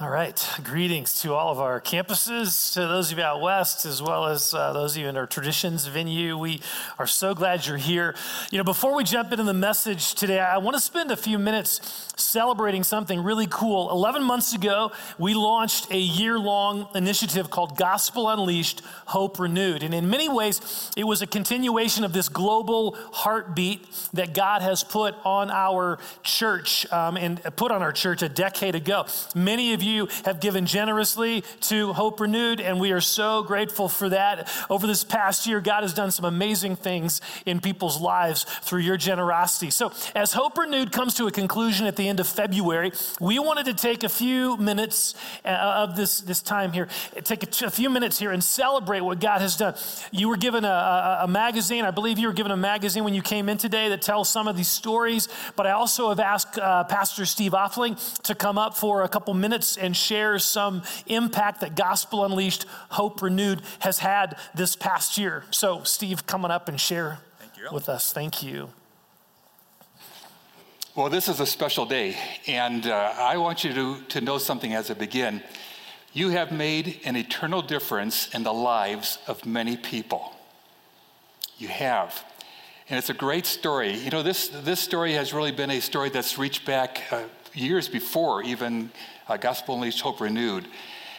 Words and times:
All 0.00 0.10
right. 0.10 0.48
Greetings 0.62 1.22
to 1.22 1.34
all 1.34 1.50
of 1.50 1.58
our 1.58 1.80
campuses, 1.80 2.72
to 2.74 2.82
those 2.82 3.10
of 3.10 3.18
you 3.18 3.24
out 3.24 3.40
west, 3.40 3.84
as 3.84 4.00
well 4.00 4.26
as 4.26 4.54
uh, 4.54 4.72
those 4.72 4.94
of 4.94 5.02
you 5.02 5.08
in 5.08 5.16
our 5.16 5.26
traditions 5.26 5.88
venue. 5.88 6.38
We 6.38 6.60
are 7.00 7.06
so 7.08 7.34
glad 7.34 7.66
you're 7.66 7.78
here. 7.78 8.14
You 8.52 8.58
know, 8.58 8.64
before 8.64 8.94
we 8.94 9.02
jump 9.02 9.32
into 9.32 9.42
the 9.42 9.52
message 9.52 10.14
today, 10.14 10.38
I 10.38 10.58
want 10.58 10.76
to 10.76 10.80
spend 10.80 11.10
a 11.10 11.16
few 11.16 11.36
minutes 11.36 11.80
celebrating 12.16 12.84
something 12.84 13.24
really 13.24 13.48
cool. 13.50 13.90
11 13.90 14.22
months 14.22 14.54
ago, 14.54 14.92
we 15.18 15.34
launched 15.34 15.90
a 15.90 15.98
year 15.98 16.38
long 16.38 16.86
initiative 16.94 17.50
called 17.50 17.76
Gospel 17.76 18.28
Unleashed 18.28 18.82
Hope 19.06 19.40
Renewed. 19.40 19.82
And 19.82 19.92
in 19.92 20.08
many 20.08 20.28
ways, 20.28 20.92
it 20.96 21.08
was 21.08 21.22
a 21.22 21.26
continuation 21.26 22.04
of 22.04 22.12
this 22.12 22.28
global 22.28 22.96
heartbeat 23.12 23.84
that 24.12 24.32
God 24.32 24.62
has 24.62 24.84
put 24.84 25.16
on 25.24 25.50
our 25.50 25.98
church 26.22 26.86
um, 26.92 27.16
and 27.16 27.42
put 27.56 27.72
on 27.72 27.82
our 27.82 27.92
church 27.92 28.22
a 28.22 28.28
decade 28.28 28.76
ago. 28.76 29.04
Many 29.34 29.74
of 29.74 29.82
you 29.82 29.87
you 29.88 30.08
have 30.24 30.40
given 30.40 30.66
generously 30.66 31.42
to 31.62 31.92
Hope 31.92 32.20
Renewed, 32.20 32.60
and 32.60 32.78
we 32.78 32.92
are 32.92 33.00
so 33.00 33.42
grateful 33.42 33.88
for 33.88 34.08
that. 34.10 34.48
Over 34.70 34.86
this 34.86 35.04
past 35.04 35.46
year, 35.46 35.60
God 35.60 35.82
has 35.82 35.94
done 35.94 36.10
some 36.10 36.24
amazing 36.24 36.76
things 36.76 37.20
in 37.46 37.60
people's 37.60 38.00
lives 38.00 38.44
through 38.44 38.80
your 38.80 38.96
generosity. 38.96 39.70
So, 39.70 39.92
as 40.14 40.32
Hope 40.32 40.56
Renewed 40.58 40.92
comes 40.92 41.14
to 41.14 41.26
a 41.26 41.30
conclusion 41.30 41.86
at 41.86 41.96
the 41.96 42.08
end 42.08 42.20
of 42.20 42.28
February, 42.28 42.92
we 43.20 43.38
wanted 43.38 43.66
to 43.66 43.74
take 43.74 44.04
a 44.04 44.08
few 44.08 44.56
minutes 44.56 45.14
uh, 45.44 45.48
of 45.48 45.96
this, 45.96 46.20
this 46.20 46.42
time 46.42 46.72
here, 46.72 46.88
take 47.24 47.42
a, 47.42 47.70
few 47.70 47.90
minutes 47.90 48.18
here 48.18 48.30
and 48.30 48.42
celebrate 48.42 49.00
what 49.00 49.20
God 49.20 49.40
has 49.40 49.56
done. 49.56 49.74
You 50.10 50.28
were 50.28 50.36
given 50.36 50.64
a, 50.64 50.68
a, 50.68 51.24
a 51.24 51.28
magazine, 51.28 51.84
I 51.84 51.90
believe 51.90 52.18
you 52.18 52.28
were 52.28 52.34
given 52.34 52.52
a 52.52 52.56
magazine 52.56 53.04
when 53.04 53.14
you 53.14 53.22
came 53.22 53.48
in 53.48 53.56
today 53.58 53.88
that 53.88 54.02
tells 54.02 54.28
some 54.28 54.48
of 54.48 54.56
these 54.56 54.68
stories, 54.68 55.28
but 55.56 55.66
I 55.66 55.72
also 55.72 56.08
have 56.08 56.20
asked 56.20 56.58
uh, 56.58 56.84
Pastor 56.84 57.24
Steve 57.24 57.52
Offling 57.52 57.96
to 58.22 58.34
come 58.34 58.58
up 58.58 58.76
for 58.76 59.02
a 59.02 59.08
couple 59.08 59.32
minutes 59.34 59.77
and 59.78 59.96
share 59.96 60.38
some 60.38 60.82
impact 61.06 61.60
that 61.60 61.76
Gospel 61.76 62.24
Unleashed 62.24 62.66
Hope 62.90 63.22
Renewed 63.22 63.62
has 63.80 64.00
had 64.00 64.36
this 64.54 64.76
past 64.76 65.16
year. 65.16 65.44
So, 65.50 65.82
Steve, 65.84 66.26
coming 66.26 66.50
up 66.50 66.68
and 66.68 66.80
share 66.80 67.18
with 67.72 67.88
us. 67.88 68.12
Thank 68.12 68.42
you. 68.42 68.70
Well, 70.94 71.08
this 71.08 71.28
is 71.28 71.38
a 71.38 71.46
special 71.46 71.86
day, 71.86 72.16
and 72.48 72.86
uh, 72.86 73.14
I 73.16 73.36
want 73.36 73.62
you 73.62 73.72
to, 73.72 74.00
to 74.08 74.20
know 74.20 74.36
something 74.36 74.74
as 74.74 74.90
I 74.90 74.94
begin. 74.94 75.42
You 76.12 76.30
have 76.30 76.50
made 76.50 77.00
an 77.04 77.14
eternal 77.14 77.62
difference 77.62 78.34
in 78.34 78.42
the 78.42 78.52
lives 78.52 79.18
of 79.28 79.46
many 79.46 79.76
people. 79.76 80.34
You 81.56 81.68
have. 81.68 82.24
And 82.88 82.98
it's 82.98 83.10
a 83.10 83.14
great 83.14 83.46
story. 83.46 83.96
You 83.96 84.10
know, 84.10 84.22
this, 84.22 84.48
this 84.48 84.80
story 84.80 85.12
has 85.12 85.32
really 85.32 85.52
been 85.52 85.70
a 85.70 85.80
story 85.80 86.08
that's 86.08 86.38
reached 86.38 86.64
back 86.64 87.02
uh, 87.12 87.24
years 87.58 87.88
before 87.88 88.42
even 88.42 88.90
uh, 89.28 89.36
Gospel 89.36 89.74
Unleashed 89.74 90.00
Hope 90.00 90.20
Renewed. 90.20 90.66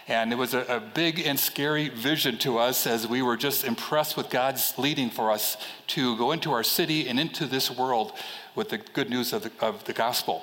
And 0.07 0.33
it 0.33 0.37
was 0.37 0.55
a, 0.55 0.61
a, 0.61 0.79
big 0.79 1.19
and 1.19 1.39
scary 1.39 1.89
vision 1.89 2.39
to 2.39 2.57
us 2.57 2.87
as 2.87 3.05
we 3.05 3.21
were 3.21 3.37
just 3.37 3.63
impressed 3.63 4.17
with 4.17 4.31
God's 4.31 4.73
leading 4.79 5.11
for 5.11 5.29
us 5.29 5.55
to 5.87 6.17
go 6.17 6.31
into 6.31 6.51
our 6.51 6.63
city 6.63 7.07
and 7.07 7.19
into 7.19 7.45
this 7.45 7.69
world 7.69 8.13
with 8.55 8.69
the 8.69 8.79
good 8.79 9.11
news 9.11 9.33
of 9.33 9.43
the, 9.43 9.51
of 9.59 9.83
the 9.83 9.93
gospel. 9.93 10.41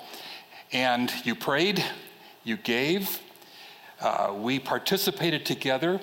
And 0.73 1.13
you 1.25 1.35
prayed, 1.35 1.85
you 2.45 2.57
gave, 2.57 3.21
uh, 4.01 4.35
we 4.37 4.61
participated 4.61 5.45
together, 5.45 6.01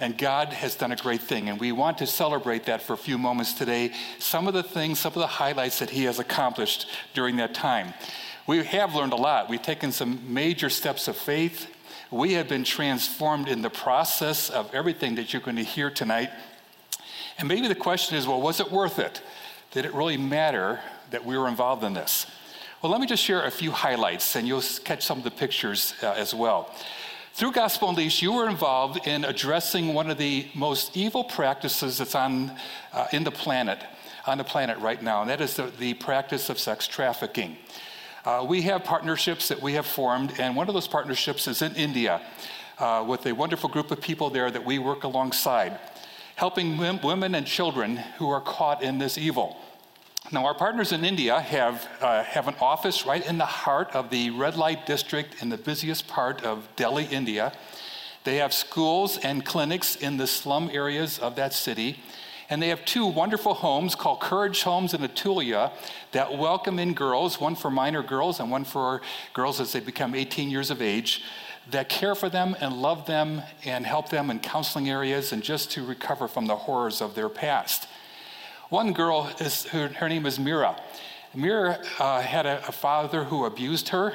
and 0.00 0.18
God 0.18 0.52
has 0.52 0.74
done 0.74 0.90
a 0.90 0.96
great 0.96 1.22
thing. 1.22 1.48
And 1.48 1.60
we 1.60 1.70
want 1.70 1.98
to 1.98 2.06
celebrate 2.06 2.64
that 2.64 2.82
for 2.82 2.94
a 2.94 2.98
few 2.98 3.18
moments 3.18 3.52
today. 3.52 3.92
Some 4.18 4.48
of 4.48 4.54
the 4.54 4.62
things, 4.62 4.98
some 4.98 5.12
of 5.12 5.20
the 5.20 5.26
highlights 5.26 5.78
that 5.78 5.90
He 5.90 6.04
has 6.04 6.18
accomplished 6.18 6.88
during 7.14 7.36
that 7.36 7.54
time. 7.54 7.94
We 8.46 8.62
have 8.62 8.94
learned 8.94 9.12
a 9.12 9.16
lot. 9.16 9.50
We've 9.50 9.60
taken 9.60 9.90
some 9.90 10.32
major 10.32 10.70
steps 10.70 11.08
of 11.08 11.16
faith. 11.16 11.68
We 12.12 12.34
have 12.34 12.48
been 12.48 12.62
transformed 12.62 13.48
in 13.48 13.60
the 13.60 13.70
process 13.70 14.50
of 14.50 14.72
everything 14.72 15.16
that 15.16 15.32
you're 15.32 15.42
going 15.42 15.56
to 15.56 15.64
hear 15.64 15.90
tonight. 15.90 16.30
And 17.38 17.48
maybe 17.48 17.66
the 17.66 17.74
question 17.74 18.16
is 18.16 18.26
well, 18.26 18.40
was 18.40 18.60
it 18.60 18.70
worth 18.70 19.00
it? 19.00 19.20
Did 19.72 19.84
it 19.84 19.92
really 19.92 20.16
matter 20.16 20.80
that 21.10 21.24
we 21.24 21.36
were 21.36 21.48
involved 21.48 21.82
in 21.82 21.92
this? 21.92 22.26
Well, 22.82 22.92
let 22.92 23.00
me 23.00 23.06
just 23.08 23.22
share 23.22 23.44
a 23.44 23.50
few 23.50 23.72
highlights 23.72 24.36
and 24.36 24.46
you'll 24.46 24.62
catch 24.84 25.04
some 25.04 25.18
of 25.18 25.24
the 25.24 25.30
pictures 25.30 25.94
uh, 26.02 26.12
as 26.12 26.32
well. 26.32 26.72
Through 27.32 27.52
Gospel 27.52 27.90
Unleashed, 27.90 28.22
you 28.22 28.32
were 28.32 28.48
involved 28.48 29.06
in 29.06 29.24
addressing 29.24 29.92
one 29.92 30.08
of 30.08 30.18
the 30.18 30.46
most 30.54 30.96
evil 30.96 31.24
practices 31.24 31.98
that's 31.98 32.14
on, 32.14 32.52
uh, 32.92 33.08
in 33.12 33.24
the 33.24 33.30
planet, 33.30 33.82
on 34.26 34.38
the 34.38 34.44
planet 34.44 34.78
right 34.78 35.02
now, 35.02 35.20
and 35.20 35.28
that 35.28 35.40
is 35.40 35.56
the, 35.56 35.64
the 35.78 35.94
practice 35.94 36.48
of 36.48 36.58
sex 36.58 36.86
trafficking. 36.86 37.56
Uh, 38.26 38.44
we 38.44 38.60
have 38.62 38.82
partnerships 38.82 39.46
that 39.46 39.62
we 39.62 39.74
have 39.74 39.86
formed, 39.86 40.32
and 40.40 40.56
one 40.56 40.66
of 40.66 40.74
those 40.74 40.88
partnerships 40.88 41.46
is 41.46 41.62
in 41.62 41.72
India 41.76 42.20
uh, 42.80 43.04
with 43.06 43.24
a 43.26 43.32
wonderful 43.32 43.70
group 43.70 43.92
of 43.92 44.00
people 44.00 44.30
there 44.30 44.50
that 44.50 44.64
we 44.64 44.80
work 44.80 45.04
alongside, 45.04 45.78
helping 46.34 46.76
women 46.76 47.36
and 47.36 47.46
children 47.46 47.96
who 48.18 48.28
are 48.28 48.40
caught 48.40 48.82
in 48.82 48.98
this 48.98 49.16
evil. 49.16 49.56
Now, 50.32 50.44
our 50.44 50.54
partners 50.54 50.90
in 50.90 51.04
India 51.04 51.38
have, 51.38 51.86
uh, 52.00 52.24
have 52.24 52.48
an 52.48 52.56
office 52.60 53.06
right 53.06 53.24
in 53.24 53.38
the 53.38 53.46
heart 53.46 53.94
of 53.94 54.10
the 54.10 54.30
red 54.30 54.56
light 54.56 54.86
district 54.86 55.40
in 55.40 55.48
the 55.48 55.56
busiest 55.56 56.08
part 56.08 56.42
of 56.42 56.68
Delhi, 56.74 57.04
India. 57.04 57.52
They 58.24 58.38
have 58.38 58.52
schools 58.52 59.18
and 59.18 59.44
clinics 59.44 59.94
in 59.94 60.16
the 60.16 60.26
slum 60.26 60.68
areas 60.72 61.20
of 61.20 61.36
that 61.36 61.52
city. 61.52 62.00
And 62.48 62.62
they 62.62 62.68
have 62.68 62.84
two 62.84 63.06
wonderful 63.06 63.54
homes 63.54 63.94
called 63.94 64.20
Courage 64.20 64.62
Homes 64.62 64.94
in 64.94 65.00
Atulia 65.00 65.72
that 66.12 66.38
welcome 66.38 66.78
in 66.78 66.94
girls, 66.94 67.40
one 67.40 67.56
for 67.56 67.70
minor 67.70 68.02
girls 68.02 68.38
and 68.38 68.50
one 68.50 68.64
for 68.64 69.02
girls 69.32 69.60
as 69.60 69.72
they 69.72 69.80
become 69.80 70.14
18 70.14 70.48
years 70.50 70.70
of 70.70 70.80
age, 70.80 71.22
that 71.70 71.88
care 71.88 72.14
for 72.14 72.28
them 72.28 72.56
and 72.60 72.80
love 72.80 73.06
them 73.06 73.42
and 73.64 73.84
help 73.84 74.10
them 74.10 74.30
in 74.30 74.38
counseling 74.38 74.88
areas 74.88 75.32
and 75.32 75.42
just 75.42 75.72
to 75.72 75.84
recover 75.84 76.28
from 76.28 76.46
the 76.46 76.54
horrors 76.54 77.00
of 77.00 77.16
their 77.16 77.28
past. 77.28 77.88
One 78.68 78.92
girl, 78.92 79.30
is, 79.40 79.64
her, 79.66 79.88
her 79.88 80.08
name 80.08 80.26
is 80.26 80.38
Mira. 80.38 80.80
Mira 81.34 81.80
uh, 81.98 82.20
had 82.20 82.46
a, 82.46 82.66
a, 82.66 82.72
father 82.72 83.24
who 83.24 83.44
abused 83.44 83.90
her 83.90 84.14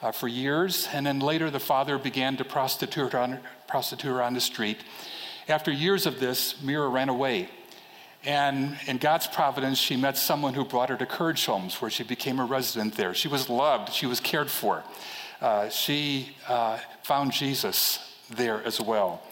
uh, 0.00 0.10
for 0.10 0.26
years, 0.26 0.88
and 0.92 1.06
then 1.06 1.20
later 1.20 1.50
the 1.50 1.60
father 1.60 1.98
began 1.98 2.36
to 2.36 2.44
prostitute 2.44 3.12
her, 3.12 3.18
on, 3.18 3.40
prostitute 3.68 4.10
her 4.10 4.22
on 4.22 4.34
the 4.34 4.40
street. 4.40 4.78
After 5.48 5.70
years 5.70 6.06
of 6.06 6.18
this, 6.18 6.62
Mira 6.62 6.88
ran 6.88 7.08
away. 7.08 7.48
And 8.24 8.78
in 8.86 8.98
God's 8.98 9.26
providence, 9.26 9.78
she 9.78 9.96
met 9.96 10.16
someone 10.16 10.54
who 10.54 10.64
brought 10.64 10.90
her 10.90 10.96
to 10.96 11.06
Courage 11.06 11.44
Homes, 11.44 11.80
where 11.82 11.90
she 11.90 12.04
became 12.04 12.38
a 12.38 12.44
resident 12.44 12.94
there. 12.94 13.14
She 13.14 13.28
was 13.28 13.48
loved, 13.48 13.92
she 13.92 14.06
was 14.06 14.20
cared 14.20 14.50
for. 14.50 14.84
Uh, 15.40 15.68
she 15.68 16.36
uh, 16.48 16.78
found 17.02 17.32
Jesus 17.32 17.98
there 18.30 18.62
as 18.64 18.80
well. 18.80 19.22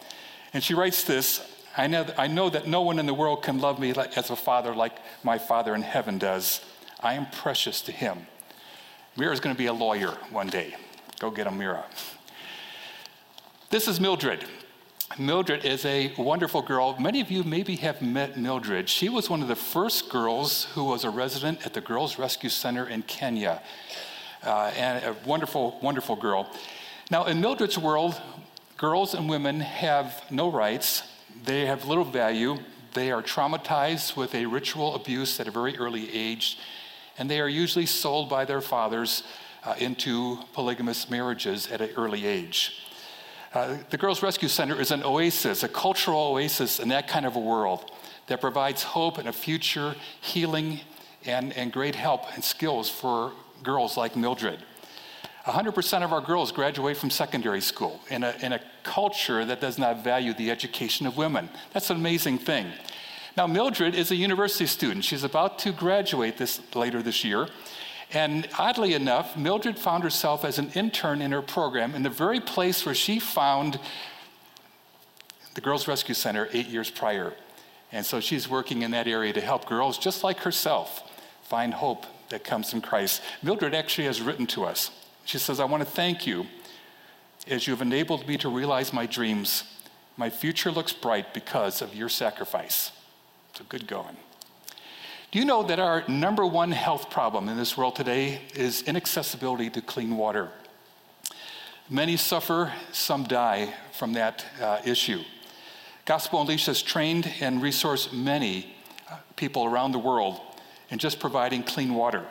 And 0.53 0.61
she 0.61 0.73
writes 0.73 1.05
this 1.05 1.47
I 1.77 1.87
know, 1.87 2.05
I 2.17 2.27
know 2.27 2.49
that 2.49 2.67
no 2.67 2.81
one 2.81 2.99
in 2.99 3.05
the 3.05 3.13
world 3.13 3.43
can 3.43 3.59
love 3.59 3.79
me 3.79 3.91
as 3.91 4.29
a 4.29 4.35
father 4.35 4.75
like 4.75 4.97
my 5.23 5.37
Father 5.37 5.73
in 5.73 5.81
heaven 5.81 6.17
does. 6.17 6.59
I 6.99 7.13
am 7.13 7.27
precious 7.31 7.81
to 7.83 7.91
him. 7.91 8.27
Mira's 9.15 9.39
going 9.39 9.55
to 9.55 9.57
be 9.57 9.67
a 9.67 9.73
lawyer 9.73 10.11
one 10.31 10.47
day. 10.47 10.75
Go 11.19 11.31
get 11.31 11.47
a 11.47 11.51
Mira. 11.51 11.85
This 13.69 13.87
is 13.87 13.99
Mildred. 13.99 14.43
Mildred 15.19 15.65
is 15.65 15.85
a 15.85 16.13
wonderful 16.17 16.61
girl. 16.61 16.95
Many 16.99 17.21
of 17.21 17.29
you 17.29 17.43
maybe 17.43 17.75
have 17.77 18.01
met 18.01 18.37
Mildred. 18.37 18.87
She 18.87 19.09
was 19.09 19.29
one 19.29 19.41
of 19.41 19.47
the 19.47 19.55
first 19.55 20.09
girls 20.09 20.65
who 20.73 20.85
was 20.85 21.03
a 21.03 21.09
resident 21.09 21.65
at 21.65 21.73
the 21.73 21.81
Girls 21.81 22.17
Rescue 22.17 22.49
Center 22.49 22.87
in 22.87 23.01
Kenya. 23.03 23.61
Uh, 24.43 24.71
and 24.75 25.03
a 25.03 25.15
wonderful, 25.25 25.79
wonderful 25.81 26.15
girl. 26.15 26.49
Now, 27.09 27.25
in 27.25 27.41
Mildred's 27.41 27.77
world, 27.77 28.19
girls 28.77 29.13
and 29.13 29.29
women 29.29 29.59
have 29.59 30.23
no 30.31 30.49
rights, 30.49 31.03
they 31.45 31.65
have 31.65 31.85
little 31.85 32.05
value, 32.05 32.57
they 32.93 33.11
are 33.11 33.21
traumatized 33.21 34.15
with 34.15 34.33
a 34.33 34.45
ritual 34.45 34.95
abuse 34.95 35.39
at 35.39 35.47
a 35.47 35.51
very 35.51 35.77
early 35.77 36.13
age, 36.13 36.57
and 37.17 37.29
they 37.29 37.39
are 37.41 37.49
usually 37.49 37.85
sold 37.85 38.29
by 38.29 38.45
their 38.45 38.61
fathers 38.61 39.23
uh, 39.63 39.75
into 39.77 40.39
polygamous 40.53 41.09
marriages 41.09 41.71
at 41.71 41.81
an 41.81 41.89
early 41.97 42.25
age. 42.25 42.90
Uh, 43.53 43.77
the 43.89 43.97
Girls 43.97 44.23
Rescue 44.23 44.47
Center 44.47 44.79
is 44.79 44.91
an 44.91 45.03
oasis, 45.03 45.63
a 45.63 45.67
cultural 45.67 46.21
oasis 46.21 46.79
in 46.79 46.87
that 46.89 47.09
kind 47.09 47.25
of 47.25 47.35
a 47.35 47.39
world 47.39 47.91
that 48.27 48.39
provides 48.39 48.81
hope 48.81 49.17
and 49.17 49.27
a 49.27 49.33
future, 49.33 49.93
healing, 50.21 50.79
and, 51.25 51.51
and 51.53 51.73
great 51.73 51.95
help 51.95 52.33
and 52.33 52.43
skills 52.43 52.89
for 52.89 53.33
girls 53.61 53.97
like 53.97 54.15
Mildred. 54.15 54.59
100% 55.45 56.03
of 56.03 56.13
our 56.13 56.21
girls 56.21 56.51
graduate 56.53 56.95
from 56.95 57.09
secondary 57.09 57.59
school 57.59 57.99
in 58.09 58.23
a, 58.23 58.33
in 58.41 58.53
a 58.53 58.61
culture 58.83 59.43
that 59.43 59.59
does 59.59 59.77
not 59.77 60.01
value 60.01 60.33
the 60.33 60.49
education 60.49 61.05
of 61.05 61.17
women. 61.17 61.49
That's 61.73 61.89
an 61.89 61.97
amazing 61.97 62.37
thing. 62.37 62.67
Now, 63.35 63.47
Mildred 63.47 63.95
is 63.95 64.11
a 64.11 64.15
university 64.15 64.65
student. 64.65 65.03
She's 65.03 65.23
about 65.23 65.59
to 65.59 65.73
graduate 65.73 66.37
this, 66.37 66.61
later 66.73 67.01
this 67.01 67.23
year. 67.25 67.47
And 68.13 68.47
oddly 68.59 68.93
enough, 68.93 69.37
Mildred 69.37 69.79
found 69.79 70.03
herself 70.03 70.43
as 70.43 70.59
an 70.59 70.71
intern 70.75 71.21
in 71.21 71.31
her 71.31 71.41
program 71.41 71.95
in 71.95 72.03
the 72.03 72.09
very 72.09 72.39
place 72.39 72.85
where 72.85 72.95
she 72.95 73.19
found 73.19 73.79
the 75.53 75.61
Girls 75.61 75.87
Rescue 75.87 76.15
Center 76.15 76.49
eight 76.51 76.67
years 76.67 76.89
prior. 76.89 77.33
And 77.91 78.05
so 78.05 78.19
she's 78.19 78.49
working 78.49 78.81
in 78.81 78.91
that 78.91 79.07
area 79.07 79.33
to 79.33 79.41
help 79.41 79.65
girls 79.65 79.97
just 79.97 80.23
like 80.23 80.39
herself 80.39 81.09
find 81.43 81.73
hope 81.73 82.05
that 82.29 82.43
comes 82.43 82.69
from 82.71 82.81
Christ. 82.81 83.21
Mildred 83.43 83.73
actually 83.73 84.05
has 84.05 84.21
written 84.21 84.45
to 84.47 84.63
us. 84.63 84.91
She 85.25 85.37
says, 85.37 85.59
I 85.59 85.65
want 85.65 85.83
to 85.83 85.89
thank 85.89 86.25
you. 86.25 86.45
as 87.47 87.67
you 87.67 87.73
have 87.73 87.81
enabled 87.81 88.27
me 88.27 88.37
to 88.37 88.49
realize 88.49 88.93
my 88.93 89.05
dreams. 89.05 89.63
My 90.17 90.29
future 90.29 90.71
looks 90.71 90.93
bright 90.93 91.33
because 91.33 91.81
of 91.81 91.95
your 91.95 92.09
sacrifice. 92.09 92.91
So 93.53 93.63
good 93.67 93.87
going. 93.87 94.17
Do 95.31 95.39
you 95.39 95.45
know 95.45 95.63
that 95.63 95.79
our 95.79 96.03
number 96.09 96.45
one 96.45 96.71
health 96.71 97.09
problem 97.09 97.47
in 97.47 97.55
this 97.55 97.77
world 97.77 97.95
today 97.95 98.41
is 98.53 98.81
inaccessibility 98.81 99.69
to 99.69 99.81
clean 99.81 100.17
water? 100.17 100.49
Many 101.89 102.17
suffer, 102.17 102.73
some 102.91 103.23
die 103.23 103.73
from 103.93 104.11
that 104.13 104.45
uh, 104.61 104.81
issue. 104.83 105.21
Gospel 106.03 106.41
Unleashed 106.41 106.65
has 106.65 106.81
trained 106.81 107.31
and 107.39 107.61
resourced 107.61 108.11
many 108.11 108.75
uh, 109.09 109.19
people 109.37 109.63
around 109.63 109.93
the 109.93 109.99
world 109.99 110.41
in 110.89 110.99
just 110.99 111.17
providing 111.17 111.63
clean 111.63 111.93
water. 111.93 112.25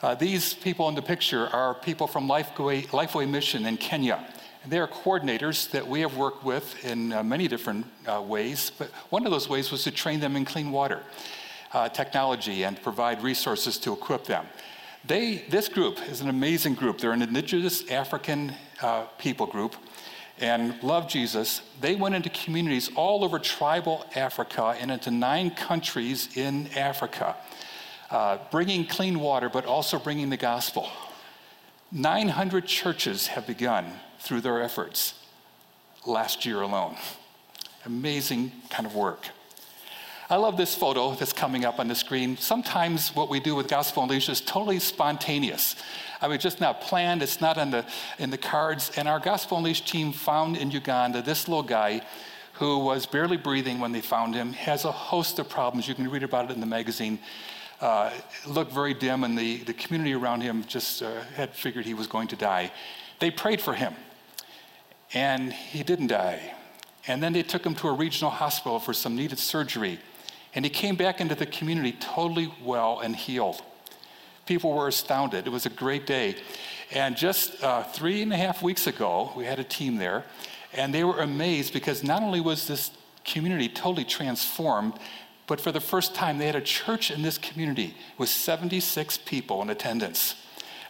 Uh, 0.00 0.14
these 0.14 0.54
people 0.54 0.88
in 0.88 0.94
the 0.94 1.02
picture 1.02 1.48
are 1.48 1.74
people 1.74 2.06
from 2.06 2.28
Lifeway, 2.28 2.86
Lifeway 2.90 3.28
Mission 3.28 3.66
in 3.66 3.76
Kenya. 3.76 4.24
They 4.68 4.78
are 4.78 4.86
coordinators 4.86 5.68
that 5.72 5.84
we 5.84 6.02
have 6.02 6.16
worked 6.16 6.44
with 6.44 6.84
in 6.84 7.12
uh, 7.12 7.24
many 7.24 7.48
different 7.48 7.86
uh, 8.06 8.22
ways, 8.22 8.70
but 8.78 8.88
one 9.10 9.26
of 9.26 9.32
those 9.32 9.48
ways 9.48 9.72
was 9.72 9.82
to 9.82 9.90
train 9.90 10.20
them 10.20 10.36
in 10.36 10.44
clean 10.44 10.70
water 10.70 11.00
uh, 11.74 11.88
technology 11.90 12.64
and 12.64 12.80
provide 12.82 13.22
resources 13.22 13.76
to 13.78 13.92
equip 13.92 14.24
them. 14.24 14.46
They, 15.06 15.44
this 15.50 15.68
group 15.68 16.00
is 16.08 16.22
an 16.22 16.30
amazing 16.30 16.74
group. 16.74 16.98
They're 16.98 17.12
an 17.12 17.20
indigenous 17.20 17.90
African 17.90 18.54
uh, 18.80 19.02
people 19.18 19.46
group 19.46 19.76
and 20.38 20.82
love 20.82 21.08
Jesus. 21.08 21.60
They 21.80 21.94
went 21.94 22.14
into 22.14 22.30
communities 22.30 22.90
all 22.96 23.24
over 23.24 23.38
tribal 23.38 24.06
Africa 24.14 24.76
and 24.80 24.90
into 24.90 25.10
nine 25.10 25.50
countries 25.50 26.36
in 26.36 26.68
Africa, 26.76 27.36
uh, 28.10 28.38
bringing 28.50 28.86
clean 28.86 29.20
water, 29.20 29.48
but 29.48 29.66
also 29.66 29.98
bringing 29.98 30.30
the 30.30 30.36
gospel. 30.36 30.88
900 31.92 32.66
churches 32.66 33.28
have 33.28 33.46
begun 33.46 33.86
through 34.18 34.40
their 34.40 34.62
efforts 34.62 35.14
last 36.06 36.44
year 36.44 36.62
alone. 36.62 36.96
Amazing 37.84 38.52
kind 38.70 38.86
of 38.86 38.94
work. 38.94 39.28
I 40.30 40.36
love 40.36 40.56
this 40.56 40.74
photo 40.74 41.14
that's 41.14 41.34
coming 41.34 41.66
up 41.66 41.78
on 41.78 41.88
the 41.88 41.94
screen. 41.94 42.38
Sometimes 42.38 43.14
what 43.14 43.28
we 43.28 43.40
do 43.40 43.54
with 43.54 43.68
Gospel 43.68 44.04
Unleashed 44.04 44.30
is 44.30 44.40
totally 44.40 44.78
spontaneous. 44.78 45.76
I 46.22 46.28
mean, 46.28 46.38
just 46.38 46.60
not 46.60 46.80
planned, 46.80 47.22
it's 47.22 47.42
not 47.42 47.58
in 47.58 47.70
the, 47.70 47.84
in 48.18 48.30
the 48.30 48.38
cards. 48.38 48.90
And 48.96 49.06
our 49.06 49.18
Gospel 49.20 49.58
Unleashed 49.58 49.86
team 49.86 50.12
found 50.12 50.56
in 50.56 50.70
Uganda 50.70 51.20
this 51.20 51.46
little 51.46 51.62
guy 51.62 52.00
who 52.54 52.78
was 52.78 53.04
barely 53.04 53.36
breathing 53.36 53.80
when 53.80 53.92
they 53.92 54.00
found 54.00 54.34
him, 54.34 54.52
has 54.52 54.84
a 54.84 54.92
host 54.92 55.38
of 55.38 55.48
problems. 55.48 55.88
You 55.88 55.94
can 55.94 56.08
read 56.08 56.22
about 56.22 56.50
it 56.50 56.54
in 56.54 56.60
the 56.60 56.66
magazine. 56.66 57.18
Uh, 57.80 58.10
looked 58.46 58.72
very 58.72 58.94
dim, 58.94 59.24
and 59.24 59.36
the, 59.36 59.58
the 59.58 59.74
community 59.74 60.14
around 60.14 60.40
him 60.40 60.64
just 60.66 61.02
uh, 61.02 61.20
had 61.34 61.52
figured 61.52 61.84
he 61.84 61.94
was 61.94 62.06
going 62.06 62.28
to 62.28 62.36
die. 62.36 62.72
They 63.18 63.30
prayed 63.30 63.60
for 63.60 63.74
him, 63.74 63.94
and 65.12 65.52
he 65.52 65.82
didn't 65.82 66.06
die. 66.06 66.54
And 67.08 67.22
then 67.22 67.32
they 67.32 67.42
took 67.42 67.66
him 67.66 67.74
to 67.76 67.88
a 67.88 67.92
regional 67.92 68.30
hospital 68.30 68.78
for 68.78 68.92
some 68.94 69.16
needed 69.16 69.38
surgery. 69.38 69.98
And 70.54 70.64
he 70.64 70.70
came 70.70 70.96
back 70.96 71.20
into 71.20 71.34
the 71.34 71.46
community 71.46 71.92
totally 71.92 72.52
well 72.62 73.00
and 73.00 73.14
healed. 73.16 73.62
People 74.46 74.72
were 74.72 74.88
astounded. 74.88 75.46
It 75.46 75.50
was 75.50 75.66
a 75.66 75.70
great 75.70 76.06
day. 76.06 76.36
And 76.92 77.16
just 77.16 77.62
uh, 77.62 77.82
three 77.82 78.22
and 78.22 78.32
a 78.32 78.36
half 78.36 78.62
weeks 78.62 78.86
ago, 78.86 79.32
we 79.36 79.44
had 79.44 79.58
a 79.58 79.64
team 79.64 79.96
there, 79.96 80.24
and 80.72 80.94
they 80.94 81.02
were 81.02 81.18
amazed 81.18 81.72
because 81.72 82.04
not 82.04 82.22
only 82.22 82.40
was 82.40 82.66
this 82.66 82.90
community 83.24 83.68
totally 83.68 84.04
transformed, 84.04 84.94
but 85.46 85.60
for 85.60 85.72
the 85.72 85.80
first 85.80 86.14
time, 86.14 86.38
they 86.38 86.46
had 86.46 86.56
a 86.56 86.60
church 86.60 87.10
in 87.10 87.22
this 87.22 87.38
community 87.38 87.94
with 88.16 88.28
76 88.28 89.18
people 89.18 89.60
in 89.62 89.70
attendance, 89.70 90.36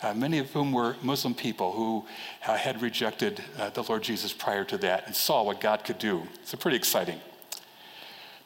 uh, 0.03 0.15
many 0.15 0.39
of 0.39 0.51
whom 0.51 0.73
were 0.73 0.97
Muslim 1.03 1.35
people 1.35 1.73
who 1.73 2.05
uh, 2.47 2.57
had 2.57 2.83
rejected 2.83 3.43
uh, 3.59 3.71
the 3.71 3.83
Lord 3.83 4.03
Jesus 4.03 4.33
prior 4.33 4.65
to 4.65 4.79
that 4.79 5.07
and 5.07 5.15
saw 5.15 5.43
what 5.43 5.61
God 5.61 5.85
could 5.85 5.99
do. 5.99 6.23
It's 6.43 6.55
pretty 6.55 6.77
exciting. 6.77 7.21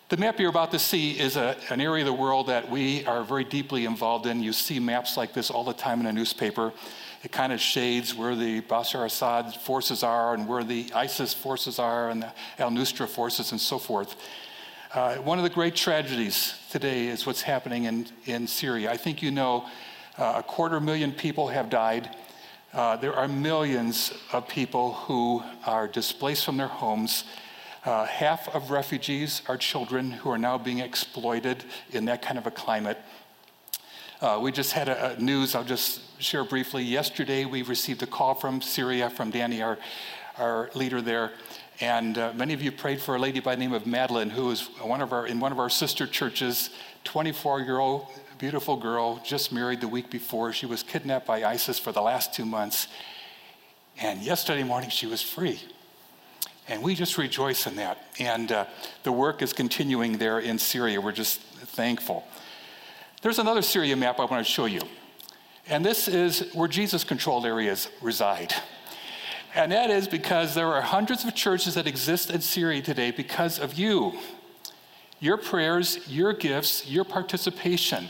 The 0.09 0.17
map 0.17 0.41
you're 0.41 0.49
about 0.49 0.71
to 0.71 0.79
see 0.79 1.11
is 1.11 1.37
a, 1.37 1.55
an 1.69 1.83
area 1.83 2.03
of 2.03 2.07
the 2.07 2.15
world 2.15 2.47
that 2.47 2.71
we 2.71 3.05
are 3.05 3.23
very 3.23 3.45
deeply 3.45 3.85
involved 3.85 4.25
in. 4.25 4.43
You 4.43 4.55
see 4.55 4.81
maps 4.81 5.19
like 5.19 5.35
this 5.35 5.51
all 5.51 5.65
the 5.65 5.75
time 5.75 6.01
in 6.01 6.07
a 6.07 6.13
newspaper. 6.15 6.73
It 7.23 7.31
kind 7.31 7.53
of 7.53 7.61
shades 7.61 8.15
where 8.15 8.35
the 8.35 8.63
Bashar 8.63 9.05
Assad 9.05 9.55
forces 9.55 10.03
are 10.03 10.33
and 10.33 10.49
where 10.49 10.65
the 10.65 10.91
ISIS 10.95 11.35
forces 11.35 11.79
are 11.79 12.09
and 12.09 12.23
the 12.23 12.33
al 12.59 12.71
Nusra 12.71 13.07
forces 13.07 13.53
and 13.53 13.61
so 13.61 13.79
forth. 13.79 14.17
Uh, 14.95 15.17
one 15.17 15.37
of 15.37 15.45
the 15.45 15.51
great 15.51 15.77
tragedies 15.77 16.55
today 16.71 17.09
is 17.09 17.27
what's 17.27 17.43
happening 17.43 17.85
in, 17.85 18.07
in 18.25 18.47
Syria. 18.47 18.91
I 18.91 18.97
think 18.97 19.21
you 19.21 19.31
know 19.31 19.67
uh, 20.17 20.37
a 20.37 20.43
quarter 20.43 20.81
million 20.81 21.13
people 21.13 21.49
have 21.49 21.69
died. 21.69 22.17
Uh, 22.73 22.97
there 22.97 23.13
are 23.13 23.29
millions 23.29 24.15
of 24.33 24.49
people 24.49 24.95
who 24.95 25.43
are 25.67 25.87
displaced 25.87 26.47
from 26.47 26.57
their 26.57 26.67
homes 26.67 27.25
uh, 27.85 28.07
half 28.07 28.55
of 28.55 28.71
refugees 28.71 29.43
are 29.49 29.57
children 29.57 30.11
who 30.11 30.31
are 30.31 30.39
now 30.39 30.59
being 30.59 30.81
exploited 30.81 31.65
in 31.91 32.07
that 32.07 32.23
kind 32.23 32.39
of 32.39 32.47
a 32.47 32.51
climate. 32.51 32.99
Uh, 34.21 34.39
we 34.43 34.51
just 34.51 34.73
had 34.73 34.89
a, 34.89 35.13
a, 35.13 35.21
news, 35.21 35.55
I'll 35.55 35.63
just 35.63 36.01
share 36.21 36.43
briefly. 36.43 36.83
Yesterday, 36.83 37.45
we 37.45 37.63
received 37.63 38.03
a 38.03 38.07
call 38.07 38.35
from 38.35 38.61
Syria, 38.61 39.11
from 39.11 39.31
Danny, 39.31 39.63
our, 39.63 39.79
our 40.39 40.71
leader 40.75 41.01
there. 41.01 41.33
And 41.81 42.19
uh, 42.19 42.33
many 42.35 42.53
of 42.53 42.61
you 42.61 42.73
prayed 42.73 43.01
for 43.01 43.15
a 43.15 43.19
lady 43.19 43.39
by 43.39 43.55
the 43.55 43.61
name 43.61 43.73
of 43.73 43.87
Madeline, 43.87 44.31
who 44.31 44.51
is 44.51 44.63
one 44.83 45.01
of 45.01 45.13
our, 45.13 45.29
in 45.29 45.39
one 45.39 45.53
of 45.53 45.61
our 45.61 45.71
sister 45.71 46.09
churches, 46.09 46.71
24 47.05 47.61
year 47.61 47.79
old, 47.79 48.09
beautiful 48.39 48.77
girl, 48.77 49.21
just 49.25 49.53
married 49.53 49.81
the 49.81 49.87
week 49.87 50.11
before. 50.11 50.53
She 50.53 50.67
was 50.67 50.83
kidnapped 50.83 51.27
by 51.27 51.45
ISIS 51.45 51.79
for 51.79 51.93
the 51.93 52.03
last 52.03 52.35
two 52.35 52.45
months. 52.45 52.89
And 54.01 54.21
yesterday 54.21 54.65
morning, 54.65 54.91
she 54.91 55.07
was 55.07 55.23
free. 55.23 55.61
And 56.69 56.83
we 56.83 56.95
just 56.95 57.17
rejoice 57.17 57.67
in 57.67 57.77
that. 57.77 57.99
And 58.19 58.53
uh, 58.53 58.67
the 59.03 59.13
work 59.13 59.41
is 59.41 59.53
continuing 59.53 60.19
there 60.19 60.39
in 60.39 60.59
Syria. 60.59 61.01
We're 61.01 61.13
just 61.13 61.41
thankful. 61.41 62.25
There's 63.23 63.39
another 63.39 63.63
Syria 63.63 63.97
map 63.97 64.21
I 64.21 64.27
want 64.27 64.47
to 64.47 64.53
show 64.53 64.67
you. 64.67 64.83
And 65.67 65.85
this 65.85 66.09
is 66.09 66.51
where 66.53 66.69
Jesus 66.69 67.05
controlled 67.05 67.47
areas 67.47 67.89
reside. 68.03 68.55
And 69.55 69.73
that 69.73 69.91
is 69.91 70.07
because 70.07 70.55
there 70.55 70.69
are 70.69 70.83
hundreds 70.83 71.25
of 71.25 71.35
churches 71.35 71.75
that 71.75 71.87
exist 71.87 72.31
in 72.31 72.43
Syria 72.43 72.83
today 72.83 73.11
because 73.11 73.59
of 73.59 73.75
you. 73.75 74.19
Your 75.21 75.37
prayers, 75.37 75.99
your 76.07 76.33
gifts, 76.33 76.87
your 76.87 77.05
participation. 77.05 78.09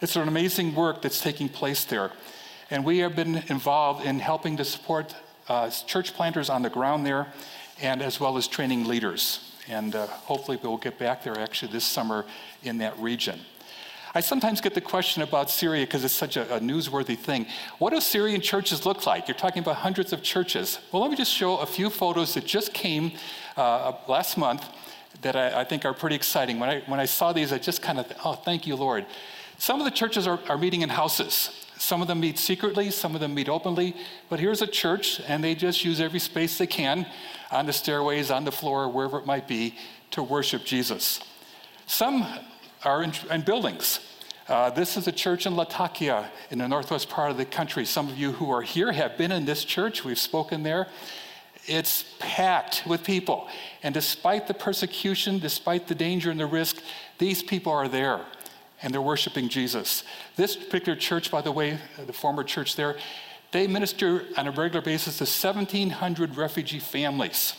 It's 0.00 0.16
an 0.16 0.26
amazing 0.26 0.74
work 0.74 1.02
that's 1.02 1.20
taking 1.20 1.48
place 1.48 1.84
there. 1.84 2.10
And 2.70 2.84
we 2.84 2.98
have 2.98 3.14
been 3.14 3.44
involved 3.48 4.04
in 4.04 4.18
helping 4.18 4.56
to 4.56 4.64
support 4.64 5.14
uh, 5.48 5.70
church 5.70 6.14
planters 6.14 6.48
on 6.48 6.62
the 6.62 6.70
ground 6.70 7.06
there 7.06 7.32
and 7.82 8.00
as 8.00 8.18
well 8.18 8.38
as 8.38 8.48
training 8.48 8.84
leaders. 8.84 9.52
And 9.68 9.94
uh, 9.94 10.06
hopefully 10.06 10.58
we'll 10.62 10.76
get 10.78 10.98
back 10.98 11.22
there 11.22 11.38
actually 11.38 11.72
this 11.72 11.84
summer 11.84 12.24
in 12.62 12.78
that 12.78 12.98
region. 12.98 13.40
I 14.14 14.20
sometimes 14.20 14.60
get 14.60 14.74
the 14.74 14.80
question 14.80 15.22
about 15.22 15.50
Syria 15.50 15.86
because 15.86 16.04
it's 16.04 16.12
such 16.12 16.36
a, 16.36 16.56
a, 16.56 16.60
newsworthy 16.60 17.16
thing. 17.16 17.46
What 17.78 17.94
do 17.94 18.00
Syrian 18.00 18.42
churches 18.42 18.84
look 18.84 19.06
like? 19.06 19.26
You're 19.26 19.36
talking 19.36 19.62
about 19.62 19.76
hundreds 19.76 20.12
of 20.12 20.22
churches. 20.22 20.78
Well, 20.92 21.00
let 21.00 21.10
me 21.10 21.16
just 21.16 21.32
show 21.32 21.58
a 21.58 21.66
few 21.66 21.88
photos 21.88 22.34
that 22.34 22.44
just 22.44 22.74
came 22.74 23.12
uh, 23.56 23.92
last 24.08 24.36
month 24.36 24.68
that 25.22 25.34
I, 25.34 25.60
I, 25.60 25.64
think 25.64 25.86
are 25.86 25.94
pretty 25.94 26.16
exciting. 26.16 26.58
When 26.58 26.68
I, 26.68 26.82
when 26.86 27.00
I 27.00 27.06
saw 27.06 27.32
these, 27.32 27.52
I 27.52 27.58
just 27.58 27.80
kind 27.80 27.98
of, 27.98 28.12
oh, 28.22 28.34
thank 28.34 28.66
you, 28.66 28.76
Lord. 28.76 29.06
Some 29.56 29.80
of 29.80 29.86
the 29.86 29.90
churches 29.90 30.26
are, 30.26 30.40
are 30.48 30.58
meeting 30.58 30.82
in 30.82 30.90
houses. 30.90 31.66
Some 31.82 32.00
of 32.00 32.06
them 32.06 32.20
meet 32.20 32.38
secretly, 32.38 32.92
some 32.92 33.16
of 33.16 33.20
them 33.20 33.34
meet 33.34 33.48
openly. 33.48 33.96
But 34.28 34.38
here's 34.38 34.62
a 34.62 34.68
church, 34.68 35.20
and 35.26 35.42
they 35.42 35.56
just 35.56 35.84
use 35.84 36.00
every 36.00 36.20
space 36.20 36.56
they 36.56 36.68
can 36.68 37.08
on 37.50 37.66
the 37.66 37.72
stairways, 37.72 38.30
on 38.30 38.44
the 38.44 38.52
floor, 38.52 38.88
wherever 38.88 39.18
it 39.18 39.26
might 39.26 39.48
be, 39.48 39.74
to 40.12 40.22
worship 40.22 40.64
Jesus. 40.64 41.18
Some 41.86 42.24
are 42.84 43.02
in, 43.02 43.12
in 43.32 43.40
buildings. 43.40 43.98
Uh, 44.46 44.70
this 44.70 44.96
is 44.96 45.08
a 45.08 45.12
church 45.12 45.44
in 45.44 45.56
Latakia 45.56 46.30
in 46.50 46.58
the 46.58 46.68
northwest 46.68 47.08
part 47.08 47.32
of 47.32 47.36
the 47.36 47.44
country. 47.44 47.84
Some 47.84 48.08
of 48.08 48.16
you 48.16 48.30
who 48.30 48.48
are 48.52 48.62
here 48.62 48.92
have 48.92 49.18
been 49.18 49.32
in 49.32 49.44
this 49.44 49.64
church. 49.64 50.04
We've 50.04 50.16
spoken 50.16 50.62
there. 50.62 50.86
It's 51.66 52.04
packed 52.20 52.84
with 52.86 53.02
people. 53.02 53.48
And 53.82 53.92
despite 53.92 54.46
the 54.46 54.54
persecution, 54.54 55.40
despite 55.40 55.88
the 55.88 55.96
danger 55.96 56.30
and 56.30 56.38
the 56.38 56.46
risk, 56.46 56.80
these 57.18 57.42
people 57.42 57.72
are 57.72 57.88
there 57.88 58.20
and 58.82 58.92
they're 58.92 59.02
worshiping 59.02 59.48
Jesus. 59.48 60.02
This 60.36 60.56
particular 60.56 60.98
church, 60.98 61.30
by 61.30 61.40
the 61.40 61.52
way, 61.52 61.78
the 62.06 62.12
former 62.12 62.44
church 62.44 62.76
there, 62.76 62.96
they 63.52 63.66
minister 63.66 64.24
on 64.36 64.46
a 64.46 64.50
regular 64.50 64.80
basis 64.80 65.18
to 65.18 65.24
1,700 65.24 66.36
refugee 66.36 66.78
families, 66.78 67.54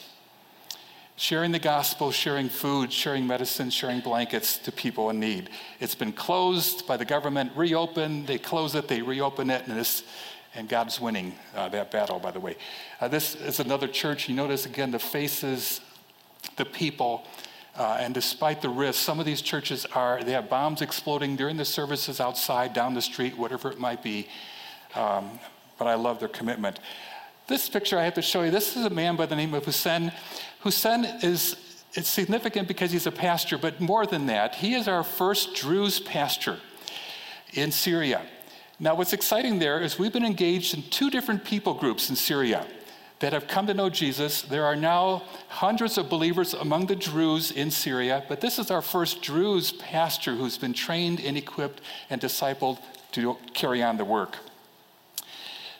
sharing 1.15 1.51
the 1.51 1.59
gospel, 1.59 2.11
sharing 2.11 2.49
food, 2.49 2.91
sharing 2.91 3.27
medicine, 3.27 3.69
sharing 3.69 3.99
blankets 3.99 4.57
to 4.57 4.71
people 4.71 5.11
in 5.11 5.19
need. 5.19 5.51
It's 5.79 5.95
been 5.95 6.11
closed 6.11 6.87
by 6.87 6.97
the 6.97 7.05
government, 7.05 7.51
reopened, 7.55 8.25
they 8.25 8.39
close 8.39 8.73
it, 8.73 8.87
they 8.87 9.03
reopen 9.03 9.51
it, 9.51 9.67
and, 9.67 9.77
this, 9.77 10.03
and 10.55 10.67
God's 10.67 10.99
winning 10.99 11.35
uh, 11.55 11.69
that 11.69 11.91
battle, 11.91 12.19
by 12.19 12.31
the 12.31 12.39
way. 12.39 12.57
Uh, 12.99 13.07
this 13.07 13.35
is 13.35 13.59
another 13.59 13.87
church. 13.87 14.27
You 14.27 14.35
notice 14.35 14.65
again 14.65 14.89
the 14.89 14.99
faces, 14.99 15.79
the 16.57 16.65
people. 16.65 17.27
Uh, 17.75 17.97
and 17.99 18.13
despite 18.13 18.61
the 18.61 18.69
risk, 18.69 18.99
some 18.99 19.19
of 19.19 19.25
these 19.25 19.41
churches 19.41 19.85
are, 19.95 20.23
they 20.23 20.33
have 20.33 20.49
bombs 20.49 20.81
exploding 20.81 21.35
during 21.35 21.57
the 21.57 21.65
services 21.65 22.19
outside, 22.19 22.73
down 22.73 22.93
the 22.93 23.01
street, 23.01 23.35
whatever 23.37 23.71
it 23.71 23.79
might 23.79 24.03
be. 24.03 24.27
Um, 24.95 25.39
but 25.79 25.87
I 25.87 25.95
love 25.95 26.19
their 26.19 26.29
commitment. 26.29 26.79
This 27.47 27.67
picture 27.67 27.97
I 27.97 28.03
have 28.03 28.13
to 28.13 28.21
show 28.21 28.43
you, 28.43 28.51
this 28.51 28.77
is 28.77 28.85
a 28.85 28.89
man 28.91 29.15
by 29.15 29.25
the 29.25 29.35
name 29.35 29.53
of 29.53 29.65
Hussein. 29.65 30.11
Hussein 30.59 31.03
is 31.23 31.55
it's 31.95 32.09
significant 32.09 32.67
because 32.67 32.91
he's 32.91 33.05
a 33.05 33.11
pastor, 33.11 33.57
but 33.57 33.79
more 33.79 34.05
than 34.05 34.25
that, 34.27 34.55
he 34.55 34.73
is 34.73 34.87
our 34.87 35.03
first 35.03 35.55
Druze 35.55 35.99
pastor 35.99 36.57
in 37.53 37.71
Syria. 37.71 38.21
Now, 38.79 38.95
what's 38.95 39.13
exciting 39.13 39.59
there 39.59 39.79
is 39.79 39.99
we've 39.99 40.13
been 40.13 40.25
engaged 40.25 40.73
in 40.73 40.83
two 40.89 41.11
different 41.11 41.43
people 41.43 41.75
groups 41.75 42.09
in 42.09 42.15
Syria 42.15 42.65
that 43.23 43.31
have 43.31 43.47
come 43.47 43.65
to 43.65 43.73
know 43.73 43.89
Jesus. 43.89 44.41
There 44.41 44.65
are 44.65 44.75
now 44.75 45.23
hundreds 45.47 45.97
of 45.97 46.09
believers 46.09 46.53
among 46.53 46.87
the 46.87 46.95
Druze 46.97 47.51
in 47.51 47.71
Syria, 47.71 48.21
but 48.27 48.41
this 48.41 48.59
is 48.59 48.69
our 48.69 48.81
first 48.81 49.21
Druze 49.21 49.71
pastor 49.71 50.35
who's 50.35 50.57
been 50.57 50.73
trained 50.73 51.21
and 51.21 51.37
equipped 51.37 51.79
and 52.09 52.19
discipled 52.19 52.79
to 53.13 53.37
carry 53.53 53.81
on 53.81 53.95
the 53.95 54.03
work. 54.03 54.39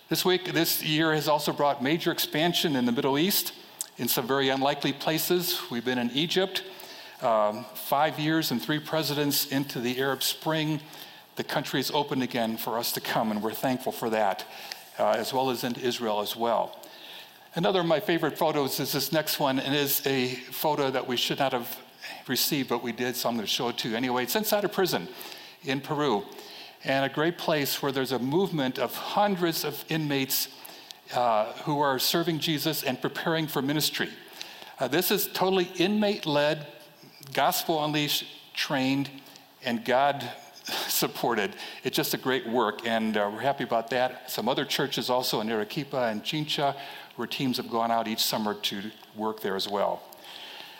This 0.07 0.23
week, 0.23 0.53
this 0.53 0.81
year 0.81 1.13
has 1.13 1.27
also 1.27 1.51
brought 1.51 1.83
major 1.83 2.13
expansion 2.13 2.77
in 2.77 2.85
the 2.85 2.93
Middle 2.93 3.17
East 3.17 3.51
in 3.97 4.07
some 4.07 4.25
very 4.25 4.47
unlikely 4.47 4.93
places. 4.93 5.59
We've 5.69 5.83
been 5.83 5.97
in 5.97 6.11
Egypt, 6.11 6.63
um, 7.21 7.65
five 7.75 8.19
years 8.19 8.51
and 8.51 8.61
three 8.61 8.79
presidents 8.79 9.47
into 9.47 9.81
the 9.81 9.99
Arab 9.99 10.23
Spring. 10.23 10.79
The 11.35 11.43
country 11.43 11.81
is 11.81 11.91
open 11.91 12.21
again 12.21 12.55
for 12.55 12.77
us 12.77 12.93
to 12.93 13.01
come, 13.01 13.31
and 13.31 13.43
we're 13.43 13.51
thankful 13.51 13.91
for 13.91 14.09
that, 14.11 14.45
uh, 14.97 15.09
as 15.09 15.33
well 15.33 15.49
as 15.49 15.65
into 15.65 15.81
Israel 15.81 16.21
as 16.21 16.37
well. 16.37 16.79
Another 17.55 17.81
of 17.81 17.85
my 17.85 17.99
favorite 17.99 18.35
photos 18.35 18.79
is 18.79 18.93
this 18.93 19.11
next 19.11 19.39
one, 19.39 19.59
and 19.59 19.75
is 19.75 20.01
a 20.07 20.29
photo 20.29 20.89
that 20.89 21.05
we 21.05 21.15
should 21.15 21.37
not 21.37 21.51
have 21.51 21.77
received, 22.27 22.67
but 22.67 22.81
we 22.81 22.91
did, 22.91 23.15
so 23.15 23.29
I'm 23.29 23.35
going 23.35 23.45
to 23.45 23.51
show 23.51 23.69
it 23.69 23.77
to 23.79 23.89
you 23.89 23.95
anyway. 23.95 24.23
It's 24.23 24.35
inside 24.35 24.63
a 24.63 24.69
prison 24.69 25.07
in 25.63 25.79
Peru, 25.79 26.23
and 26.83 27.05
a 27.05 27.13
great 27.13 27.37
place 27.37 27.79
where 27.79 27.91
there's 27.91 28.11
a 28.11 28.17
movement 28.17 28.79
of 28.79 28.95
hundreds 28.95 29.63
of 29.63 29.85
inmates 29.87 30.47
uh, 31.13 31.53
who 31.65 31.79
are 31.79 31.99
serving 31.99 32.39
Jesus 32.39 32.81
and 32.81 32.99
preparing 32.99 33.45
for 33.45 33.61
ministry. 33.61 34.09
Uh, 34.79 34.87
this 34.87 35.11
is 35.11 35.27
totally 35.27 35.69
inmate 35.75 36.25
led, 36.25 36.65
gospel 37.33 37.85
unleashed, 37.85 38.25
trained, 38.55 39.11
and 39.63 39.85
God 39.85 40.27
supported. 40.87 41.55
It's 41.83 41.95
just 41.95 42.15
a 42.15 42.17
great 42.17 42.47
work, 42.49 42.87
and 42.87 43.15
uh, 43.15 43.29
we're 43.31 43.41
happy 43.41 43.63
about 43.63 43.91
that. 43.91 44.31
Some 44.31 44.49
other 44.49 44.65
churches 44.65 45.11
also 45.11 45.39
in 45.39 45.51
Arequipa 45.51 46.05
and 46.05 46.23
Chincha 46.23 46.75
where 47.15 47.27
teams 47.27 47.57
have 47.57 47.69
gone 47.69 47.91
out 47.91 48.07
each 48.07 48.23
summer 48.23 48.53
to 48.53 48.81
work 49.15 49.41
there 49.41 49.55
as 49.55 49.67
well. 49.67 50.01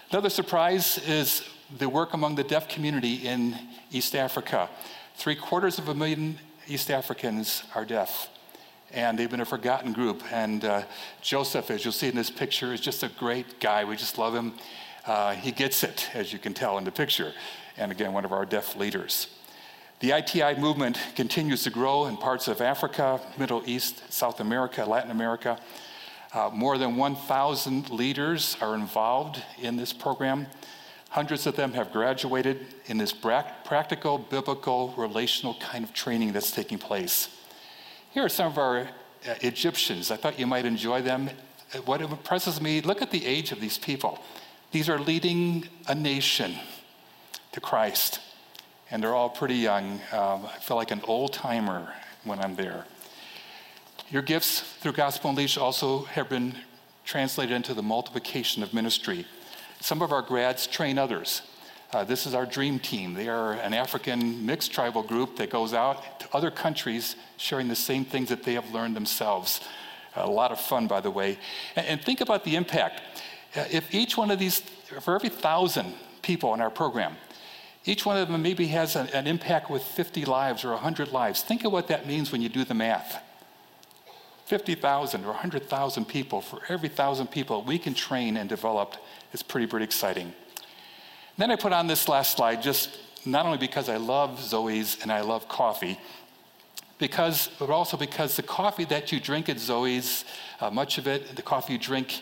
Another 0.09 0.29
surprise 0.29 0.97
is 1.07 1.43
the 1.77 1.89
work 1.89 2.13
among 2.13 2.35
the 2.35 2.43
deaf 2.43 2.67
community 2.67 3.15
in 3.27 3.57
East 3.91 4.15
Africa. 4.15 4.69
Three 5.15 5.35
quarters 5.35 5.79
of 5.79 5.89
a 5.89 5.95
million 5.95 6.37
East 6.67 6.91
Africans 6.91 7.63
are 7.75 7.85
deaf, 7.85 8.29
and 8.91 9.17
they've 9.17 9.29
been 9.29 9.41
a 9.41 9.45
forgotten 9.45 9.91
group. 9.91 10.23
And 10.31 10.65
uh, 10.65 10.83
Joseph, 11.21 11.69
as 11.71 11.83
you'll 11.83 11.93
see 11.93 12.09
in 12.09 12.15
this 12.15 12.29
picture, 12.29 12.73
is 12.73 12.79
just 12.79 13.03
a 13.03 13.09
great 13.19 13.59
guy. 13.59 13.83
We 13.83 13.95
just 13.95 14.17
love 14.17 14.35
him. 14.35 14.53
Uh, 15.05 15.33
he 15.33 15.51
gets 15.51 15.83
it, 15.83 16.09
as 16.13 16.31
you 16.31 16.39
can 16.39 16.53
tell 16.53 16.77
in 16.77 16.83
the 16.83 16.91
picture. 16.91 17.33
And 17.77 17.91
again, 17.91 18.13
one 18.13 18.23
of 18.23 18.31
our 18.31 18.45
deaf 18.45 18.75
leaders. 18.75 19.27
The 19.99 20.11
ITI 20.11 20.59
movement 20.59 20.99
continues 21.15 21.63
to 21.63 21.69
grow 21.69 22.05
in 22.05 22.17
parts 22.17 22.47
of 22.47 22.61
Africa, 22.61 23.21
Middle 23.37 23.63
East, 23.65 24.11
South 24.11 24.39
America, 24.39 24.85
Latin 24.85 25.11
America. 25.11 25.57
Uh, 26.33 26.49
more 26.51 26.79
than 26.79 26.95
1,000 26.95 27.91
leaders 27.91 28.57
are 28.59 28.73
involved 28.73 29.41
in 29.61 29.75
this 29.75 29.93
program. 29.93 30.47
Hundreds 31.09 31.45
of 31.45 31.55
them 31.55 31.73
have 31.73 31.91
graduated 31.91 32.65
in 32.87 32.97
this 32.97 33.13
practical, 33.13 34.17
biblical, 34.17 34.95
relational 34.97 35.55
kind 35.59 35.83
of 35.83 35.93
training 35.93 36.33
that's 36.33 36.51
taking 36.51 36.79
place. 36.79 37.27
Here 38.09 38.25
are 38.25 38.29
some 38.29 38.51
of 38.51 38.57
our 38.57 38.79
uh, 38.79 39.35
Egyptians. 39.41 40.09
I 40.09 40.15
thought 40.15 40.39
you 40.39 40.47
might 40.47 40.65
enjoy 40.65 41.03
them. 41.03 41.29
Uh, 41.71 41.79
what 41.81 42.01
impresses 42.01 42.59
me, 42.59 42.81
look 42.81 43.03
at 43.03 43.11
the 43.11 43.23
age 43.27 43.51
of 43.51 43.61
these 43.61 43.77
people. 43.77 44.19
These 44.71 44.89
are 44.89 44.97
leading 44.97 45.67
a 45.87 45.93
nation 45.93 46.55
to 47.51 47.61
Christ, 47.61 48.21
and 48.89 49.03
they're 49.03 49.13
all 49.13 49.29
pretty 49.29 49.57
young. 49.57 50.01
Um, 50.11 50.47
I 50.47 50.57
feel 50.61 50.77
like 50.77 50.89
an 50.89 51.01
old 51.03 51.33
timer 51.33 51.93
when 52.23 52.39
I'm 52.39 52.55
there. 52.55 52.87
Your 54.09 54.21
gifts 54.21 54.59
through 54.59 54.93
Gospel 54.93 55.29
Unleashed 55.31 55.57
also 55.57 56.03
have 56.03 56.29
been 56.29 56.55
translated 57.05 57.55
into 57.55 57.73
the 57.73 57.81
multiplication 57.81 58.61
of 58.61 58.73
ministry. 58.73 59.25
Some 59.79 60.01
of 60.01 60.11
our 60.11 60.21
grads 60.21 60.67
train 60.67 60.97
others. 60.97 61.41
Uh, 61.91 62.03
this 62.03 62.25
is 62.25 62.33
our 62.33 62.45
dream 62.45 62.79
team. 62.79 63.13
They 63.13 63.27
are 63.27 63.53
an 63.53 63.73
African 63.73 64.45
mixed 64.45 64.71
tribal 64.71 65.03
group 65.03 65.37
that 65.37 65.49
goes 65.49 65.73
out 65.73 66.19
to 66.19 66.27
other 66.33 66.51
countries 66.51 67.15
sharing 67.37 67.67
the 67.67 67.75
same 67.75 68.03
things 68.03 68.29
that 68.29 68.43
they 68.43 68.53
have 68.53 68.71
learned 68.71 68.95
themselves. 68.95 69.61
A 70.15 70.29
lot 70.29 70.51
of 70.51 70.59
fun, 70.59 70.87
by 70.87 71.01
the 71.01 71.11
way. 71.11 71.37
And, 71.75 71.85
and 71.85 72.01
think 72.01 72.21
about 72.21 72.43
the 72.43 72.55
impact. 72.55 73.01
Uh, 73.55 73.65
if 73.71 73.93
each 73.93 74.17
one 74.17 74.31
of 74.31 74.39
these, 74.39 74.59
for 75.01 75.15
every 75.15 75.29
thousand 75.29 75.93
people 76.21 76.53
in 76.53 76.61
our 76.61 76.71
program, 76.71 77.15
each 77.85 78.05
one 78.05 78.17
of 78.17 78.27
them 78.27 78.41
maybe 78.41 78.67
has 78.67 78.95
an, 78.95 79.07
an 79.09 79.27
impact 79.27 79.69
with 79.69 79.83
50 79.83 80.25
lives 80.25 80.63
or 80.63 80.71
100 80.71 81.11
lives. 81.11 81.41
Think 81.41 81.63
of 81.63 81.71
what 81.71 81.87
that 81.89 82.07
means 82.07 82.31
when 82.31 82.41
you 82.41 82.49
do 82.49 82.63
the 82.63 82.73
math. 82.73 83.21
50,000 84.45 85.23
or 85.23 85.27
100,000 85.27 86.05
people, 86.05 86.41
for 86.41 86.61
every 86.69 86.89
thousand 86.89 87.27
people 87.27 87.63
we 87.63 87.79
can 87.79 87.93
train 87.93 88.37
and 88.37 88.49
develop 88.49 88.95
is 89.31 89.41
pretty, 89.41 89.67
pretty 89.67 89.85
exciting. 89.85 90.33
Then 91.37 91.49
I 91.49 91.55
put 91.55 91.73
on 91.73 91.87
this 91.87 92.07
last 92.07 92.37
slide 92.37 92.61
just 92.61 92.99
not 93.25 93.45
only 93.45 93.57
because 93.57 93.89
I 93.89 93.97
love 93.97 94.41
Zoe's 94.41 94.97
and 95.01 95.11
I 95.11 95.21
love 95.21 95.47
coffee, 95.47 95.97
because, 96.99 97.49
but 97.59 97.69
also 97.69 97.97
because 97.97 98.35
the 98.35 98.43
coffee 98.43 98.85
that 98.85 99.11
you 99.11 99.19
drink 99.19 99.49
at 99.49 99.59
Zoe's, 99.59 100.25
uh, 100.59 100.69
much 100.69 100.97
of 100.97 101.07
it, 101.07 101.35
the 101.35 101.41
coffee 101.41 101.73
you 101.73 101.79
drink 101.79 102.21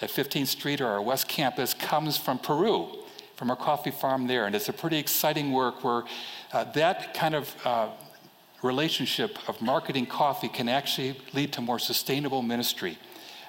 at 0.00 0.10
15th 0.10 0.48
Street 0.48 0.80
or 0.80 0.88
our 0.88 1.02
West 1.02 1.28
Campus, 1.28 1.74
comes 1.74 2.16
from 2.16 2.38
Peru, 2.38 2.88
from 3.36 3.50
our 3.50 3.56
coffee 3.56 3.90
farm 3.90 4.26
there. 4.26 4.46
And 4.46 4.54
it's 4.54 4.68
a 4.68 4.72
pretty 4.72 4.98
exciting 4.98 5.52
work 5.52 5.84
where 5.84 6.04
uh, 6.52 6.64
that 6.72 7.14
kind 7.14 7.34
of 7.34 7.54
uh, 7.64 7.88
relationship 8.62 9.38
of 9.48 9.60
marketing 9.62 10.06
coffee 10.06 10.48
can 10.48 10.68
actually 10.68 11.16
lead 11.32 11.52
to 11.52 11.60
more 11.60 11.78
sustainable 11.78 12.42
ministry 12.42 12.98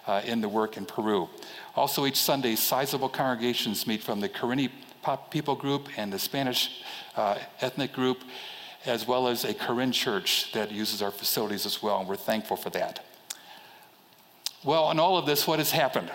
uh, 0.08 0.22
in 0.26 0.42
the 0.42 0.50
work 0.50 0.78
in 0.78 0.86
Peru. 0.86 1.30
Also, 1.76 2.06
each 2.06 2.18
Sunday, 2.18 2.56
sizable 2.56 3.10
congregations 3.10 3.88
meet 3.88 4.02
from 4.02 4.20
the 4.20 4.30
Karenni 4.30 4.70
people 5.30 5.56
group 5.56 5.90
and 5.98 6.12
the 6.12 6.20
Spanish 6.20 6.84
uh, 7.16 7.38
ethnic 7.62 7.94
group, 7.94 8.20
as 8.86 9.08
well 9.08 9.28
as 9.28 9.44
a 9.44 9.54
Karen 9.54 9.92
church 9.92 10.52
that 10.54 10.72
uses 10.72 11.02
our 11.02 11.12
facilities 11.12 11.66
as 11.66 11.82
well, 11.82 12.00
and 12.00 12.08
we're 12.08 12.16
thankful 12.16 12.58
for 12.58 12.70
that. 12.72 13.04
Well, 14.64 14.92
in 14.92 15.00
all 15.00 15.18
of 15.18 15.26
this, 15.26 15.48
what 15.48 15.60
has 15.60 15.72
happened? 15.72 16.12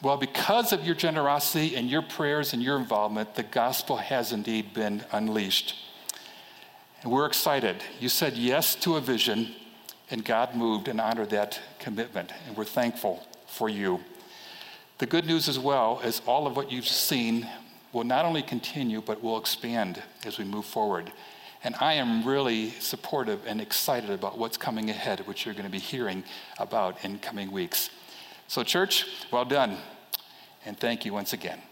Well, 0.00 0.16
because 0.16 0.72
of 0.72 0.84
your 0.84 0.94
generosity 0.94 1.76
and 1.76 1.90
your 1.90 2.02
prayers 2.02 2.52
and 2.52 2.62
your 2.62 2.78
involvement, 2.78 3.34
the 3.34 3.42
gospel 3.42 3.96
has 3.96 4.32
indeed 4.32 4.72
been 4.72 5.04
unleashed. 5.12 5.74
We're 7.08 7.24
excited. 7.24 7.82
You 8.00 8.10
said 8.10 8.36
yes 8.36 8.74
to 8.76 8.96
a 8.96 9.00
vision, 9.00 9.54
and 10.10 10.22
God 10.22 10.54
moved 10.54 10.88
and 10.88 11.00
honored 11.00 11.30
that 11.30 11.58
commitment. 11.78 12.32
And 12.46 12.54
we're 12.54 12.66
thankful 12.66 13.26
for 13.46 13.70
you. 13.70 14.00
The 14.98 15.06
good 15.06 15.24
news 15.24 15.48
as 15.48 15.58
well 15.58 16.00
is 16.04 16.20
all 16.26 16.46
of 16.46 16.54
what 16.54 16.70
you've 16.70 16.86
seen 16.86 17.48
will 17.94 18.04
not 18.04 18.26
only 18.26 18.42
continue, 18.42 19.00
but 19.00 19.22
will 19.22 19.38
expand 19.38 20.02
as 20.26 20.36
we 20.36 20.44
move 20.44 20.66
forward. 20.66 21.10
And 21.64 21.74
I 21.80 21.94
am 21.94 22.26
really 22.26 22.72
supportive 22.72 23.40
and 23.46 23.58
excited 23.58 24.10
about 24.10 24.36
what's 24.36 24.58
coming 24.58 24.90
ahead, 24.90 25.20
which 25.20 25.46
you're 25.46 25.54
going 25.54 25.64
to 25.64 25.72
be 25.72 25.78
hearing 25.78 26.24
about 26.58 27.02
in 27.06 27.20
coming 27.20 27.50
weeks. 27.50 27.88
So, 28.48 28.62
church, 28.62 29.06
well 29.32 29.46
done. 29.46 29.78
And 30.66 30.78
thank 30.78 31.06
you 31.06 31.14
once 31.14 31.32
again. 31.32 31.62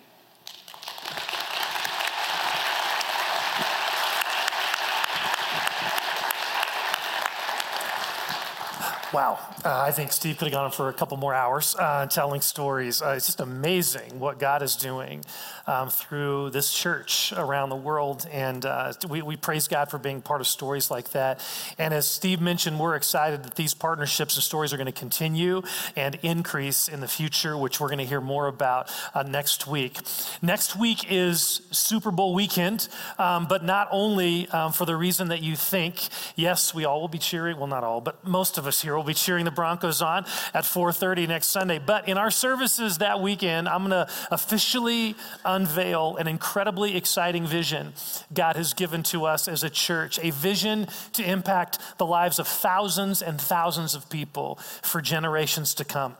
Wow. 9.16 9.38
Uh, 9.64 9.80
I 9.80 9.92
think 9.92 10.12
Steve 10.12 10.36
could 10.36 10.48
have 10.48 10.52
gone 10.52 10.70
for 10.70 10.90
a 10.90 10.92
couple 10.92 11.16
more 11.16 11.32
hours 11.32 11.74
uh, 11.78 12.04
telling 12.04 12.42
stories. 12.42 13.00
Uh, 13.00 13.14
it's 13.16 13.24
just 13.24 13.40
amazing 13.40 14.20
what 14.20 14.38
God 14.38 14.60
is 14.60 14.76
doing 14.76 15.24
um, 15.66 15.88
through 15.88 16.50
this 16.50 16.70
church 16.70 17.32
around 17.34 17.70
the 17.70 17.76
world. 17.76 18.28
And 18.30 18.66
uh, 18.66 18.92
we, 19.08 19.22
we 19.22 19.36
praise 19.36 19.68
God 19.68 19.90
for 19.90 19.96
being 19.96 20.20
part 20.20 20.42
of 20.42 20.46
stories 20.46 20.90
like 20.90 21.12
that. 21.12 21.40
And 21.78 21.94
as 21.94 22.06
Steve 22.06 22.42
mentioned, 22.42 22.78
we're 22.78 22.94
excited 22.94 23.42
that 23.44 23.54
these 23.54 23.72
partnerships 23.72 24.36
and 24.36 24.44
stories 24.44 24.74
are 24.74 24.76
going 24.76 24.84
to 24.84 24.92
continue 24.92 25.62
and 25.96 26.18
increase 26.20 26.86
in 26.86 27.00
the 27.00 27.08
future, 27.08 27.56
which 27.56 27.80
we're 27.80 27.88
going 27.88 28.00
to 28.00 28.04
hear 28.04 28.20
more 28.20 28.48
about 28.48 28.92
uh, 29.14 29.22
next 29.22 29.66
week. 29.66 29.98
Next 30.42 30.76
week 30.76 31.10
is 31.10 31.62
Super 31.70 32.10
Bowl 32.10 32.34
weekend, 32.34 32.88
um, 33.18 33.46
but 33.48 33.64
not 33.64 33.88
only 33.90 34.46
um, 34.48 34.72
for 34.72 34.84
the 34.84 34.94
reason 34.94 35.28
that 35.28 35.42
you 35.42 35.56
think, 35.56 36.06
yes, 36.34 36.74
we 36.74 36.84
all 36.84 37.00
will 37.00 37.08
be 37.08 37.16
cheering. 37.16 37.56
Well, 37.56 37.66
not 37.66 37.82
all, 37.82 38.02
but 38.02 38.22
most 38.22 38.58
of 38.58 38.66
us 38.66 38.82
here 38.82 38.94
We'll 39.05 39.05
be 39.06 39.14
cheering 39.14 39.44
the 39.44 39.50
Broncos 39.50 40.02
on 40.02 40.24
at 40.52 40.64
4:30 40.64 41.26
next 41.26 41.48
Sunday. 41.48 41.78
But 41.78 42.08
in 42.08 42.18
our 42.18 42.30
services 42.30 42.98
that 42.98 43.20
weekend, 43.20 43.68
I'm 43.68 43.88
going 43.88 43.90
to 43.90 44.12
officially 44.30 45.14
unveil 45.44 46.16
an 46.16 46.26
incredibly 46.26 46.96
exciting 46.96 47.46
vision 47.46 47.94
God 48.32 48.56
has 48.56 48.74
given 48.74 49.02
to 49.04 49.24
us 49.24 49.48
as 49.48 49.64
a 49.64 49.70
church, 49.70 50.18
a 50.22 50.30
vision 50.30 50.88
to 51.12 51.22
impact 51.22 51.78
the 51.98 52.06
lives 52.06 52.38
of 52.38 52.48
thousands 52.48 53.22
and 53.22 53.40
thousands 53.40 53.94
of 53.94 54.08
people 54.10 54.56
for 54.82 55.00
generations 55.00 55.74
to 55.74 55.84
come. 55.84 56.16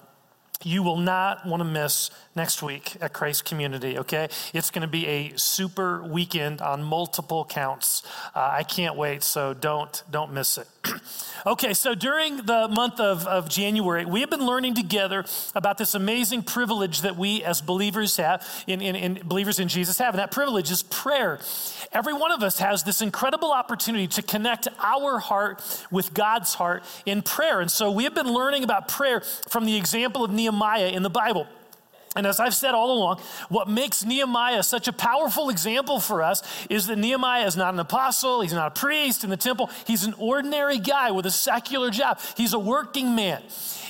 You 0.63 0.83
will 0.83 0.97
not 0.97 1.47
want 1.47 1.61
to 1.61 1.65
miss 1.65 2.11
next 2.35 2.63
week 2.63 2.97
at 3.01 3.13
Christ 3.13 3.45
Community, 3.45 3.99
okay? 3.99 4.29
It's 4.55 4.71
going 4.71 4.83
to 4.83 4.89
be 4.89 5.07
a 5.07 5.37
super 5.37 6.03
weekend 6.03 6.61
on 6.61 6.83
multiple 6.83 7.45
counts. 7.45 8.03
Uh, 8.35 8.51
I 8.53 8.63
can't 8.63 8.97
wait, 8.97 9.23
so 9.23 9.55
don't, 9.55 10.03
don't 10.11 10.33
miss 10.33 10.59
it. 10.59 10.69
okay, 11.47 11.75
so 11.75 11.95
during 11.95 12.39
the 12.39 12.69
month 12.69 13.01
of, 13.01 13.27
of 13.27 13.49
January, 13.49 14.05
we 14.05 14.21
have 14.21 14.31
been 14.31 14.45
learning 14.45 14.75
together 14.75 15.25
about 15.55 15.79
this 15.79 15.95
amazing 15.95 16.43
privilege 16.43 17.03
that 17.03 17.17
we 17.17 17.43
as 17.43 17.61
believers 17.61 18.17
have, 18.17 18.47
in, 18.67 18.81
in, 18.81 18.97
in 18.97 19.21
believers 19.27 19.59
in 19.59 19.69
Jesus 19.69 19.99
have, 19.99 20.15
and 20.15 20.19
that 20.19 20.31
privilege 20.31 20.71
is 20.71 20.83
prayer. 20.85 21.39
Every 21.93 22.13
one 22.13 22.33
of 22.33 22.43
us 22.43 22.59
has 22.59 22.83
this 22.83 23.01
incredible 23.01 23.53
opportunity 23.53 24.07
to 24.09 24.23
connect 24.23 24.69
our 24.79 25.19
heart 25.19 25.63
with 25.91 26.13
God's 26.13 26.55
heart 26.55 26.83
in 27.05 27.23
prayer. 27.23 27.61
And 27.61 27.71
so 27.71 27.91
we 27.91 28.05
have 28.05 28.15
been 28.15 28.33
learning 28.33 28.65
about 28.65 28.89
prayer 28.89 29.21
from 29.49 29.65
the 29.65 29.77
example 29.77 30.25
of 30.25 30.31
Nehemiah 30.31 30.46
in 30.95 31.03
the 31.03 31.11
Bible. 31.11 31.47
And 32.17 32.27
as 32.27 32.41
I've 32.41 32.55
said 32.55 32.75
all 32.75 32.93
along, 32.93 33.21
what 33.49 33.69
makes 33.69 34.05
Nehemiah 34.05 34.63
such 34.63 34.89
a 34.89 34.93
powerful 34.93 35.51
example 35.51 36.01
for 36.01 36.23
us 36.23 36.43
is 36.71 36.87
that 36.87 36.97
Nehemiah 36.97 37.47
is 37.47 37.57
not 37.57 37.75
an 37.75 37.81
apostle, 37.81 38.41
he's 38.41 38.53
not 38.53 38.77
a 38.77 38.81
priest 38.81 39.23
in 39.23 39.31
the 39.31 39.37
temple, 39.37 39.71
he's 39.87 40.05
an 40.05 40.15
ordinary 40.19 40.79
guy 40.79 41.11
with 41.11 41.27
a 41.27 41.31
secular 41.31 41.91
job. 41.91 42.19
He's 42.37 42.53
a 42.53 42.59
working 42.59 43.15
man. 43.15 43.43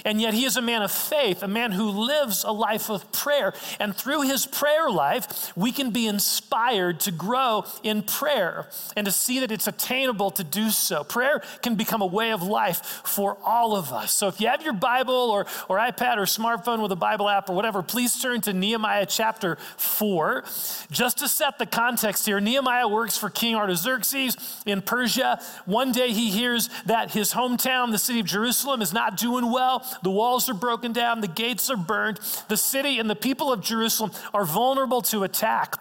And 0.06 0.20
yet 0.20 0.34
he 0.34 0.44
is 0.44 0.56
a 0.56 0.62
man 0.62 0.82
of 0.82 0.92
faith, 0.92 1.42
a 1.42 1.48
man 1.48 1.72
who 1.72 1.90
lives 1.90 2.44
a 2.44 2.52
life 2.52 2.90
of 2.90 3.10
prayer. 3.10 3.52
And 3.80 3.94
through 3.94 4.22
his 4.22 4.46
prayer 4.46 4.88
life, 4.88 5.52
we 5.56 5.72
can 5.72 5.90
be 5.90 6.06
inspired 6.06 7.00
to 7.00 7.10
grow 7.10 7.64
in 7.82 8.02
prayer 8.02 8.68
and 8.96 9.04
to 9.06 9.10
see 9.10 9.40
that 9.40 9.50
it's 9.50 9.66
attainable 9.66 10.30
to 10.30 10.44
do 10.44 10.70
so. 10.70 11.02
Prayer 11.02 11.42
can 11.60 11.74
become 11.74 12.02
a 12.02 12.06
way 12.06 12.30
of 12.30 12.40
life 12.40 13.02
for 13.04 13.36
all 13.44 13.74
of 13.74 13.92
us. 13.92 14.12
So 14.12 14.28
if 14.28 14.40
you 14.40 14.46
have 14.46 14.62
your 14.62 14.74
Bible 14.74 15.12
or, 15.12 15.46
or 15.68 15.78
iPad 15.78 16.18
or 16.18 16.22
smartphone 16.22 16.80
with 16.80 16.92
a 16.92 16.96
Bible 16.96 17.28
app 17.28 17.50
or 17.50 17.56
whatever, 17.56 17.82
please 17.82 18.15
turn 18.20 18.40
to 18.42 18.52
Nehemiah 18.52 19.06
chapter 19.06 19.56
4. 19.76 20.44
Just 20.90 21.18
to 21.18 21.28
set 21.28 21.58
the 21.58 21.66
context 21.66 22.26
here, 22.26 22.40
Nehemiah 22.40 22.88
works 22.88 23.16
for 23.16 23.30
King 23.30 23.54
Artaxerxes 23.54 24.36
in 24.66 24.82
Persia. 24.82 25.40
One 25.64 25.92
day 25.92 26.12
he 26.12 26.30
hears 26.30 26.68
that 26.86 27.10
his 27.10 27.32
hometown, 27.32 27.92
the 27.92 27.98
city 27.98 28.20
of 28.20 28.26
Jerusalem, 28.26 28.82
is 28.82 28.92
not 28.92 29.16
doing 29.16 29.50
well. 29.50 29.86
The 30.02 30.10
walls 30.10 30.48
are 30.48 30.54
broken 30.54 30.92
down, 30.92 31.20
the 31.20 31.28
gates 31.28 31.70
are 31.70 31.76
burned. 31.76 32.20
The 32.48 32.56
city 32.56 32.98
and 32.98 33.08
the 33.08 33.16
people 33.16 33.52
of 33.52 33.60
Jerusalem 33.60 34.12
are 34.34 34.44
vulnerable 34.44 35.02
to 35.02 35.24
attack. 35.24 35.76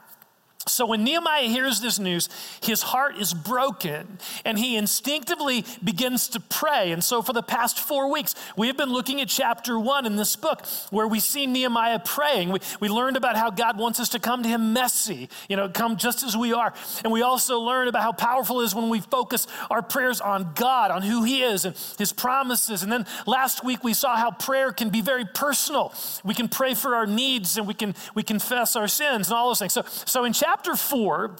So 0.67 0.87
when 0.87 1.03
Nehemiah 1.03 1.47
hears 1.47 1.79
this 1.79 1.99
news, 1.99 2.27
his 2.59 2.81
heart 2.81 3.17
is 3.17 3.35
broken 3.35 4.17
and 4.43 4.57
he 4.57 4.77
instinctively 4.77 5.63
begins 5.83 6.27
to 6.29 6.39
pray. 6.39 6.91
And 6.91 7.03
so 7.03 7.21
for 7.21 7.33
the 7.33 7.43
past 7.43 7.79
four 7.79 8.11
weeks, 8.11 8.33
we 8.57 8.65
have 8.65 8.75
been 8.75 8.89
looking 8.89 9.21
at 9.21 9.27
chapter 9.27 9.77
one 9.79 10.07
in 10.07 10.15
this 10.15 10.35
book 10.35 10.65
where 10.89 11.07
we 11.07 11.19
see 11.19 11.45
Nehemiah 11.45 11.99
praying. 11.99 12.49
We, 12.49 12.61
we 12.79 12.89
learned 12.89 13.15
about 13.15 13.35
how 13.35 13.51
God 13.51 13.77
wants 13.77 13.99
us 13.99 14.09
to 14.09 14.19
come 14.19 14.41
to 14.41 14.49
him 14.49 14.73
messy, 14.73 15.29
you 15.47 15.55
know, 15.55 15.69
come 15.69 15.97
just 15.97 16.23
as 16.23 16.35
we 16.35 16.51
are. 16.51 16.73
And 17.03 17.13
we 17.13 17.21
also 17.21 17.59
learned 17.59 17.87
about 17.87 18.01
how 18.01 18.13
powerful 18.13 18.61
it 18.61 18.63
is 18.63 18.73
when 18.73 18.89
we 18.89 19.01
focus 19.01 19.45
our 19.69 19.83
prayers 19.83 20.19
on 20.19 20.53
God, 20.55 20.89
on 20.89 21.03
who 21.03 21.23
he 21.23 21.43
is 21.43 21.65
and 21.65 21.75
his 21.99 22.11
promises. 22.11 22.81
And 22.81 22.91
then 22.91 23.05
last 23.27 23.63
week 23.63 23.83
we 23.83 23.93
saw 23.93 24.15
how 24.15 24.31
prayer 24.31 24.71
can 24.71 24.89
be 24.89 25.01
very 25.01 25.25
personal. 25.25 25.93
We 26.23 26.33
can 26.33 26.49
pray 26.49 26.73
for 26.73 26.95
our 26.95 27.05
needs 27.05 27.55
and 27.55 27.67
we 27.67 27.75
can 27.75 27.93
we 28.15 28.23
confess 28.23 28.75
our 28.75 28.87
sins 28.87 29.27
and 29.27 29.37
all 29.37 29.49
those 29.49 29.59
things. 29.59 29.73
So, 29.73 29.83
so 30.05 30.23
in 30.25 30.33
chapter 30.33 30.54
chapter 30.55 30.77
4, 30.77 31.35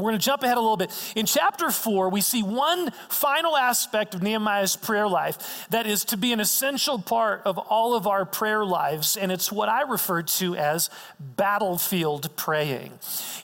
we're 0.00 0.10
going 0.10 0.18
to 0.18 0.24
jump 0.24 0.42
ahead 0.42 0.56
a 0.56 0.60
little 0.60 0.76
bit. 0.76 0.90
In 1.16 1.26
chapter 1.26 1.70
four, 1.70 2.08
we 2.08 2.20
see 2.20 2.42
one 2.42 2.90
final 3.08 3.56
aspect 3.56 4.14
of 4.14 4.22
Nehemiah's 4.22 4.76
prayer 4.76 5.08
life 5.08 5.66
that 5.70 5.86
is 5.86 6.04
to 6.06 6.16
be 6.16 6.32
an 6.32 6.40
essential 6.40 6.98
part 6.98 7.42
of 7.44 7.58
all 7.58 7.94
of 7.94 8.06
our 8.06 8.24
prayer 8.24 8.64
lives, 8.64 9.16
and 9.16 9.30
it's 9.30 9.52
what 9.52 9.68
I 9.68 9.82
refer 9.82 10.22
to 10.22 10.56
as 10.56 10.90
battlefield 11.18 12.34
praying. 12.36 12.92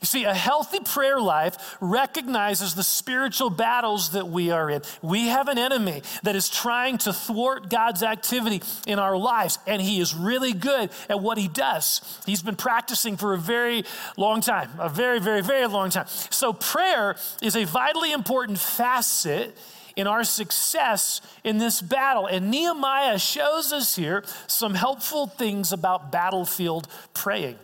You 0.00 0.06
see, 0.06 0.24
a 0.24 0.34
healthy 0.34 0.80
prayer 0.80 1.20
life 1.20 1.76
recognizes 1.80 2.74
the 2.74 2.82
spiritual 2.82 3.50
battles 3.50 4.10
that 4.10 4.28
we 4.28 4.50
are 4.50 4.70
in. 4.70 4.82
We 5.02 5.28
have 5.28 5.48
an 5.48 5.58
enemy 5.58 6.02
that 6.22 6.36
is 6.36 6.48
trying 6.48 6.98
to 6.98 7.12
thwart 7.12 7.70
God's 7.70 8.02
activity 8.02 8.62
in 8.86 8.98
our 8.98 9.16
lives, 9.16 9.58
and 9.66 9.80
he 9.80 10.00
is 10.00 10.14
really 10.14 10.52
good 10.52 10.90
at 11.08 11.20
what 11.20 11.38
he 11.38 11.48
does. 11.48 12.00
He's 12.26 12.42
been 12.42 12.56
practicing 12.56 13.16
for 13.16 13.34
a 13.34 13.38
very 13.38 13.84
long 14.16 14.40
time, 14.40 14.70
a 14.78 14.88
very, 14.88 15.18
very, 15.18 15.42
very 15.42 15.66
long 15.66 15.90
time. 15.90 16.06
So 16.08 16.45
so, 16.46 16.52
prayer 16.52 17.16
is 17.42 17.56
a 17.56 17.64
vitally 17.64 18.12
important 18.12 18.60
facet 18.60 19.58
in 19.96 20.06
our 20.06 20.22
success 20.22 21.20
in 21.42 21.58
this 21.58 21.82
battle. 21.82 22.28
And 22.28 22.52
Nehemiah 22.52 23.18
shows 23.18 23.72
us 23.72 23.96
here 23.96 24.22
some 24.46 24.74
helpful 24.74 25.26
things 25.26 25.72
about 25.72 26.12
battlefield 26.12 26.86
praying. 27.14 27.56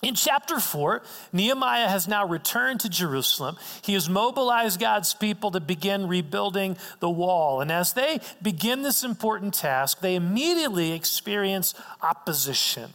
In 0.00 0.14
chapter 0.14 0.58
4, 0.58 1.02
Nehemiah 1.34 1.88
has 1.88 2.08
now 2.08 2.26
returned 2.26 2.80
to 2.80 2.88
Jerusalem. 2.88 3.58
He 3.82 3.92
has 3.92 4.08
mobilized 4.08 4.80
God's 4.80 5.12
people 5.12 5.50
to 5.50 5.60
begin 5.60 6.08
rebuilding 6.08 6.78
the 7.00 7.10
wall. 7.10 7.60
And 7.60 7.70
as 7.70 7.92
they 7.92 8.20
begin 8.40 8.80
this 8.80 9.04
important 9.04 9.52
task, 9.52 10.00
they 10.00 10.14
immediately 10.14 10.92
experience 10.92 11.74
opposition. 12.00 12.88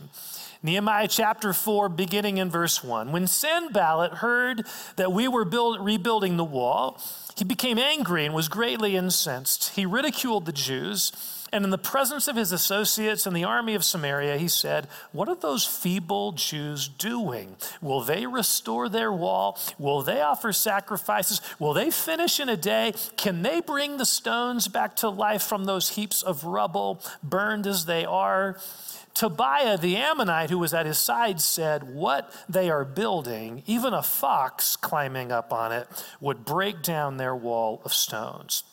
Nehemiah 0.66 1.10
chapter 1.10 1.52
4, 1.52 1.90
beginning 1.90 2.38
in 2.38 2.50
verse 2.50 2.82
1. 2.82 3.12
When 3.12 3.28
Sanballat 3.28 4.14
heard 4.14 4.66
that 4.96 5.12
we 5.12 5.28
were 5.28 5.44
build, 5.44 5.84
rebuilding 5.84 6.38
the 6.38 6.46
wall, 6.46 7.02
he 7.36 7.44
became 7.44 7.78
angry 7.78 8.26
and 8.26 8.34
was 8.34 8.48
greatly 8.48 8.96
incensed. 8.96 9.72
He 9.76 9.86
ridiculed 9.86 10.46
the 10.46 10.54
Jews, 10.54 11.12
and 11.52 11.66
in 11.66 11.70
the 11.70 11.78
presence 11.78 12.30
of 12.30 12.38
his 12.38 12.54
associates 12.54 13.28
and 13.28 13.36
the 13.36 13.44
army 13.44 13.76
of 13.76 13.84
Samaria, 13.84 14.38
he 14.38 14.48
said, 14.48 14.88
What 15.12 15.28
are 15.28 15.36
those 15.36 15.66
feeble 15.66 16.32
Jews 16.32 16.88
doing? 16.88 17.58
Will 17.82 18.00
they 18.00 18.26
restore 18.26 18.88
their 18.88 19.12
wall? 19.12 19.60
Will 19.78 20.02
they 20.02 20.22
offer 20.22 20.54
sacrifices? 20.54 21.42
Will 21.60 21.74
they 21.74 21.92
finish 21.92 22.40
in 22.40 22.48
a 22.48 22.56
day? 22.56 22.94
Can 23.18 23.42
they 23.42 23.60
bring 23.60 23.98
the 23.98 24.06
stones 24.06 24.70
back 24.70 24.96
to 24.98 25.10
life 25.10 25.44
from 25.44 25.66
those 25.66 25.90
heaps 25.90 26.24
of 26.24 26.46
rubble, 26.46 27.02
burned 27.22 27.68
as 27.68 27.84
they 27.84 28.06
are? 28.06 28.58
Tobiah 29.14 29.78
the 29.78 29.96
Ammonite, 29.96 30.50
who 30.50 30.58
was 30.58 30.74
at 30.74 30.86
his 30.86 30.98
side, 30.98 31.40
said, 31.40 31.84
What 31.84 32.34
they 32.50 32.70
are 32.70 32.84
building, 32.84 33.64
even 33.68 33.94
a 33.94 34.02
fox 34.02 34.76
climbing 34.76 35.32
up 35.32 35.54
on 35.54 35.72
it, 35.72 35.88
would 36.20 36.46
break 36.46 36.82
down 36.82 37.18
their 37.18 37.36
wall 37.36 37.82
of 37.86 37.94
stones. 37.94 38.64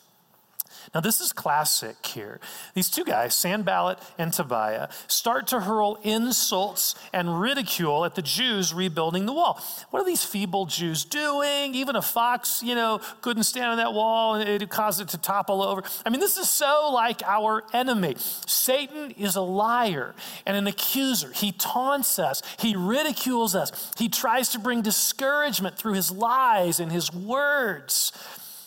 Now, 0.93 0.99
this 0.99 1.21
is 1.21 1.33
classic 1.33 2.05
here. 2.05 2.39
These 2.73 2.89
two 2.89 3.03
guys, 3.03 3.33
Sanballat 3.33 3.99
and 4.17 4.33
Tobiah, 4.33 4.89
start 5.07 5.47
to 5.47 5.61
hurl 5.61 5.99
insults 6.03 6.95
and 7.13 7.39
ridicule 7.39 8.05
at 8.05 8.15
the 8.15 8.21
Jews 8.21 8.73
rebuilding 8.73 9.25
the 9.25 9.33
wall. 9.33 9.61
What 9.89 10.01
are 10.01 10.05
these 10.05 10.23
feeble 10.23 10.65
Jews 10.65 11.05
doing? 11.05 11.75
Even 11.75 11.95
a 11.95 12.01
fox, 12.01 12.61
you 12.63 12.75
know, 12.75 12.99
couldn't 13.21 13.43
stand 13.43 13.67
on 13.67 13.77
that 13.77 13.93
wall 13.93 14.35
and 14.35 14.49
it 14.49 14.69
caused 14.69 15.01
it 15.01 15.09
to 15.09 15.17
topple 15.17 15.61
over. 15.61 15.83
I 16.05 16.09
mean, 16.09 16.19
this 16.19 16.37
is 16.37 16.49
so 16.49 16.91
like 16.93 17.23
our 17.23 17.63
enemy. 17.73 18.15
Satan 18.17 19.11
is 19.11 19.35
a 19.35 19.41
liar 19.41 20.13
and 20.45 20.57
an 20.57 20.67
accuser. 20.67 21.31
He 21.31 21.51
taunts 21.51 22.19
us, 22.19 22.41
he 22.59 22.75
ridicules 22.75 23.55
us, 23.55 23.91
he 23.97 24.09
tries 24.09 24.49
to 24.49 24.59
bring 24.59 24.81
discouragement 24.81 25.77
through 25.77 25.93
his 25.93 26.11
lies 26.11 26.79
and 26.79 26.91
his 26.91 27.13
words. 27.13 28.11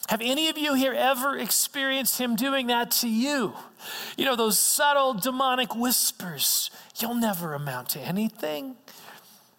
Have 0.08 0.20
any 0.20 0.48
of 0.48 0.58
you 0.58 0.74
here 0.74 0.92
ever 0.92 1.38
experienced 1.38 2.20
him 2.20 2.36
doing 2.36 2.66
that 2.66 2.90
to 2.92 3.08
you? 3.08 3.54
You 4.18 4.26
know, 4.26 4.36
those 4.36 4.58
subtle 4.58 5.14
demonic 5.14 5.74
whispers. 5.74 6.70
You'll 6.98 7.14
never 7.14 7.54
amount 7.54 7.90
to 7.90 8.00
anything. 8.00 8.76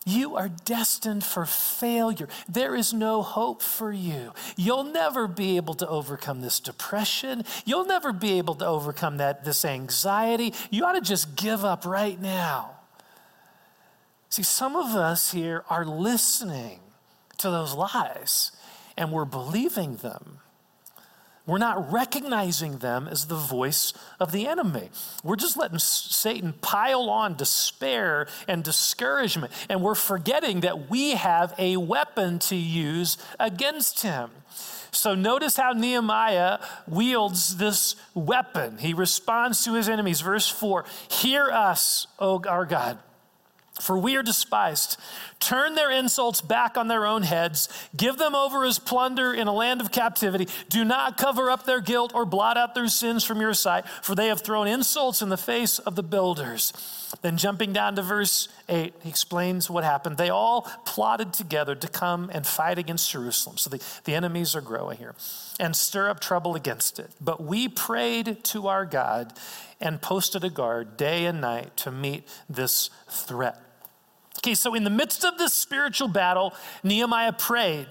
You 0.05 0.35
are 0.35 0.49
destined 0.49 1.23
for 1.23 1.47
failure. 1.47 2.27
There 2.47 2.75
is 2.75 2.93
no 2.93 3.23
hope 3.23 3.63
for 3.63 3.91
you. 3.91 4.33
You'll 4.55 4.83
never 4.83 5.27
be 5.27 5.57
able 5.57 5.73
to 5.75 5.87
overcome 5.87 6.41
this 6.41 6.59
depression. 6.59 7.43
You'll 7.65 7.85
never 7.85 8.13
be 8.13 8.37
able 8.37 8.53
to 8.55 8.67
overcome 8.67 9.17
that 9.17 9.45
this 9.45 9.65
anxiety. 9.65 10.53
You 10.69 10.85
ought 10.85 10.93
to 10.93 11.01
just 11.01 11.35
give 11.35 11.65
up 11.65 11.87
right 11.87 12.21
now. 12.21 12.75
See, 14.29 14.43
some 14.43 14.75
of 14.75 14.95
us 14.95 15.31
here 15.31 15.63
are 15.71 15.85
listening 15.85 16.81
to 17.39 17.49
those 17.49 17.73
lies 17.73 18.51
and 18.97 19.11
we're 19.11 19.25
believing 19.25 19.97
them. 19.97 20.39
We're 21.45 21.59
not 21.59 21.91
recognizing 21.91 22.79
them 22.79 23.07
as 23.07 23.27
the 23.27 23.35
voice 23.35 23.93
of 24.19 24.31
the 24.31 24.47
enemy. 24.47 24.89
We're 25.23 25.35
just 25.35 25.57
letting 25.57 25.77
Satan 25.77 26.53
pile 26.53 27.07
on 27.07 27.35
despair 27.35 28.27
and 28.47 28.63
discouragement, 28.63 29.53
and 29.69 29.83
we're 29.83 29.93
forgetting 29.93 30.61
that 30.61 30.89
we 30.89 31.11
have 31.11 31.53
a 31.59 31.77
weapon 31.77 32.39
to 32.39 32.55
use 32.55 33.19
against 33.39 34.01
him. 34.01 34.31
So 34.91 35.13
notice 35.13 35.57
how 35.57 35.73
Nehemiah 35.73 36.59
wields 36.87 37.57
this 37.57 37.95
weapon. 38.15 38.77
He 38.79 38.93
responds 38.93 39.63
to 39.65 39.73
his 39.73 39.87
enemies. 39.89 40.21
Verse 40.21 40.49
4 40.49 40.85
Hear 41.09 41.51
us, 41.51 42.07
O 42.17 42.41
our 42.47 42.65
God. 42.65 42.97
For 43.81 43.97
we 43.97 44.15
are 44.15 44.23
despised. 44.23 44.97
Turn 45.39 45.75
their 45.75 45.91
insults 45.91 46.41
back 46.41 46.77
on 46.77 46.87
their 46.87 47.05
own 47.05 47.21
heads. 47.21 47.69
Give 47.95 48.17
them 48.17 48.33
over 48.33 48.65
as 48.65 48.79
plunder 48.79 49.33
in 49.33 49.47
a 49.47 49.53
land 49.53 49.81
of 49.81 49.91
captivity. 49.91 50.47
Do 50.69 50.83
not 50.83 51.17
cover 51.17 51.51
up 51.51 51.65
their 51.65 51.81
guilt 51.81 52.13
or 52.15 52.25
blot 52.25 52.57
out 52.57 52.73
their 52.73 52.87
sins 52.87 53.23
from 53.23 53.41
your 53.41 53.53
sight, 53.53 53.85
for 54.01 54.15
they 54.15 54.27
have 54.27 54.41
thrown 54.41 54.67
insults 54.67 55.21
in 55.21 55.29
the 55.29 55.37
face 55.37 55.77
of 55.79 55.95
the 55.95 56.03
builders. 56.03 56.73
Then, 57.21 57.37
jumping 57.37 57.73
down 57.73 57.95
to 57.95 58.01
verse 58.01 58.47
8, 58.69 58.93
he 59.03 59.09
explains 59.09 59.69
what 59.69 59.83
happened. 59.83 60.17
They 60.17 60.29
all 60.29 60.63
plotted 60.85 61.33
together 61.33 61.75
to 61.75 61.87
come 61.87 62.31
and 62.33 62.45
fight 62.45 62.77
against 62.77 63.11
Jerusalem. 63.11 63.57
So 63.57 63.69
the, 63.69 63.83
the 64.05 64.15
enemies 64.15 64.55
are 64.55 64.61
growing 64.61 64.97
here 64.97 65.15
and 65.59 65.75
stir 65.75 66.09
up 66.09 66.19
trouble 66.19 66.55
against 66.55 66.99
it. 66.99 67.11
But 67.21 67.43
we 67.43 67.67
prayed 67.67 68.43
to 68.45 68.67
our 68.67 68.85
God 68.85 69.33
and 69.79 70.01
posted 70.01 70.43
a 70.43 70.49
guard 70.49 70.97
day 70.97 71.25
and 71.25 71.41
night 71.41 71.75
to 71.77 71.91
meet 71.91 72.27
this 72.49 72.89
threat. 73.09 73.61
Okay, 74.45 74.53
so 74.53 74.75
in 74.75 74.83
the 74.83 74.91
midst 74.91 75.25
of 75.25 75.39
this 75.39 75.53
spiritual 75.53 76.07
battle, 76.07 76.53
Nehemiah 76.83 77.33
prayed. 77.33 77.87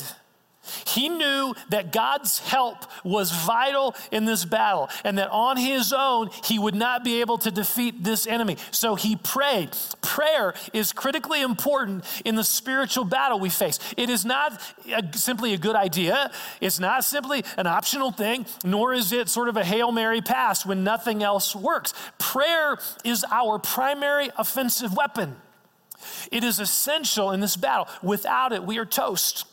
He 0.87 1.09
knew 1.09 1.53
that 1.71 1.91
God's 1.91 2.39
help 2.39 2.85
was 3.03 3.33
vital 3.33 3.97
in 4.13 4.25
this 4.25 4.45
battle 4.45 4.89
and 5.03 5.19
that 5.19 5.31
on 5.31 5.57
his 5.57 5.93
own 5.93 6.31
he 6.45 6.61
would 6.61 6.77
not 6.77 7.03
be 7.03 7.21
able 7.21 7.39
to 7.39 7.51
defeat 7.51 8.05
this 8.05 8.29
enemy. 8.29 8.57
So 8.71 8.95
he 8.95 9.17
prayed. 9.17 9.71
Prayer 10.01 10.55
is 10.73 10.93
critically 10.93 11.43
important 11.43 12.05
in 12.25 12.37
the 12.37 12.45
spiritual 12.45 13.05
battle 13.05 13.41
we 13.41 13.51
face. 13.51 13.81
It 13.97 14.09
is 14.09 14.25
not 14.25 14.61
a, 14.95 15.03
simply 15.19 15.55
a 15.55 15.59
good 15.59 15.75
idea, 15.75 16.31
it's 16.61 16.79
not 16.79 17.05
simply 17.05 17.45
an 17.59 17.67
optional 17.67 18.13
thing, 18.13 18.47
nor 18.63 18.95
is 18.95 19.11
it 19.11 19.29
sort 19.29 19.49
of 19.49 19.57
a 19.57 19.65
Hail 19.65 19.91
Mary 19.91 20.21
pass 20.21 20.65
when 20.65 20.85
nothing 20.85 21.25
else 21.25 21.57
works. 21.57 21.95
Prayer 22.21 22.79
is 23.03 23.27
our 23.29 23.59
primary 23.59 24.31
offensive 24.39 24.95
weapon. 24.97 25.35
It 26.31 26.45
is 26.45 26.61
essential 26.61 27.31
in 27.33 27.41
this 27.41 27.57
battle. 27.57 27.89
Without 28.03 28.53
it, 28.53 28.65
we 28.65 28.79
are 28.79 28.87
toast. 28.87 29.47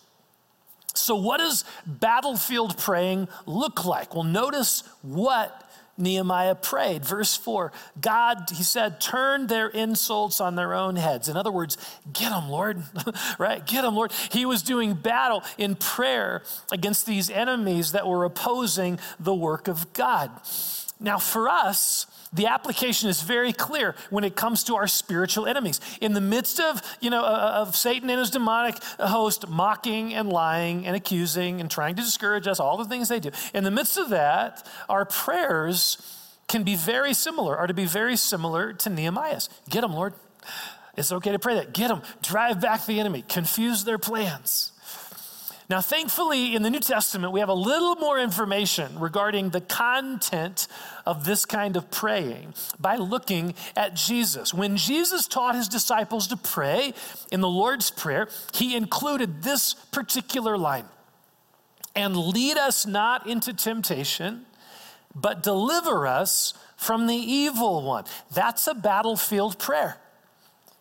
So, 0.93 1.15
what 1.15 1.37
does 1.37 1.63
battlefield 1.85 2.77
praying 2.77 3.29
look 3.45 3.85
like? 3.85 4.13
Well, 4.13 4.23
notice 4.23 4.83
what 5.01 5.69
Nehemiah 5.97 6.55
prayed. 6.55 7.05
Verse 7.05 7.35
4 7.35 7.71
God, 7.99 8.49
he 8.53 8.63
said, 8.63 8.99
turn 8.99 9.47
their 9.47 9.67
insults 9.67 10.41
on 10.41 10.55
their 10.55 10.73
own 10.73 10.95
heads. 10.95 11.29
In 11.29 11.37
other 11.37 11.51
words, 11.51 11.77
get 12.11 12.29
them, 12.29 12.49
Lord, 12.49 12.83
right? 13.37 13.65
Get 13.65 13.83
them, 13.83 13.95
Lord. 13.95 14.11
He 14.31 14.45
was 14.45 14.63
doing 14.63 14.93
battle 14.93 15.43
in 15.57 15.75
prayer 15.75 16.43
against 16.71 17.05
these 17.05 17.29
enemies 17.29 17.93
that 17.93 18.07
were 18.07 18.25
opposing 18.25 18.99
the 19.19 19.33
work 19.33 19.67
of 19.67 19.93
God. 19.93 20.31
Now, 20.99 21.17
for 21.17 21.49
us, 21.49 22.05
the 22.33 22.47
application 22.47 23.09
is 23.09 23.21
very 23.21 23.51
clear 23.51 23.93
when 24.09 24.23
it 24.23 24.35
comes 24.35 24.63
to 24.65 24.75
our 24.75 24.87
spiritual 24.87 25.45
enemies. 25.45 25.81
In 25.99 26.13
the 26.13 26.21
midst 26.21 26.59
of, 26.59 26.81
you 27.01 27.09
know, 27.09 27.23
uh, 27.23 27.27
uh, 27.27 27.61
of 27.61 27.75
Satan 27.75 28.09
and 28.09 28.19
his 28.19 28.29
demonic 28.29 28.81
host 28.99 29.49
mocking 29.49 30.13
and 30.13 30.29
lying 30.29 30.85
and 30.85 30.95
accusing 30.95 31.59
and 31.59 31.69
trying 31.69 31.95
to 31.95 32.01
discourage 32.01 32.47
us, 32.47 32.59
all 32.59 32.77
the 32.77 32.85
things 32.85 33.09
they 33.09 33.19
do. 33.19 33.31
In 33.53 33.63
the 33.63 33.71
midst 33.71 33.97
of 33.97 34.09
that, 34.09 34.67
our 34.87 35.03
prayers 35.03 35.97
can 36.47 36.63
be 36.63 36.75
very 36.75 37.13
similar, 37.13 37.57
are 37.57 37.67
to 37.67 37.73
be 37.73 37.85
very 37.85 38.15
similar 38.15 38.73
to 38.73 38.89
Nehemiah's. 38.89 39.49
Get 39.69 39.81
them, 39.81 39.93
Lord. 39.93 40.13
It's 40.95 41.11
okay 41.11 41.31
to 41.31 41.39
pray 41.39 41.55
that. 41.55 41.73
Get 41.73 41.87
them. 41.87 42.01
Drive 42.21 42.61
back 42.61 42.85
the 42.85 42.99
enemy. 42.99 43.23
Confuse 43.27 43.83
their 43.83 43.97
plans. 43.97 44.73
Now, 45.71 45.79
thankfully, 45.79 46.53
in 46.53 46.63
the 46.63 46.69
New 46.69 46.81
Testament, 46.81 47.31
we 47.31 47.39
have 47.39 47.47
a 47.47 47.53
little 47.53 47.95
more 47.95 48.19
information 48.19 48.99
regarding 48.99 49.51
the 49.51 49.61
content 49.61 50.67
of 51.05 51.23
this 51.23 51.45
kind 51.45 51.77
of 51.77 51.89
praying 51.89 52.55
by 52.77 52.97
looking 52.97 53.53
at 53.77 53.93
Jesus. 53.93 54.53
When 54.53 54.75
Jesus 54.75 55.29
taught 55.29 55.55
his 55.55 55.69
disciples 55.69 56.27
to 56.27 56.35
pray 56.35 56.93
in 57.31 57.39
the 57.39 57.47
Lord's 57.47 57.89
Prayer, 57.89 58.27
he 58.53 58.75
included 58.75 59.43
this 59.43 59.73
particular 59.73 60.57
line 60.57 60.83
and 61.95 62.17
lead 62.17 62.57
us 62.57 62.85
not 62.85 63.25
into 63.25 63.53
temptation, 63.53 64.45
but 65.15 65.41
deliver 65.41 66.05
us 66.05 66.53
from 66.75 67.07
the 67.07 67.15
evil 67.15 67.81
one. 67.81 68.03
That's 68.33 68.67
a 68.67 68.73
battlefield 68.73 69.57
prayer. 69.57 70.00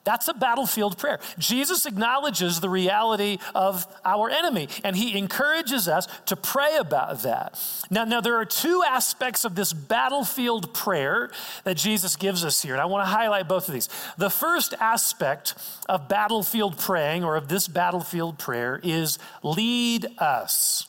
That's 0.04 0.28
a 0.28 0.34
battlefield 0.34 0.96
prayer. 0.96 1.20
Jesus 1.38 1.84
acknowledges 1.84 2.60
the 2.60 2.70
reality 2.70 3.38
of 3.54 3.86
our 4.04 4.30
enemy, 4.30 4.68
and 4.82 4.96
he 4.96 5.16
encourages 5.18 5.88
us 5.88 6.08
to 6.26 6.36
pray 6.36 6.76
about 6.78 7.22
that. 7.22 7.62
Now, 7.90 8.04
now 8.04 8.20
there 8.22 8.36
are 8.36 8.46
two 8.46 8.82
aspects 8.86 9.44
of 9.44 9.54
this 9.54 9.72
battlefield 9.74 10.72
prayer 10.72 11.30
that 11.64 11.76
Jesus 11.76 12.16
gives 12.16 12.44
us 12.44 12.62
here, 12.62 12.72
and 12.72 12.80
I 12.80 12.86
want 12.86 13.06
to 13.06 13.10
highlight 13.10 13.46
both 13.46 13.68
of 13.68 13.74
these. 13.74 13.88
The 14.16 14.30
first 14.30 14.74
aspect 14.80 15.54
of 15.88 16.08
battlefield 16.08 16.78
praying, 16.78 17.22
or 17.22 17.36
of 17.36 17.48
this 17.48 17.68
battlefield 17.68 18.38
prayer, 18.38 18.80
is 18.82 19.18
lead 19.42 20.06
us. 20.18 20.88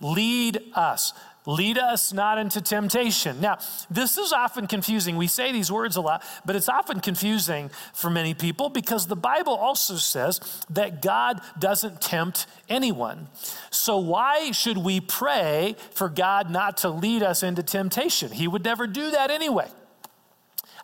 Lead 0.00 0.60
us. 0.74 1.12
Lead 1.44 1.76
us 1.76 2.12
not 2.12 2.38
into 2.38 2.60
temptation. 2.60 3.40
Now, 3.40 3.58
this 3.90 4.16
is 4.16 4.32
often 4.32 4.68
confusing. 4.68 5.16
We 5.16 5.26
say 5.26 5.50
these 5.50 5.72
words 5.72 5.96
a 5.96 6.00
lot, 6.00 6.22
but 6.44 6.54
it's 6.54 6.68
often 6.68 7.00
confusing 7.00 7.70
for 7.92 8.10
many 8.10 8.32
people 8.32 8.68
because 8.68 9.08
the 9.08 9.16
Bible 9.16 9.54
also 9.54 9.96
says 9.96 10.40
that 10.70 11.02
God 11.02 11.40
doesn't 11.58 12.00
tempt 12.00 12.46
anyone. 12.68 13.26
So, 13.70 13.98
why 13.98 14.52
should 14.52 14.78
we 14.78 15.00
pray 15.00 15.74
for 15.90 16.08
God 16.08 16.48
not 16.48 16.76
to 16.78 16.90
lead 16.90 17.24
us 17.24 17.42
into 17.42 17.64
temptation? 17.64 18.30
He 18.30 18.46
would 18.46 18.62
never 18.62 18.86
do 18.86 19.10
that 19.10 19.32
anyway. 19.32 19.68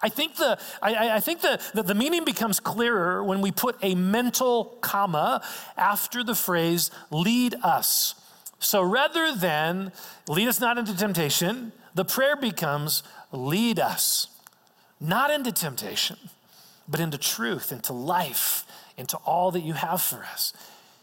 I 0.02 0.08
think 0.08 0.36
the, 0.36 0.58
I, 0.82 1.16
I 1.16 1.20
think 1.20 1.40
the, 1.40 1.60
the, 1.74 1.82
the 1.82 1.94
meaning 1.94 2.24
becomes 2.24 2.58
clearer 2.58 3.22
when 3.22 3.40
we 3.40 3.52
put 3.52 3.76
a 3.82 3.94
mental 3.94 4.76
comma 4.80 5.42
after 5.76 6.24
the 6.24 6.34
phrase 6.34 6.90
lead 7.10 7.54
us. 7.62 8.14
So 8.58 8.82
rather 8.82 9.34
than 9.34 9.92
lead 10.28 10.48
us 10.48 10.60
not 10.60 10.78
into 10.78 10.96
temptation, 10.96 11.72
the 11.94 12.04
prayer 12.04 12.36
becomes 12.36 13.02
lead 13.32 13.78
us 13.78 14.28
not 15.00 15.30
into 15.30 15.52
temptation, 15.52 16.16
but 16.88 17.00
into 17.00 17.18
truth, 17.18 17.70
into 17.70 17.92
life, 17.92 18.64
into 18.96 19.16
all 19.18 19.50
that 19.52 19.60
you 19.60 19.74
have 19.74 20.02
for 20.02 20.24
us. 20.24 20.52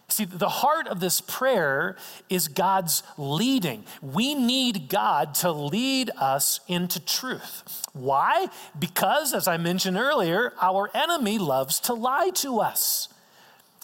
See, 0.07 0.25
the 0.25 0.49
heart 0.49 0.87
of 0.87 0.99
this 0.99 1.19
prayer 1.19 1.95
is 2.29 2.47
God's 2.47 3.01
leading. 3.17 3.85
We 4.01 4.35
need 4.35 4.87
God 4.87 5.33
to 5.35 5.51
lead 5.51 6.11
us 6.17 6.59
into 6.67 7.03
truth. 7.03 7.81
Why? 7.93 8.49
Because, 8.77 9.33
as 9.33 9.47
I 9.47 9.57
mentioned 9.57 9.97
earlier, 9.97 10.53
our 10.61 10.91
enemy 10.93 11.39
loves 11.39 11.79
to 11.81 11.93
lie 11.93 12.29
to 12.35 12.59
us. 12.59 13.09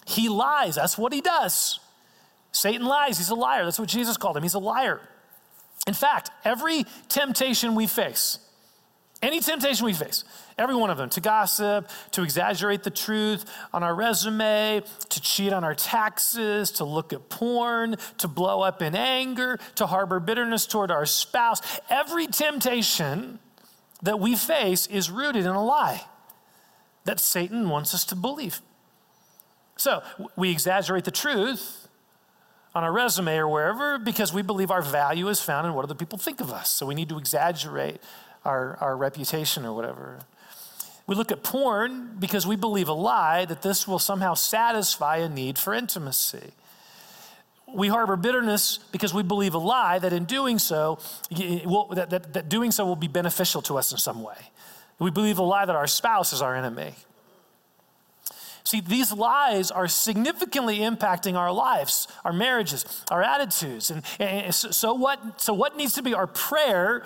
He 0.06 0.28
lies, 0.28 0.76
that's 0.76 0.96
what 0.96 1.12
he 1.12 1.20
does. 1.20 1.80
Satan 2.52 2.86
lies, 2.86 3.18
he's 3.18 3.30
a 3.30 3.34
liar. 3.34 3.64
That's 3.64 3.78
what 3.78 3.88
Jesus 3.88 4.16
called 4.16 4.36
him. 4.36 4.42
He's 4.42 4.54
a 4.54 4.58
liar. 4.60 5.00
In 5.86 5.94
fact, 5.94 6.30
every 6.44 6.84
temptation 7.08 7.74
we 7.74 7.86
face, 7.86 8.38
any 9.20 9.40
temptation 9.40 9.84
we 9.86 9.92
face, 9.94 10.24
every 10.58 10.74
one 10.74 10.90
of 10.90 10.96
them, 10.96 11.08
to 11.10 11.20
gossip, 11.20 11.88
to 12.12 12.22
exaggerate 12.22 12.82
the 12.82 12.90
truth 12.90 13.44
on 13.72 13.82
our 13.82 13.94
resume, 13.94 14.82
to 15.08 15.20
cheat 15.20 15.52
on 15.52 15.64
our 15.64 15.74
taxes, 15.74 16.70
to 16.72 16.84
look 16.84 17.12
at 17.12 17.28
porn, 17.28 17.96
to 18.18 18.28
blow 18.28 18.60
up 18.60 18.82
in 18.82 18.94
anger, 18.94 19.58
to 19.76 19.86
harbor 19.86 20.20
bitterness 20.20 20.66
toward 20.66 20.90
our 20.90 21.06
spouse, 21.06 21.60
every 21.88 22.26
temptation 22.26 23.38
that 24.02 24.20
we 24.20 24.36
face 24.36 24.86
is 24.88 25.10
rooted 25.10 25.46
in 25.46 25.52
a 25.52 25.64
lie 25.64 26.04
that 27.04 27.18
Satan 27.18 27.68
wants 27.68 27.94
us 27.94 28.04
to 28.06 28.16
believe. 28.16 28.60
So 29.76 30.02
we 30.36 30.50
exaggerate 30.50 31.04
the 31.04 31.10
truth 31.10 31.81
on 32.74 32.84
our 32.84 32.92
resume 32.92 33.36
or 33.36 33.48
wherever 33.48 33.98
because 33.98 34.32
we 34.32 34.42
believe 34.42 34.70
our 34.70 34.82
value 34.82 35.28
is 35.28 35.40
found 35.40 35.66
in 35.66 35.74
what 35.74 35.84
other 35.84 35.94
people 35.94 36.18
think 36.18 36.40
of 36.40 36.50
us. 36.50 36.70
So 36.70 36.86
we 36.86 36.94
need 36.94 37.08
to 37.10 37.18
exaggerate 37.18 38.00
our, 38.44 38.76
our 38.80 38.96
reputation 38.96 39.64
or 39.64 39.74
whatever. 39.74 40.20
We 41.06 41.14
look 41.14 41.32
at 41.32 41.42
porn 41.42 42.16
because 42.18 42.46
we 42.46 42.56
believe 42.56 42.88
a 42.88 42.94
lie 42.94 43.44
that 43.44 43.62
this 43.62 43.86
will 43.86 43.98
somehow 43.98 44.34
satisfy 44.34 45.18
a 45.18 45.28
need 45.28 45.58
for 45.58 45.74
intimacy. 45.74 46.52
We 47.66 47.88
harbor 47.88 48.16
bitterness 48.16 48.78
because 48.92 49.12
we 49.12 49.22
believe 49.22 49.54
a 49.54 49.58
lie 49.58 49.98
that 49.98 50.12
in 50.12 50.24
doing 50.24 50.58
so, 50.58 50.98
that, 51.30 52.10
that, 52.10 52.32
that 52.32 52.48
doing 52.48 52.70
so 52.70 52.86
will 52.86 52.96
be 52.96 53.08
beneficial 53.08 53.62
to 53.62 53.78
us 53.78 53.92
in 53.92 53.98
some 53.98 54.22
way. 54.22 54.36
We 54.98 55.10
believe 55.10 55.38
a 55.38 55.42
lie 55.42 55.64
that 55.64 55.74
our 55.74 55.86
spouse 55.86 56.32
is 56.32 56.40
our 56.42 56.54
enemy. 56.54 56.94
See, 58.64 58.80
these 58.80 59.12
lies 59.12 59.70
are 59.70 59.88
significantly 59.88 60.78
impacting 60.78 61.34
our 61.36 61.52
lives, 61.52 62.06
our 62.24 62.32
marriages, 62.32 63.04
our 63.10 63.22
attitudes. 63.22 63.90
And, 63.90 64.02
and 64.20 64.54
so, 64.54 64.94
what, 64.94 65.40
so, 65.40 65.52
what 65.52 65.76
needs 65.76 65.94
to 65.94 66.02
be 66.02 66.14
our 66.14 66.26
prayer 66.26 67.04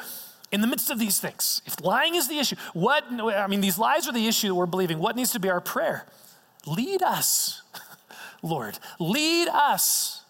in 0.52 0.60
the 0.60 0.66
midst 0.66 0.90
of 0.90 0.98
these 0.98 1.18
things? 1.18 1.62
If 1.64 1.80
lying 1.82 2.14
is 2.14 2.28
the 2.28 2.38
issue, 2.38 2.56
what, 2.74 3.04
I 3.10 3.46
mean, 3.46 3.62
these 3.62 3.78
lies 3.78 4.06
are 4.06 4.12
the 4.12 4.26
issue 4.28 4.48
that 4.48 4.54
we're 4.54 4.66
believing. 4.66 4.98
What 4.98 5.16
needs 5.16 5.32
to 5.32 5.40
be 5.40 5.48
our 5.48 5.60
prayer? 5.60 6.06
Lead 6.66 7.02
us, 7.02 7.62
Lord. 8.42 8.78
Lead 8.98 9.48
us 9.48 10.22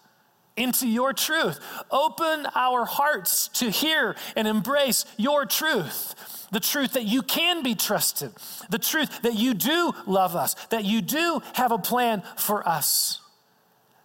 into 0.57 0.87
your 0.87 1.13
truth. 1.13 1.59
Open 1.91 2.47
our 2.55 2.85
hearts 2.85 3.47
to 3.49 3.69
hear 3.69 4.15
and 4.35 4.47
embrace 4.47 5.05
your 5.17 5.45
truth 5.45 6.15
the 6.51 6.59
truth 6.59 6.93
that 6.93 7.03
you 7.03 7.21
can 7.21 7.63
be 7.63 7.75
trusted, 7.75 8.31
the 8.69 8.79
truth 8.79 9.21
that 9.21 9.35
you 9.35 9.53
do 9.53 9.93
love 10.05 10.35
us, 10.35 10.53
that 10.69 10.85
you 10.85 11.01
do 11.01 11.41
have 11.53 11.71
a 11.71 11.77
plan 11.77 12.23
for 12.37 12.67
us. 12.67 13.21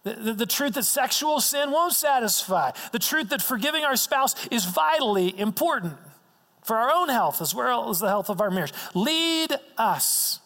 The, 0.03 0.13
the, 0.13 0.33
the, 0.33 0.45
truth 0.45 0.73
that 0.73 0.83
sexual 0.83 1.39
sin 1.39 1.71
won't 1.71 1.93
satisfy, 1.93 2.71
the 2.91 2.99
truth 2.99 3.29
that 3.29 3.41
forgiving 3.41 3.85
our 3.85 3.95
spouse 3.95 4.35
is 4.47 4.65
vitally 4.65 5.37
important 5.39 5.93
for 6.61 6.75
our 6.75 6.91
own 6.93 7.07
health 7.07 7.41
as 7.41 7.55
well 7.55 7.89
as 7.89 7.99
the 7.99 8.09
health 8.09 8.29
of 8.29 8.41
our 8.41 8.51
marriage. 8.51 8.73
Lead 8.93 9.55
us. 9.77 10.39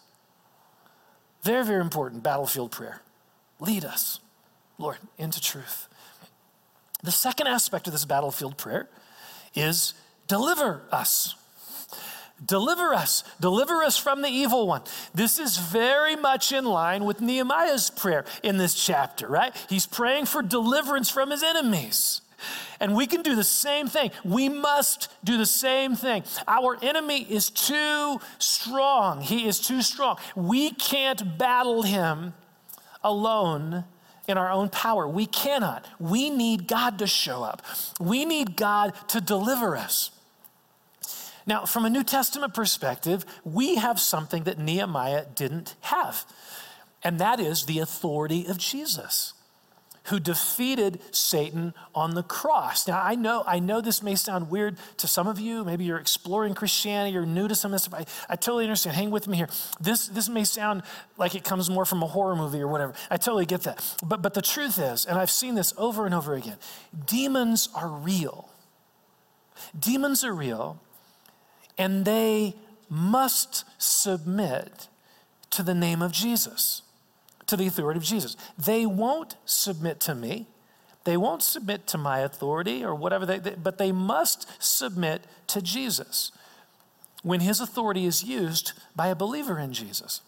Very, 1.42 1.66
very 1.66 1.82
important 1.82 2.22
battlefield 2.22 2.72
prayer. 2.72 3.02
Lead 3.60 3.84
us, 3.84 4.20
Lord, 4.78 4.98
into 5.18 5.42
truth. 5.42 5.88
The 7.04 7.12
second 7.12 7.48
aspect 7.48 7.88
of 7.88 7.94
this 7.94 8.06
battlefield 8.06 8.58
prayer 8.58 8.90
is 9.56 9.94
deliver 10.28 10.84
us. 10.92 11.36
Deliver 12.46 12.94
us, 12.94 13.24
deliver 13.40 13.84
us 13.84 13.98
from 13.98 14.22
the 14.22 14.30
evil 14.30 14.68
one. 14.68 14.84
This 15.14 15.40
is 15.40 15.58
very 15.58 16.16
much 16.16 16.52
in 16.52 16.66
line 16.66 17.04
with 17.04 17.20
Nehemiah's 17.20 17.90
prayer 17.90 18.26
in 18.44 18.58
this 18.58 18.76
chapter, 18.76 19.28
right? 19.28 19.56
He's 19.70 19.88
praying 19.88 20.28
for 20.28 20.44
deliverance 20.44 21.10
from 21.10 21.32
his 21.32 21.42
enemies. 21.42 22.22
And 22.80 22.96
we 22.96 23.08
can 23.08 23.24
do 23.24 23.36
the 23.36 23.44
same 23.44 23.88
thing. 23.88 24.12
We 24.24 24.50
must 24.50 25.10
do 25.24 25.38
the 25.40 25.48
same 25.48 25.96
thing. 25.96 26.24
Our 26.48 26.78
enemy 26.84 27.24
is 27.24 27.50
too 27.50 28.20
strong. 28.38 29.22
He 29.22 29.48
is 29.48 29.60
too 29.60 29.82
strong. 29.82 30.18
We 30.36 30.70
can't 30.70 31.40
battle 31.40 31.82
him 31.82 32.36
alone 33.04 33.86
in 34.28 34.38
our 34.38 34.52
own 34.52 34.70
power. 34.70 35.08
We 35.08 35.26
cannot. 35.26 35.88
We 36.00 36.30
need 36.30 36.68
God 36.68 37.00
to 37.00 37.08
show 37.08 37.44
up, 37.44 37.62
we 38.00 38.26
need 38.26 38.56
God 38.56 38.94
to 39.10 39.22
deliver 39.22 39.76
us. 39.76 40.12
Now, 41.46 41.66
from 41.66 41.86
a 41.86 41.90
New 41.90 42.04
Testament 42.04 42.54
perspective, 42.54 43.26
we 43.46 43.76
have 43.76 44.02
something 44.02 44.44
that 44.44 44.60
Nehemiah 44.60 45.26
didn't 45.34 45.76
have, 45.80 46.26
and 47.04 47.20
that 47.20 47.40
is 47.40 47.66
the 47.66 47.80
authority 47.80 48.46
of 48.46 48.58
Jesus 48.58 49.34
who 50.08 50.20
defeated 50.20 51.00
Satan 51.12 51.74
on 51.94 52.16
the 52.16 52.24
cross. 52.24 52.88
Now, 52.88 53.02
I 53.02 53.16
know, 53.16 53.44
I 53.46 53.60
know 53.60 53.82
this 53.82 54.02
may 54.02 54.16
sound 54.16 54.50
weird 54.50 54.78
to 54.98 55.08
some 55.08 55.28
of 55.28 55.40
you. 55.40 55.64
Maybe 55.64 55.84
you're 55.84 55.98
exploring 55.98 56.54
Christianity, 56.54 57.14
you're 57.14 57.26
new 57.26 57.48
to 57.48 57.56
some 57.56 57.74
of 57.74 57.82
this. 57.82 57.94
I, 57.94 58.06
I 58.30 58.36
totally 58.36 58.64
understand. 58.64 58.96
Hang 58.96 59.12
with 59.12 59.28
me 59.28 59.38
here. 59.38 59.50
This, 59.80 60.08
this 60.08 60.30
may 60.30 60.44
sound 60.44 60.84
like 61.18 61.36
it 61.36 61.44
comes 61.44 61.70
more 61.70 61.86
from 61.86 62.04
a 62.04 62.08
horror 62.08 62.36
movie 62.36 62.62
or 62.62 62.68
whatever. 62.68 62.94
I 63.10 63.18
totally 63.18 63.46
get 63.46 63.62
that. 63.64 63.84
But, 64.04 64.22
but 64.22 64.34
the 64.34 64.42
truth 64.42 64.80
is, 64.80 65.06
and 65.06 65.18
I've 65.18 65.32
seen 65.32 65.56
this 65.56 65.74
over 65.78 66.06
and 66.06 66.16
over 66.16 66.36
again, 66.36 66.58
demons 67.06 67.70
are 67.76 67.90
real. 67.90 68.50
Demons 69.78 70.24
are 70.24 70.34
real, 70.34 70.80
and 71.78 72.06
they 72.06 72.56
must 72.90 73.66
submit 73.78 74.88
to 75.50 75.64
the 75.64 75.74
name 75.74 76.02
of 76.02 76.12
Jesus, 76.12 76.84
to 77.48 77.58
the 77.58 77.68
authority 77.68 77.98
of 77.98 78.04
Jesus. 78.04 78.38
They 78.58 78.86
won't 78.86 79.36
submit 79.46 80.00
to 80.02 80.16
me. 80.16 80.48
They 81.04 81.18
won't 81.18 81.42
submit 81.42 81.88
to 81.88 81.98
my 81.98 82.20
authority 82.20 82.84
or 82.84 82.94
whatever, 82.94 83.26
they, 83.26 83.40
they, 83.40 83.56
but 83.56 83.78
they 83.78 83.94
must 83.94 84.46
submit 84.62 85.24
to 85.48 85.62
Jesus 85.62 86.32
when 87.24 87.40
his 87.40 87.60
authority 87.62 88.06
is 88.06 88.24
used 88.24 88.74
by 88.96 89.08
a 89.08 89.16
believer 89.16 89.58
in 89.58 89.74
Jesus. 89.74 90.22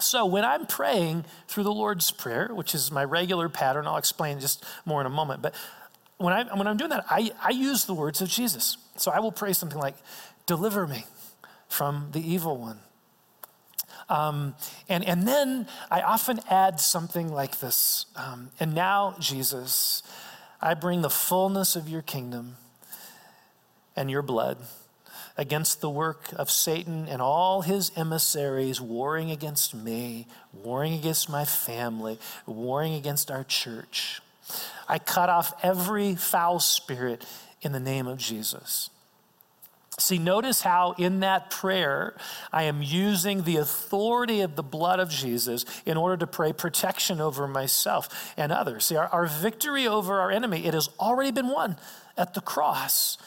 So, 0.00 0.24
when 0.24 0.44
I'm 0.44 0.66
praying 0.66 1.24
through 1.48 1.64
the 1.64 1.72
Lord's 1.72 2.10
Prayer, 2.10 2.50
which 2.52 2.74
is 2.74 2.90
my 2.90 3.04
regular 3.04 3.48
pattern, 3.48 3.86
I'll 3.86 3.96
explain 3.96 4.38
just 4.38 4.64
more 4.84 5.00
in 5.00 5.06
a 5.06 5.10
moment, 5.10 5.42
but 5.42 5.54
when, 6.18 6.32
I, 6.32 6.56
when 6.56 6.66
I'm 6.66 6.76
doing 6.76 6.90
that, 6.90 7.04
I, 7.10 7.32
I 7.42 7.50
use 7.50 7.84
the 7.84 7.94
words 7.94 8.20
of 8.20 8.28
Jesus. 8.28 8.76
So, 8.96 9.10
I 9.10 9.20
will 9.20 9.32
pray 9.32 9.52
something 9.52 9.78
like, 9.78 9.96
Deliver 10.46 10.86
me 10.86 11.04
from 11.68 12.08
the 12.12 12.20
evil 12.20 12.56
one. 12.56 12.78
Um, 14.08 14.54
and, 14.88 15.04
and 15.04 15.28
then 15.28 15.66
I 15.90 16.00
often 16.00 16.40
add 16.48 16.80
something 16.80 17.30
like 17.30 17.60
this 17.60 18.06
um, 18.16 18.50
And 18.58 18.74
now, 18.74 19.14
Jesus, 19.18 20.02
I 20.60 20.74
bring 20.74 21.02
the 21.02 21.10
fullness 21.10 21.76
of 21.76 21.88
your 21.88 22.02
kingdom 22.02 22.56
and 23.94 24.10
your 24.10 24.22
blood 24.22 24.58
against 25.36 25.80
the 25.80 25.88
work 25.90 26.32
of 26.36 26.50
Satan 26.50 27.06
and 27.08 27.22
all 27.22 27.62
his 27.62 27.92
emissaries 27.96 28.80
warring 28.80 29.30
against 29.30 29.72
me, 29.72 30.26
warring 30.52 30.94
against 30.94 31.28
my 31.28 31.44
family, 31.44 32.18
warring 32.44 32.94
against 32.94 33.30
our 33.30 33.44
church. 33.44 34.20
I 34.88 34.98
cut 34.98 35.28
off 35.28 35.52
every 35.62 36.16
foul 36.16 36.58
spirit 36.58 37.24
in 37.62 37.72
the 37.72 37.80
name 37.80 38.06
of 38.06 38.18
Jesus. 38.18 38.90
See, 39.98 40.18
notice 40.18 40.62
how 40.62 40.94
in 40.96 41.20
that 41.20 41.50
prayer 41.50 42.14
I 42.52 42.64
am 42.64 42.82
using 42.82 43.42
the 43.42 43.56
authority 43.56 44.40
of 44.42 44.54
the 44.54 44.62
blood 44.62 45.00
of 45.00 45.10
Jesus 45.10 45.64
in 45.84 45.96
order 45.96 46.16
to 46.18 46.26
pray 46.26 46.52
protection 46.52 47.20
over 47.20 47.48
myself 47.48 48.32
and 48.36 48.52
others. 48.52 48.84
See, 48.84 48.96
our, 48.96 49.08
our 49.08 49.26
victory 49.26 49.88
over 49.88 50.20
our 50.20 50.30
enemy, 50.30 50.66
it 50.66 50.74
has 50.74 50.88
already 51.00 51.32
been 51.32 51.48
won 51.48 51.76
at 52.16 52.34
the 52.34 52.40
cross. 52.40 53.18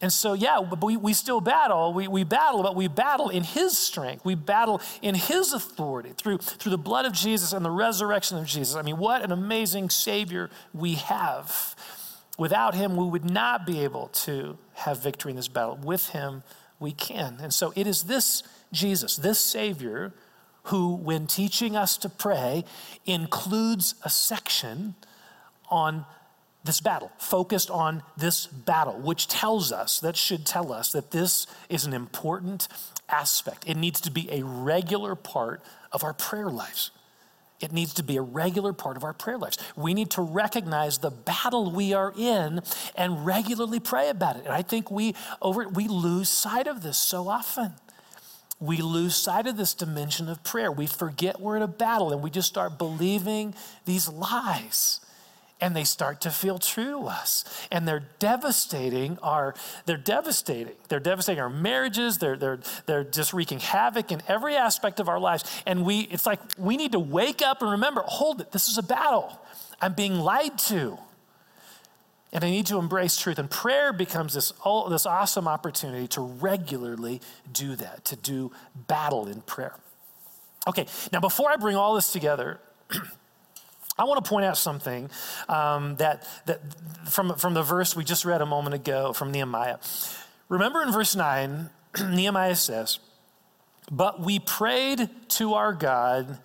And 0.00 0.12
so, 0.12 0.34
yeah, 0.34 0.58
we, 0.60 0.96
we 0.96 1.12
still 1.12 1.40
battle. 1.40 1.94
We, 1.94 2.08
we 2.08 2.24
battle, 2.24 2.62
but 2.62 2.74
we 2.74 2.88
battle 2.88 3.30
in 3.30 3.44
His 3.44 3.78
strength. 3.78 4.24
We 4.24 4.34
battle 4.34 4.82
in 5.02 5.14
His 5.14 5.52
authority 5.52 6.12
through, 6.16 6.38
through 6.38 6.70
the 6.70 6.78
blood 6.78 7.06
of 7.06 7.12
Jesus 7.12 7.52
and 7.52 7.64
the 7.64 7.70
resurrection 7.70 8.36
of 8.38 8.44
Jesus. 8.44 8.74
I 8.74 8.82
mean, 8.82 8.98
what 8.98 9.22
an 9.22 9.32
amazing 9.32 9.90
Savior 9.90 10.50
we 10.74 10.94
have. 10.94 11.76
Without 12.38 12.74
him, 12.74 12.96
we 12.96 13.06
would 13.06 13.30
not 13.30 13.64
be 13.64 13.82
able 13.82 14.08
to 14.08 14.58
have 14.76 15.02
victory 15.02 15.30
in 15.30 15.36
this 15.36 15.48
battle. 15.48 15.78
With 15.82 16.10
him, 16.10 16.42
we 16.78 16.92
can. 16.92 17.38
And 17.40 17.52
so 17.52 17.72
it 17.74 17.86
is 17.86 18.04
this 18.04 18.42
Jesus, 18.72 19.16
this 19.16 19.38
Savior, 19.38 20.12
who, 20.64 20.94
when 20.94 21.26
teaching 21.26 21.76
us 21.76 21.96
to 21.98 22.08
pray, 22.08 22.64
includes 23.04 23.94
a 24.04 24.10
section 24.10 24.94
on 25.70 26.04
this 26.64 26.80
battle, 26.80 27.12
focused 27.18 27.70
on 27.70 28.02
this 28.16 28.46
battle, 28.46 28.98
which 29.00 29.28
tells 29.28 29.72
us, 29.72 30.00
that 30.00 30.16
should 30.16 30.44
tell 30.44 30.72
us 30.72 30.92
that 30.92 31.12
this 31.12 31.46
is 31.68 31.86
an 31.86 31.92
important 31.92 32.68
aspect. 33.08 33.64
It 33.66 33.76
needs 33.76 34.00
to 34.02 34.10
be 34.10 34.28
a 34.30 34.44
regular 34.44 35.14
part 35.14 35.62
of 35.92 36.02
our 36.02 36.12
prayer 36.12 36.50
lives. 36.50 36.90
It 37.60 37.72
needs 37.72 37.94
to 37.94 38.02
be 38.02 38.16
a 38.16 38.22
regular 38.22 38.72
part 38.72 38.96
of 38.96 39.04
our 39.04 39.12
prayer 39.12 39.38
lives. 39.38 39.58
We 39.76 39.94
need 39.94 40.10
to 40.10 40.22
recognize 40.22 40.98
the 40.98 41.10
battle 41.10 41.70
we 41.70 41.94
are 41.94 42.12
in 42.16 42.60
and 42.94 43.24
regularly 43.24 43.80
pray 43.80 44.10
about 44.10 44.36
it. 44.36 44.44
And 44.44 44.52
I 44.52 44.62
think 44.62 44.90
we 44.90 45.14
over 45.40 45.68
we 45.68 45.88
lose 45.88 46.28
sight 46.28 46.66
of 46.66 46.82
this 46.82 46.98
so 46.98 47.28
often. 47.28 47.72
We 48.58 48.78
lose 48.78 49.14
sight 49.14 49.46
of 49.46 49.56
this 49.56 49.74
dimension 49.74 50.28
of 50.28 50.42
prayer. 50.42 50.72
We 50.72 50.86
forget 50.86 51.40
we're 51.40 51.56
in 51.56 51.62
a 51.62 51.68
battle 51.68 52.12
and 52.12 52.22
we 52.22 52.30
just 52.30 52.48
start 52.48 52.78
believing 52.78 53.54
these 53.84 54.08
lies 54.08 55.00
and 55.60 55.74
they 55.74 55.84
start 55.84 56.20
to 56.20 56.30
feel 56.30 56.58
true 56.58 57.00
to 57.00 57.06
us. 57.08 57.44
And 57.72 57.88
they're 57.88 58.06
devastating 58.18 59.18
our 59.22 59.54
they're 59.86 59.96
devastating. 59.96 60.74
They're 60.88 61.00
devastating 61.00 61.40
our 61.40 61.50
marriages. 61.50 62.18
They're, 62.18 62.36
they're, 62.36 62.60
they're 62.86 63.04
just 63.04 63.32
wreaking 63.32 63.60
havoc 63.60 64.12
in 64.12 64.22
every 64.28 64.56
aspect 64.56 65.00
of 65.00 65.08
our 65.08 65.18
lives. 65.18 65.44
And 65.66 65.84
we 65.84 66.00
it's 66.00 66.26
like 66.26 66.40
we 66.58 66.76
need 66.76 66.92
to 66.92 66.98
wake 66.98 67.42
up 67.42 67.62
and 67.62 67.70
remember 67.70 68.02
hold 68.06 68.40
it. 68.40 68.52
This 68.52 68.68
is 68.68 68.78
a 68.78 68.82
battle 68.82 69.40
i'm 69.80 69.94
being 69.94 70.18
lied 70.18 70.58
to. 70.58 70.98
And 72.32 72.44
i 72.44 72.50
need 72.50 72.66
to 72.66 72.78
embrace 72.78 73.16
truth. 73.16 73.38
And 73.38 73.50
prayer 73.50 73.92
becomes 73.92 74.34
this, 74.34 74.52
oh, 74.64 74.88
this 74.90 75.06
awesome 75.06 75.48
opportunity 75.48 76.06
to 76.08 76.20
regularly 76.20 77.20
do 77.50 77.76
that 77.76 78.04
to 78.06 78.16
do 78.16 78.52
battle 78.74 79.26
in 79.26 79.40
prayer. 79.42 79.74
Okay 80.68 80.86
now 81.12 81.20
before 81.20 81.50
i 81.50 81.56
bring 81.56 81.76
all 81.76 81.94
this 81.94 82.12
together 82.12 82.60
I 83.98 84.04
want 84.04 84.22
to 84.22 84.28
point 84.28 84.44
out 84.44 84.58
something 84.58 85.10
um, 85.48 85.96
that, 85.96 86.26
that 86.46 86.60
from, 87.08 87.34
from 87.36 87.54
the 87.54 87.62
verse 87.62 87.96
we 87.96 88.04
just 88.04 88.24
read 88.24 88.42
a 88.42 88.46
moment 88.46 88.74
ago 88.74 89.12
from 89.12 89.32
Nehemiah. 89.32 89.78
Remember 90.48 90.82
in 90.82 90.92
verse 90.92 91.16
9, 91.16 91.70
Nehemiah 92.10 92.56
says, 92.56 92.98
But 93.90 94.20
we 94.20 94.38
prayed 94.38 95.08
to 95.30 95.54
our 95.54 95.72
God 95.72 96.38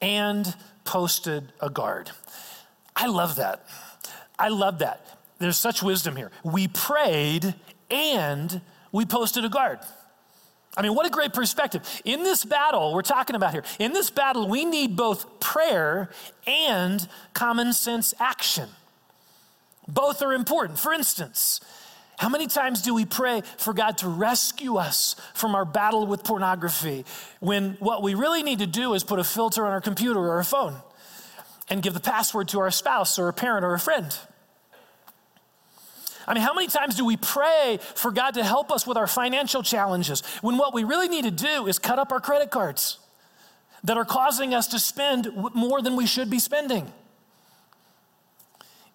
and 0.00 0.54
posted 0.84 1.52
a 1.60 1.70
guard. 1.70 2.10
I 2.94 3.06
love 3.06 3.36
that. 3.36 3.64
I 4.38 4.48
love 4.48 4.80
that. 4.80 5.06
There's 5.38 5.58
such 5.58 5.82
wisdom 5.82 6.16
here. 6.16 6.30
We 6.44 6.68
prayed 6.68 7.54
and 7.90 8.60
we 8.92 9.04
posted 9.04 9.44
a 9.44 9.48
guard. 9.48 9.78
I 10.76 10.82
mean, 10.82 10.94
what 10.94 11.06
a 11.06 11.10
great 11.10 11.32
perspective. 11.32 12.02
In 12.04 12.22
this 12.22 12.44
battle 12.44 12.94
we're 12.94 13.02
talking 13.02 13.34
about 13.34 13.52
here, 13.52 13.64
in 13.78 13.92
this 13.92 14.10
battle, 14.10 14.48
we 14.48 14.64
need 14.64 14.96
both 14.96 15.40
prayer 15.40 16.10
and 16.46 17.06
common 17.32 17.72
sense 17.72 18.14
action. 18.20 18.68
Both 19.88 20.22
are 20.22 20.32
important. 20.32 20.78
For 20.78 20.92
instance, 20.92 21.60
how 22.18 22.28
many 22.28 22.46
times 22.46 22.82
do 22.82 22.94
we 22.94 23.04
pray 23.04 23.42
for 23.56 23.72
God 23.72 23.98
to 23.98 24.08
rescue 24.08 24.76
us 24.76 25.14
from 25.34 25.54
our 25.54 25.64
battle 25.64 26.06
with 26.06 26.24
pornography 26.24 27.04
when 27.38 27.76
what 27.78 28.02
we 28.02 28.14
really 28.14 28.42
need 28.42 28.58
to 28.58 28.66
do 28.66 28.94
is 28.94 29.04
put 29.04 29.18
a 29.18 29.24
filter 29.24 29.64
on 29.64 29.72
our 29.72 29.80
computer 29.80 30.18
or 30.18 30.32
our 30.32 30.44
phone 30.44 30.76
and 31.70 31.80
give 31.80 31.94
the 31.94 32.00
password 32.00 32.48
to 32.48 32.58
our 32.58 32.70
spouse 32.72 33.18
or 33.18 33.28
a 33.28 33.32
parent 33.32 33.64
or 33.64 33.72
a 33.72 33.78
friend? 33.78 34.16
I 36.28 36.34
mean, 36.34 36.42
how 36.42 36.52
many 36.52 36.66
times 36.66 36.94
do 36.94 37.06
we 37.06 37.16
pray 37.16 37.78
for 37.94 38.10
God 38.10 38.34
to 38.34 38.44
help 38.44 38.70
us 38.70 38.86
with 38.86 38.98
our 38.98 39.06
financial 39.06 39.62
challenges 39.62 40.22
when 40.42 40.58
what 40.58 40.74
we 40.74 40.84
really 40.84 41.08
need 41.08 41.24
to 41.24 41.30
do 41.30 41.66
is 41.66 41.78
cut 41.78 41.98
up 41.98 42.12
our 42.12 42.20
credit 42.20 42.50
cards 42.50 42.98
that 43.82 43.96
are 43.96 44.04
causing 44.04 44.52
us 44.52 44.66
to 44.68 44.78
spend 44.78 45.32
more 45.54 45.80
than 45.80 45.96
we 45.96 46.06
should 46.06 46.28
be 46.28 46.38
spending? 46.38 46.92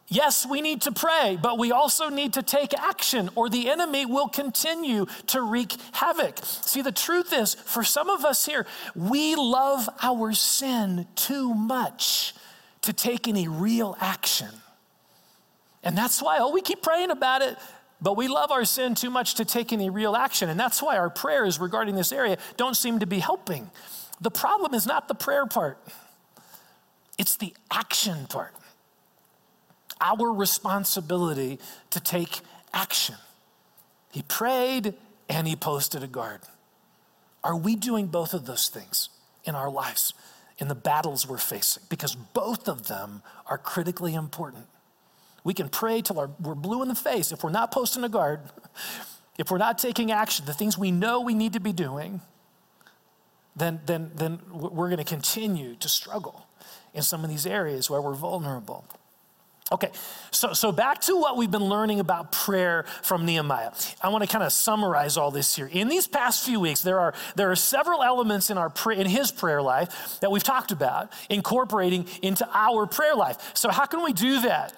Yes, 0.10 0.46
we 0.46 0.62
need 0.62 0.82
to 0.82 0.92
pray, 0.92 1.40
but 1.42 1.58
we 1.58 1.72
also 1.72 2.10
need 2.10 2.34
to 2.34 2.44
take 2.44 2.78
action, 2.78 3.32
or 3.34 3.50
the 3.50 3.68
enemy 3.68 4.06
will 4.06 4.28
continue 4.28 5.08
to 5.28 5.42
wreak 5.42 5.76
havoc. 5.94 6.38
See, 6.44 6.84
the 6.84 6.92
truth 6.92 7.34
is, 7.34 7.56
for 7.56 7.84
some 7.84 8.12
of 8.12 8.26
us 8.26 8.46
here, 8.46 8.68
we 8.94 9.34
love 9.34 9.90
our 10.04 10.34
sin 10.34 11.08
too 11.16 11.56
much 11.56 12.36
to 12.82 12.94
take 12.94 13.28
any 13.28 13.48
real 13.48 13.98
action. 14.00 14.50
And 15.84 15.98
that's 15.98 16.22
why, 16.22 16.38
oh, 16.40 16.52
we 16.52 16.62
keep 16.62 16.82
praying 16.82 17.12
about 17.12 17.42
it, 17.42 17.58
but 18.02 18.16
we 18.16 18.28
love 18.28 18.52
our 18.52 18.66
sin 18.66 18.96
too 18.96 19.10
much 19.10 19.36
to 19.36 19.46
take 19.46 19.74
any 19.74 19.90
real 19.90 20.16
action. 20.16 20.50
And 20.50 20.60
that's 20.60 20.82
why 20.82 20.98
our 20.98 21.10
prayers 21.10 21.60
regarding 21.60 21.96
this 21.96 22.12
area 22.12 22.38
don't 22.58 22.76
seem 22.76 23.00
to 23.00 23.06
be 23.06 23.20
helping. 23.20 23.70
The 24.22 24.32
problem 24.32 24.74
is 24.74 24.86
not 24.86 25.08
the 25.08 25.16
prayer 25.16 25.46
part, 25.46 25.78
it's 27.18 27.36
the 27.38 27.54
action 27.72 28.26
part 28.28 28.54
our 30.04 30.32
responsibility 30.32 31.60
to 31.92 32.00
take 32.00 32.42
action. 32.74 33.16
He 34.12 34.22
prayed 34.22 34.94
and 35.30 35.48
he 35.48 35.56
posted 35.56 36.04
a 36.04 36.08
guard. 36.08 36.42
Are 37.44 37.56
we 37.56 37.76
doing 37.76 38.08
both 38.08 38.34
of 38.34 38.46
those 38.46 38.68
things 38.68 39.10
in 39.46 39.56
our 39.56 39.72
lives, 39.72 40.14
in 40.58 40.68
the 40.68 40.76
battles 40.76 41.28
we're 41.28 41.38
facing? 41.38 41.84
Because 41.90 42.16
both 42.16 42.68
of 42.68 42.88
them 42.88 43.24
are 43.48 43.58
critically 43.58 44.14
important. 44.14 44.68
We 45.44 45.54
can 45.54 45.70
pray 45.70 46.02
till 46.02 46.20
our, 46.20 46.30
we're 46.40 46.56
blue 46.56 46.82
in 46.82 46.88
the 46.88 46.96
face 46.96 47.32
if 47.32 47.44
we're 47.44 47.52
not 47.52 47.72
posting 47.72 48.04
a 48.04 48.10
guard, 48.10 48.42
if 49.38 49.52
we're 49.52 49.58
not 49.58 49.78
taking 49.78 50.12
action, 50.12 50.46
the 50.46 50.54
things 50.54 50.78
we 50.78 50.92
know 50.92 51.22
we 51.22 51.34
need 51.34 51.54
to 51.54 51.60
be 51.60 51.74
doing, 51.74 52.22
then, 53.56 53.82
then, 53.86 54.12
then 54.16 54.40
we're 54.52 54.90
going 54.90 54.98
to 54.98 55.04
continue 55.04 55.76
to 55.76 55.90
struggle 55.90 56.48
in 56.94 57.02
some 57.02 57.24
of 57.24 57.30
these 57.30 57.46
areas 57.46 57.90
where 57.90 58.02
we're 58.02 58.14
vulnerable. 58.14 58.86
Okay, 59.72 59.90
so, 60.30 60.54
so 60.54 60.72
back 60.72 61.02
to 61.02 61.16
what 61.16 61.36
we've 61.36 61.50
been 61.50 61.64
learning 61.64 62.00
about 62.00 62.32
prayer 62.32 62.86
from 63.02 63.26
Nehemiah. 63.26 63.72
I 64.02 64.10
want 64.10 64.24
to 64.24 64.30
kind 64.30 64.44
of 64.44 64.52
summarize 64.52 65.18
all 65.18 65.32
this 65.32 65.56
here. 65.56 65.68
In 65.72 65.88
these 65.88 66.06
past 66.06 66.46
few 66.46 66.60
weeks, 66.60 66.82
there 66.82 67.00
are, 67.00 67.14
there 67.36 67.50
are 67.50 67.56
several 67.56 68.04
elements 68.04 68.50
in, 68.50 68.58
our 68.58 68.72
in 68.92 69.08
his 69.08 69.32
prayer 69.32 69.62
life 69.62 70.20
that 70.20 70.30
we've 70.30 70.44
talked 70.44 70.72
about 70.72 71.12
incorporating 71.30 72.06
into 72.22 72.48
our 72.54 72.86
prayer 72.86 73.16
life. 73.16 73.52
So, 73.56 73.70
how 73.70 73.86
can 73.86 74.04
we 74.04 74.14
do 74.14 74.42
that? 74.42 74.74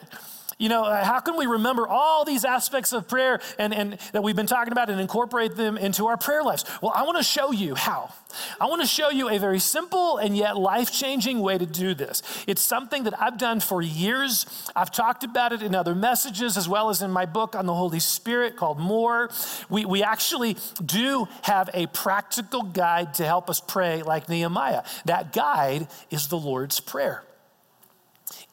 You 0.58 0.70
know, 0.70 0.86
uh, 0.86 1.04
how 1.04 1.20
can 1.20 1.36
we 1.36 1.48
remember 1.48 1.86
all 1.86 2.24
these 2.24 2.46
aspects 2.46 2.94
of 2.94 3.10
prayer 3.10 3.41
and, 3.60 3.74
and 3.74 3.98
that 4.13 4.24
we've 4.24 4.38
been 4.38 4.48
talking 4.48 4.72
about 4.72 4.89
and 4.89 5.02
incorporate 5.02 5.56
them 5.56 5.78
into 5.78 6.08
our 6.08 6.15
prayer 6.15 6.44
lives? 6.44 6.63
Well, 6.82 6.94
I 6.96 7.04
want 7.04 7.18
to 7.18 7.24
show 7.24 7.52
you 7.52 7.76
how. 7.76 8.13
I 8.60 8.68
want 8.68 8.82
to 8.82 8.88
show 8.88 9.10
you 9.10 9.30
a 9.30 9.38
very 9.38 9.60
simple 9.60 10.18
and 10.18 10.36
yet 10.36 10.58
life 10.58 10.94
changing 10.94 11.41
way 11.41 11.58
to 11.58 11.65
do 11.65 11.94
this. 11.94 12.22
It's 12.48 12.62
something 12.62 13.04
that 13.04 13.22
I've 13.22 13.38
done 13.38 13.60
for 13.60 13.82
years. 13.82 14.46
I've 14.76 14.91
talked 14.91 15.26
about 15.26 15.52
it 15.52 15.62
in 15.62 15.76
other 15.76 15.94
messages 15.94 16.56
as 16.56 16.70
well 16.70 16.89
as 16.89 17.02
in 17.02 17.12
my 17.12 17.26
book 17.26 17.54
on 17.56 17.65
the 17.65 17.74
Holy 17.74 18.00
Spirit 18.00 18.56
called 18.56 18.80
More. 18.80 19.30
We, 19.70 19.84
we 19.84 20.04
actually 20.04 20.56
do 20.84 21.28
have 21.41 21.70
a 21.74 21.88
practical 21.88 22.63
guide 22.63 23.15
to 23.15 23.26
help 23.26 23.50
us 23.50 23.60
pray 23.60 24.04
like 24.04 24.30
Nehemiah. 24.30 24.84
That 25.04 25.34
guide 25.34 25.88
is 26.10 26.30
the 26.30 26.38
Lord's 26.38 26.80
Prayer. 26.80 27.24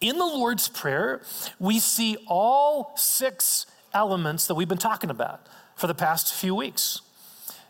In 0.03 0.19
the 0.19 0.27
Lord's 0.27 0.69
Prayer, 0.69 1.23
we 1.61 1.79
see 1.79 2.17
all 2.27 2.93
six 2.97 3.67
elements 3.95 4.49
that 4.49 4.57
we've 4.57 4.69
been 4.69 4.77
talking 4.77 5.11
about 5.11 5.47
for 5.77 5.87
the 5.87 5.95
past 5.95 6.35
few 6.35 6.57
weeks. 6.57 7.01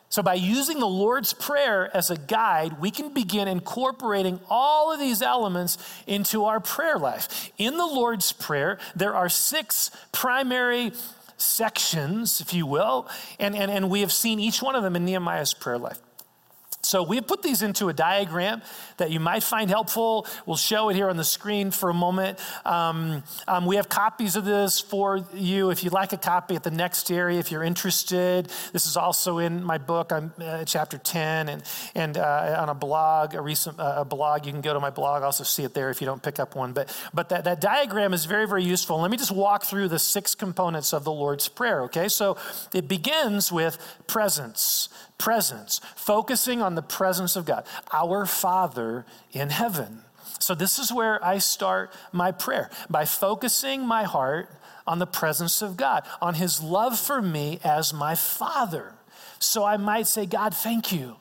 So, 0.09 0.23
by 0.23 0.35
using 0.35 0.81
the 0.81 0.87
Lord's 0.87 1.35
Prayer 1.35 1.95
as 1.95 2.11
a 2.11 2.17
guide, 2.17 2.81
we 2.81 2.91
can 2.91 3.13
begin 3.13 3.49
incorporating 3.49 4.41
all 4.49 4.91
of 4.91 4.99
these 4.99 5.21
elements 5.21 5.77
into 6.07 6.45
our 6.45 6.59
prayer 6.59 6.99
life. 6.99 7.51
In 7.59 7.77
the 7.77 7.87
Lord's 7.87 8.33
Prayer, 8.33 8.79
there 8.97 9.15
are 9.15 9.29
six 9.29 9.91
primary 10.11 10.93
sections, 11.37 12.41
if 12.41 12.55
you 12.55 12.65
will, 12.65 13.09
and, 13.39 13.55
and, 13.55 13.71
and 13.71 13.91
we 13.91 14.01
have 14.01 14.13
seen 14.13 14.41
each 14.41 14.63
one 14.63 14.75
of 14.75 14.83
them 14.83 14.97
in 14.97 15.05
Nehemiah's 15.05 15.53
prayer 15.53 15.79
life. 15.79 15.99
So 16.85 17.05
we 17.05 17.15
have 17.15 17.29
put 17.29 17.43
these 17.43 17.63
into 17.63 17.91
a 17.91 17.93
diagram 17.93 18.61
that 18.97 19.13
you 19.13 19.21
might 19.21 19.45
find 19.45 19.71
helpful. 19.71 20.27
We'll 20.47 20.57
show 20.57 20.89
it 20.89 20.97
here 20.97 21.09
on 21.09 21.17
the 21.17 21.23
screen 21.23 21.71
for 21.71 21.91
a 21.91 21.95
moment. 21.95 22.41
Um, 22.65 23.23
um, 23.47 23.67
we 23.67 23.77
have 23.77 23.89
copies 23.89 24.35
of 24.35 24.45
this 24.45 24.81
for 24.81 25.25
you 25.33 25.71
if 25.71 25.85
you'd 25.85 25.93
like 25.93 26.13
a 26.13 26.17
copy 26.17 26.57
at 26.57 26.65
the 26.65 26.73
next 26.73 27.09
area 27.13 27.39
if 27.39 27.53
you're 27.53 27.63
interested. 27.63 28.51
This 28.73 28.87
is 28.87 28.97
also 28.97 29.39
in 29.39 29.63
my 29.63 29.79
book. 29.79 30.11
I'm 30.11 30.33
uh, 30.41 30.65
chapter 30.65 30.99
10 30.99 31.51
and, 31.51 31.63
and 31.95 32.17
uh, 32.19 32.57
on 32.59 32.69
a 32.69 32.75
blog, 32.75 33.37
a 33.37 33.41
recent 33.41 33.79
uh, 33.79 33.95
a 33.99 34.05
blog. 34.05 34.45
You 34.45 34.51
can 34.51 34.61
go 34.61 34.75
to 34.75 34.81
my 34.81 34.91
blog, 34.91 35.23
also 35.23 35.45
see 35.45 35.63
it 35.63 35.75
there 35.75 35.89
if 35.89 36.01
you 36.01 36.07
don't 36.07 36.23
pick 36.23 36.41
up 36.41 36.57
one. 36.57 36.73
But, 36.73 36.93
but 37.15 37.29
that, 37.29 37.45
that 37.45 37.61
diagram 37.61 38.13
is 38.13 38.25
very, 38.25 38.49
very 38.49 38.65
useful. 38.65 39.01
Let 39.01 39.13
me 39.13 39.17
just 39.17 39.31
walk 39.31 39.63
through 39.63 39.87
the 39.87 40.01
six 40.01 40.35
components 40.35 40.93
of 40.93 41.05
the 41.05 41.13
Lord's 41.13 41.47
Prayer, 41.47 41.83
okay? 41.83 42.09
So 42.09 42.37
it 42.75 42.89
begins 42.89 43.53
with 43.53 43.79
presence 44.09 44.89
presence, 45.23 45.81
focusing 45.95 46.61
on 46.61 46.72
the 46.75 46.83
presence 46.83 47.37
of 47.37 47.45
God, 47.45 47.65
our 47.93 48.27
Father 48.27 49.05
in 49.33 49.51
heaven. 49.51 50.03
So, 50.39 50.55
this 50.55 50.79
is 50.79 50.93
where 50.93 51.25
I 51.25 51.39
start 51.39 51.93
my 52.11 52.33
prayer 52.33 52.71
by 52.91 53.05
focusing 53.05 53.87
my 53.87 54.05
heart 54.05 54.51
on 54.87 54.99
the 54.99 55.07
presence 55.07 55.63
of 55.63 55.77
God, 55.77 56.05
on 56.21 56.35
His 56.35 56.61
love 56.61 56.99
for 56.99 57.23
me 57.23 57.61
as 57.63 57.95
my 57.95 58.15
Father. 58.15 58.95
So, 59.39 59.65
I 59.65 59.77
might 59.77 60.07
say, 60.07 60.27
God, 60.27 60.55
thank 60.55 60.93
you 60.93 61.17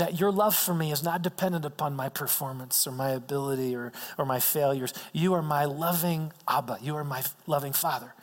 that 0.00 0.18
your 0.18 0.32
love 0.32 0.56
for 0.56 0.74
me 0.74 0.90
is 0.92 1.02
not 1.02 1.22
dependent 1.22 1.64
upon 1.64 1.94
my 1.94 2.08
performance 2.08 2.86
or 2.86 2.90
my 2.90 3.10
ability 3.10 3.76
or, 3.76 3.92
or 4.16 4.24
my 4.24 4.40
failures. 4.40 4.94
You 5.12 5.34
are 5.34 5.42
my 5.42 5.66
loving 5.66 6.32
Abba, 6.48 6.78
you 6.82 6.96
are 6.96 7.04
my 7.04 7.22
loving 7.46 7.72
Father. 7.72 8.14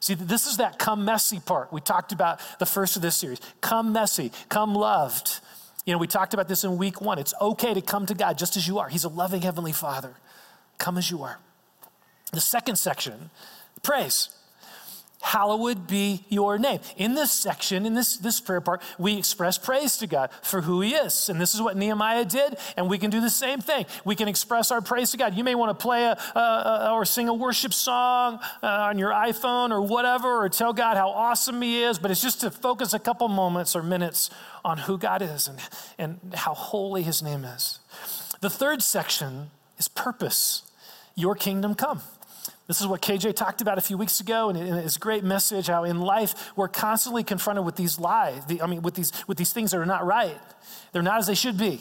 See, 0.00 0.14
this 0.14 0.46
is 0.46 0.56
that 0.56 0.78
come 0.78 1.04
messy 1.04 1.40
part. 1.40 1.72
We 1.72 1.80
talked 1.80 2.12
about 2.12 2.40
the 2.58 2.66
first 2.66 2.96
of 2.96 3.02
this 3.02 3.16
series. 3.16 3.40
Come 3.60 3.92
messy, 3.92 4.32
come 4.48 4.74
loved. 4.74 5.40
You 5.84 5.92
know, 5.92 5.98
we 5.98 6.06
talked 6.06 6.34
about 6.34 6.48
this 6.48 6.64
in 6.64 6.76
week 6.76 7.00
one. 7.00 7.18
It's 7.18 7.34
okay 7.40 7.74
to 7.74 7.80
come 7.80 8.06
to 8.06 8.14
God 8.14 8.36
just 8.38 8.56
as 8.56 8.68
you 8.68 8.78
are. 8.78 8.88
He's 8.88 9.04
a 9.04 9.08
loving 9.08 9.42
Heavenly 9.42 9.72
Father. 9.72 10.14
Come 10.78 10.98
as 10.98 11.10
you 11.10 11.22
are. 11.22 11.38
The 12.32 12.40
second 12.40 12.76
section, 12.76 13.30
praise 13.82 14.28
hallowed 15.20 15.86
be 15.86 16.24
your 16.28 16.58
name. 16.58 16.80
In 16.96 17.14
this 17.14 17.30
section, 17.30 17.86
in 17.86 17.94
this, 17.94 18.16
this 18.16 18.40
prayer 18.40 18.60
part, 18.60 18.82
we 18.98 19.16
express 19.16 19.58
praise 19.58 19.96
to 19.98 20.06
God 20.06 20.30
for 20.42 20.62
who 20.62 20.80
he 20.80 20.94
is. 20.94 21.28
And 21.28 21.40
this 21.40 21.54
is 21.54 21.60
what 21.62 21.76
Nehemiah 21.76 22.24
did, 22.24 22.56
and 22.76 22.88
we 22.88 22.98
can 22.98 23.10
do 23.10 23.20
the 23.20 23.30
same 23.30 23.60
thing. 23.60 23.86
We 24.04 24.16
can 24.16 24.28
express 24.28 24.70
our 24.70 24.80
praise 24.80 25.10
to 25.12 25.16
God. 25.16 25.34
You 25.34 25.44
may 25.44 25.54
want 25.54 25.78
to 25.78 25.82
play 25.82 26.04
a, 26.04 26.18
a, 26.34 26.40
a 26.40 26.92
or 26.92 27.04
sing 27.04 27.28
a 27.28 27.34
worship 27.34 27.74
song 27.74 28.40
uh, 28.62 28.66
on 28.66 28.98
your 28.98 29.10
iPhone 29.10 29.70
or 29.70 29.82
whatever, 29.82 30.44
or 30.44 30.48
tell 30.48 30.72
God 30.72 30.96
how 30.96 31.10
awesome 31.10 31.60
he 31.62 31.82
is, 31.82 31.98
but 31.98 32.10
it's 32.10 32.22
just 32.22 32.40
to 32.40 32.50
focus 32.50 32.94
a 32.94 32.98
couple 32.98 33.28
moments 33.28 33.76
or 33.76 33.82
minutes 33.82 34.30
on 34.64 34.78
who 34.78 34.98
God 34.98 35.22
is 35.22 35.48
and, 35.48 35.58
and 35.98 36.34
how 36.34 36.54
holy 36.54 37.02
his 37.02 37.22
name 37.22 37.44
is. 37.44 37.78
The 38.40 38.50
third 38.50 38.82
section 38.82 39.50
is 39.78 39.88
purpose. 39.88 40.62
Your 41.14 41.34
kingdom 41.34 41.74
come. 41.74 42.00
This 42.70 42.80
is 42.80 42.86
what 42.86 43.02
KJ 43.02 43.34
talked 43.34 43.62
about 43.62 43.78
a 43.78 43.80
few 43.80 43.98
weeks 43.98 44.20
ago 44.20 44.48
in 44.48 44.54
his 44.54 44.96
great 44.96 45.24
message 45.24 45.66
how 45.66 45.82
in 45.82 46.00
life 46.00 46.52
we're 46.54 46.68
constantly 46.68 47.24
confronted 47.24 47.64
with 47.64 47.74
these 47.74 47.98
lies, 47.98 48.44
I 48.62 48.66
mean, 48.68 48.82
with 48.82 48.94
these, 48.94 49.10
with 49.26 49.38
these 49.38 49.52
things 49.52 49.72
that 49.72 49.78
are 49.78 49.86
not 49.86 50.06
right. 50.06 50.38
They're 50.92 51.02
not 51.02 51.18
as 51.18 51.26
they 51.26 51.34
should 51.34 51.58
be. 51.58 51.80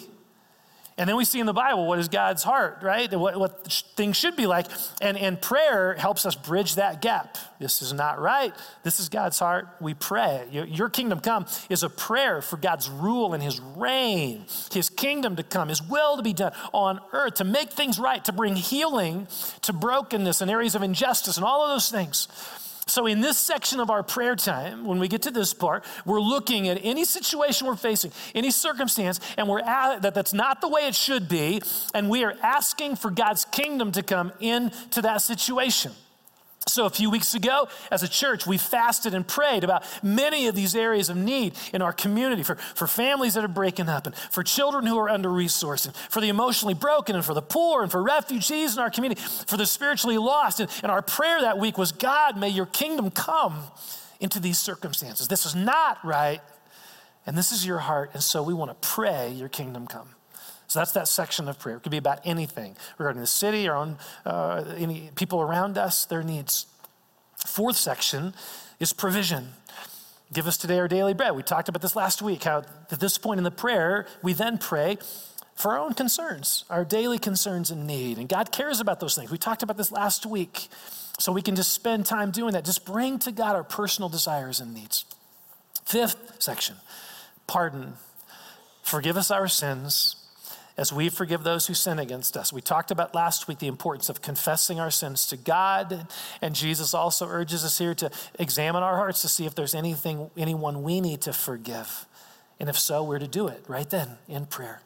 And 1.00 1.08
then 1.08 1.16
we 1.16 1.24
see 1.24 1.40
in 1.40 1.46
the 1.46 1.54
Bible 1.54 1.88
what 1.88 1.98
is 1.98 2.10
God's 2.10 2.44
heart, 2.44 2.80
right? 2.84 3.10
What, 3.18 3.40
what 3.40 3.66
things 3.96 4.18
should 4.18 4.36
be 4.36 4.46
like. 4.46 4.66
And, 5.02 5.18
and 5.18 5.42
prayer 5.42 5.94
helps 5.94 6.26
us 6.26 6.36
bridge 6.36 6.76
that 6.76 7.02
gap. 7.02 7.38
This 7.58 7.82
is 7.82 7.94
not 7.94 8.20
right. 8.20 8.54
This 8.84 9.00
is 9.00 9.08
God's 9.08 9.40
heart. 9.40 9.70
We 9.80 9.94
pray. 9.94 10.46
Your, 10.52 10.66
your 10.66 10.90
kingdom 10.90 11.22
come 11.22 11.46
is 11.70 11.84
a 11.84 11.90
prayer 11.90 12.42
for 12.42 12.58
God's 12.58 12.90
rule 12.90 13.34
and 13.34 13.42
his 13.42 13.62
reign, 13.62 14.46
his 14.74 14.90
kingdom 14.90 15.38
to 15.38 15.44
come, 15.44 15.70
his 15.70 15.82
will 15.82 16.18
to 16.18 16.22
be 16.22 16.34
done 16.34 16.52
on 16.74 17.00
earth, 17.14 17.36
to 17.36 17.46
make 17.46 17.72
things 17.72 17.98
right, 17.98 18.24
to 18.26 18.34
bring 18.34 18.58
healing 18.58 19.28
to 19.62 19.72
brokenness 19.72 20.42
and 20.42 20.52
areas 20.52 20.76
of 20.76 20.84
injustice 20.84 21.38
and 21.38 21.46
all 21.46 21.64
of 21.64 21.70
those 21.70 21.90
things. 21.90 22.28
So, 22.90 23.06
in 23.06 23.22
this 23.22 23.38
section 23.38 23.80
of 23.80 23.90
our 23.90 24.04
prayer 24.04 24.36
time, 24.36 24.86
when 24.86 25.00
we 25.00 25.08
get 25.08 25.24
to 25.24 25.32
this 25.32 25.54
part, 25.54 25.86
we're 26.06 26.22
looking 26.22 26.68
at 26.68 26.80
any 26.84 27.06
situation 27.06 27.68
we're 27.68 27.76
facing, 27.76 28.12
any 28.34 28.52
circumstance, 28.52 29.20
and 29.38 29.48
we're 29.48 29.60
at, 29.60 30.02
that 30.02 30.14
that's 30.14 30.34
not 30.34 30.62
the 30.62 30.68
way 30.68 30.88
it 30.88 30.96
should 30.96 31.30
be, 31.30 31.62
and 31.94 32.10
we 32.10 32.24
are 32.24 32.36
asking 32.42 32.96
for 32.96 33.12
God's 33.12 33.46
kingdom 33.46 33.92
to 33.94 34.04
come 34.04 34.32
into 34.40 35.02
that 35.02 35.22
situation. 35.22 35.92
So, 36.68 36.86
a 36.86 36.90
few 36.90 37.10
weeks 37.10 37.34
ago, 37.34 37.68
as 37.90 38.04
a 38.04 38.08
church, 38.08 38.46
we 38.46 38.58
fasted 38.58 39.14
and 39.14 39.26
prayed 39.26 39.64
about 39.64 39.84
many 40.04 40.48
of 40.48 40.56
these 40.56 40.76
areas 40.76 41.10
of 41.10 41.16
need 41.16 41.54
in 41.74 41.82
our 41.82 41.94
community 41.94 42.44
for, 42.44 42.56
for 42.56 42.86
families 42.86 43.34
that 43.36 43.46
are 43.46 43.50
breaking 43.50 43.88
up, 43.88 44.06
and 44.06 44.16
for 44.16 44.44
children 44.44 44.86
who 44.86 44.98
are 44.98 45.10
under 45.10 45.30
resourced, 45.30 45.88
and 45.88 45.96
for 45.96 46.20
the 46.20 46.30
emotionally 46.30 46.74
broken, 46.74 47.16
and 47.16 47.24
for 47.24 47.34
the 47.34 47.42
poor, 47.42 47.82
and 47.82 47.92
for 47.92 48.04
refugees 48.04 48.74
in 48.74 48.80
our 48.80 48.90
community, 48.90 49.22
for 49.48 49.58
the 49.58 49.66
spiritually 49.66 50.18
lost. 50.18 50.60
And, 50.60 50.70
and 50.84 50.92
our 50.92 51.02
prayer 51.02 51.42
that 51.42 51.58
week 51.58 51.78
was 51.78 51.92
God, 51.92 52.38
may 52.38 52.50
your 52.50 52.68
kingdom 52.68 53.10
come 53.10 53.64
into 54.20 54.40
these 54.40 54.60
circumstances. 54.60 55.28
This 55.28 55.46
is 55.46 55.56
not 55.56 55.98
right, 56.04 56.42
and 57.26 57.38
this 57.38 57.52
is 57.54 57.66
your 57.66 57.80
heart, 57.80 58.12
and 58.14 58.22
so 58.22 58.44
we 58.44 58.54
want 58.54 58.70
to 58.70 58.88
pray 58.88 59.32
your 59.32 59.50
kingdom 59.50 59.88
come. 59.88 60.10
So 60.70 60.80
that's 60.80 60.92
that 60.92 61.08
section 61.08 61.50
of 61.50 61.58
prayer. 61.60 61.78
It 61.78 61.80
could 61.82 61.92
be 61.92 61.98
about 61.98 62.22
anything 62.24 62.78
regarding 63.00 63.22
the 63.22 63.28
city, 63.28 63.68
our 63.68 63.76
own, 63.76 63.98
uh, 64.24 64.64
any 64.78 65.10
people 65.16 65.42
around 65.42 65.78
us, 65.78 66.06
their 66.06 66.24
needs. 66.24 66.68
Fourth 67.36 67.76
section 67.76 68.36
is 68.80 68.94
provision. 68.94 69.50
Give 70.32 70.46
us 70.46 70.58
today 70.58 70.78
our 70.78 70.88
daily 70.88 71.16
bread. 71.16 71.36
We 71.36 71.42
talked 71.42 71.70
about 71.70 71.82
this 71.82 71.96
last 71.96 72.22
week, 72.22 72.44
how 72.44 72.60
at 72.92 73.00
this 73.00 73.18
point 73.18 73.40
in 73.40 73.44
the 73.44 73.52
prayer, 73.52 74.06
we 74.22 74.34
then 74.34 74.60
pray 74.60 75.00
for 75.56 75.72
our 75.72 75.80
own 75.80 75.96
concerns, 75.96 76.66
our 76.70 76.86
daily 76.86 77.18
concerns 77.18 77.72
and 77.72 77.88
need. 77.88 78.20
And 78.20 78.30
God 78.30 78.52
cares 78.52 78.80
about 78.80 79.00
those 79.00 79.16
things. 79.16 79.32
We 79.32 79.40
talked 79.40 79.64
about 79.64 79.76
this 79.76 79.92
last 79.92 80.28
week. 80.28 80.68
So 81.18 81.32
we 81.34 81.42
can 81.42 81.56
just 81.56 81.72
spend 81.72 82.06
time 82.06 82.30
doing 82.32 82.54
that. 82.54 82.64
Just 82.64 82.86
bring 82.86 83.20
to 83.20 83.32
God 83.32 83.56
our 83.56 83.64
personal 83.64 84.08
desires 84.08 84.62
and 84.62 84.74
needs. 84.74 85.04
Fifth 85.84 86.36
section 86.40 86.76
pardon. 87.48 87.94
Forgive 88.84 89.18
us 89.18 89.32
our 89.32 89.48
sins 89.48 90.16
as 90.80 90.94
we 90.94 91.10
forgive 91.10 91.44
those 91.44 91.68
who 91.68 91.74
sin 91.74 92.00
against 92.00 92.38
us. 92.38 92.54
We 92.54 92.62
talked 92.62 92.90
about 92.90 93.14
last 93.14 93.50
week 93.50 93.60
the 93.60 93.68
importance 93.68 94.08
of 94.08 94.22
confessing 94.22 94.80
our 94.80 94.90
sins 94.90 95.28
to 95.28 95.36
God, 95.36 96.08
and 96.42 96.56
Jesus 96.56 96.94
also 96.94 97.28
urges 97.28 97.66
us 97.66 97.78
here 97.78 97.94
to 97.96 98.10
examine 98.40 98.82
our 98.82 98.96
hearts 98.96 99.22
to 99.24 99.28
see 99.28 99.46
if 99.46 99.54
there's 99.54 99.76
anything, 99.76 100.32
anyone 100.38 100.82
we 100.82 101.02
need 101.02 101.20
to 101.24 101.34
forgive. 101.34 102.06
And 102.62 102.70
if 102.70 102.80
so, 102.80 103.04
we're 103.04 103.20
to 103.20 103.28
do 103.28 103.50
it 103.50 103.62
right 103.68 103.90
then 103.90 104.20
in 104.30 104.46
prayer. 104.46 104.82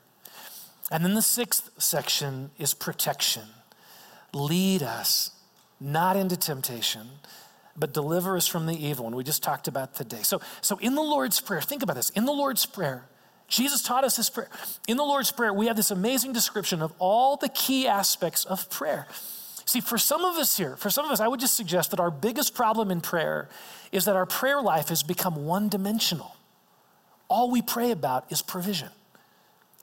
And 0.92 1.06
then 1.06 1.14
the 1.14 1.22
sixth 1.22 1.70
section 1.78 2.50
is 2.58 2.74
protection. 2.74 3.44
Lead 4.34 4.82
us 4.82 5.30
not 5.80 6.16
into 6.16 6.36
temptation, 6.36 7.08
but 7.78 7.94
deliver 7.94 8.36
us 8.36 8.48
from 8.48 8.66
the 8.66 8.84
evil 8.84 9.06
And 9.06 9.16
we 9.16 9.24
just 9.24 9.44
talked 9.44 9.68
about 9.68 9.94
today. 9.94 10.24
So, 10.24 10.42
so 10.62 10.80
in 10.80 10.96
the 10.96 11.04
Lord's 11.04 11.40
Prayer, 11.40 11.62
think 11.62 11.84
about 11.84 11.96
this. 11.96 12.10
In 12.12 12.26
the 12.26 12.32
Lord's 12.32 12.66
Prayer, 12.66 13.06
Jesus 13.54 13.84
taught 13.84 14.04
us 14.04 14.18
this 14.18 14.32
prayer. 14.32 14.50
In 14.88 14.98
the 14.98 15.04
Lord's 15.04 15.32
Prayer, 15.32 15.54
we 15.54 15.68
have 15.68 15.76
this 15.76 15.92
amazing 15.92 16.34
description 16.34 16.82
of 16.82 16.92
all 16.98 17.38
the 17.38 17.50
key 17.50 17.88
aspects 17.88 18.46
of 18.46 18.68
prayer. 18.72 19.06
See, 19.66 19.80
for 19.80 20.00
some 20.00 20.26
of 20.26 20.38
us 20.38 20.58
here, 20.58 20.76
for 20.76 20.90
some 20.90 21.06
of 21.06 21.12
us, 21.12 21.20
I 21.20 21.28
would 21.28 21.40
just 21.40 21.56
suggest 21.56 21.92
that 21.92 22.00
our 22.00 22.10
biggest 22.10 22.56
problem 22.56 22.90
in 22.90 23.00
prayer 23.00 23.50
is 23.92 24.06
that 24.06 24.16
our 24.16 24.26
prayer 24.26 24.60
life 24.60 24.90
has 24.90 25.04
become 25.04 25.46
one 25.46 25.70
dimensional. 25.70 26.36
All 27.28 27.52
we 27.52 27.62
pray 27.62 27.92
about 27.92 28.32
is 28.32 28.42
provision. 28.42 28.90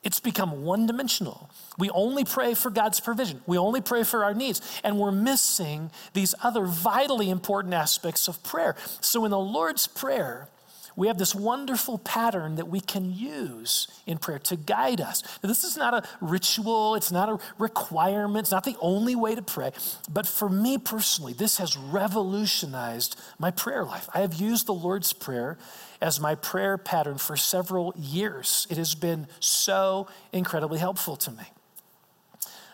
It's 0.03 0.19
become 0.19 0.65
one 0.65 0.85
dimensional. 0.85 1.49
We 1.77 1.89
only 1.91 2.25
pray 2.25 2.55
for 2.55 2.71
God's 2.71 2.99
provision. 2.99 3.41
We 3.47 3.57
only 3.57 3.79
pray 3.79 4.03
for 4.03 4.25
our 4.25 4.33
needs. 4.33 4.61
And 4.83 4.99
we're 4.99 5.13
missing 5.13 5.91
these 6.11 6.35
other 6.43 6.65
vitally 6.65 7.29
important 7.29 7.73
aspects 7.73 8.27
of 8.27 8.43
prayer. 8.43 8.75
So 8.99 9.23
in 9.23 9.31
the 9.31 9.39
Lord's 9.39 9.87
Prayer, 9.87 10.49
we 10.95 11.07
have 11.07 11.17
this 11.17 11.33
wonderful 11.33 11.97
pattern 11.97 12.55
that 12.55 12.67
we 12.67 12.79
can 12.79 13.13
use 13.13 13.87
in 14.05 14.17
prayer 14.17 14.39
to 14.39 14.55
guide 14.55 15.01
us. 15.01 15.23
Now, 15.41 15.47
this 15.47 15.63
is 15.63 15.77
not 15.77 15.93
a 15.93 16.03
ritual, 16.19 16.95
it's 16.95 17.11
not 17.11 17.29
a 17.29 17.39
requirement, 17.57 18.45
it's 18.45 18.51
not 18.51 18.63
the 18.63 18.77
only 18.81 19.15
way 19.15 19.35
to 19.35 19.41
pray. 19.41 19.71
But 20.11 20.27
for 20.27 20.49
me 20.49 20.77
personally, 20.77 21.33
this 21.33 21.57
has 21.57 21.77
revolutionized 21.77 23.19
my 23.39 23.51
prayer 23.51 23.83
life. 23.83 24.09
I 24.13 24.19
have 24.21 24.33
used 24.33 24.65
the 24.65 24.73
Lord's 24.73 25.13
Prayer 25.13 25.57
as 26.01 26.19
my 26.19 26.35
prayer 26.35 26.77
pattern 26.77 27.17
for 27.17 27.37
several 27.37 27.93
years. 27.97 28.67
It 28.69 28.77
has 28.77 28.95
been 28.95 29.27
so 29.39 30.07
incredibly 30.33 30.79
helpful 30.79 31.15
to 31.17 31.31
me. 31.31 31.43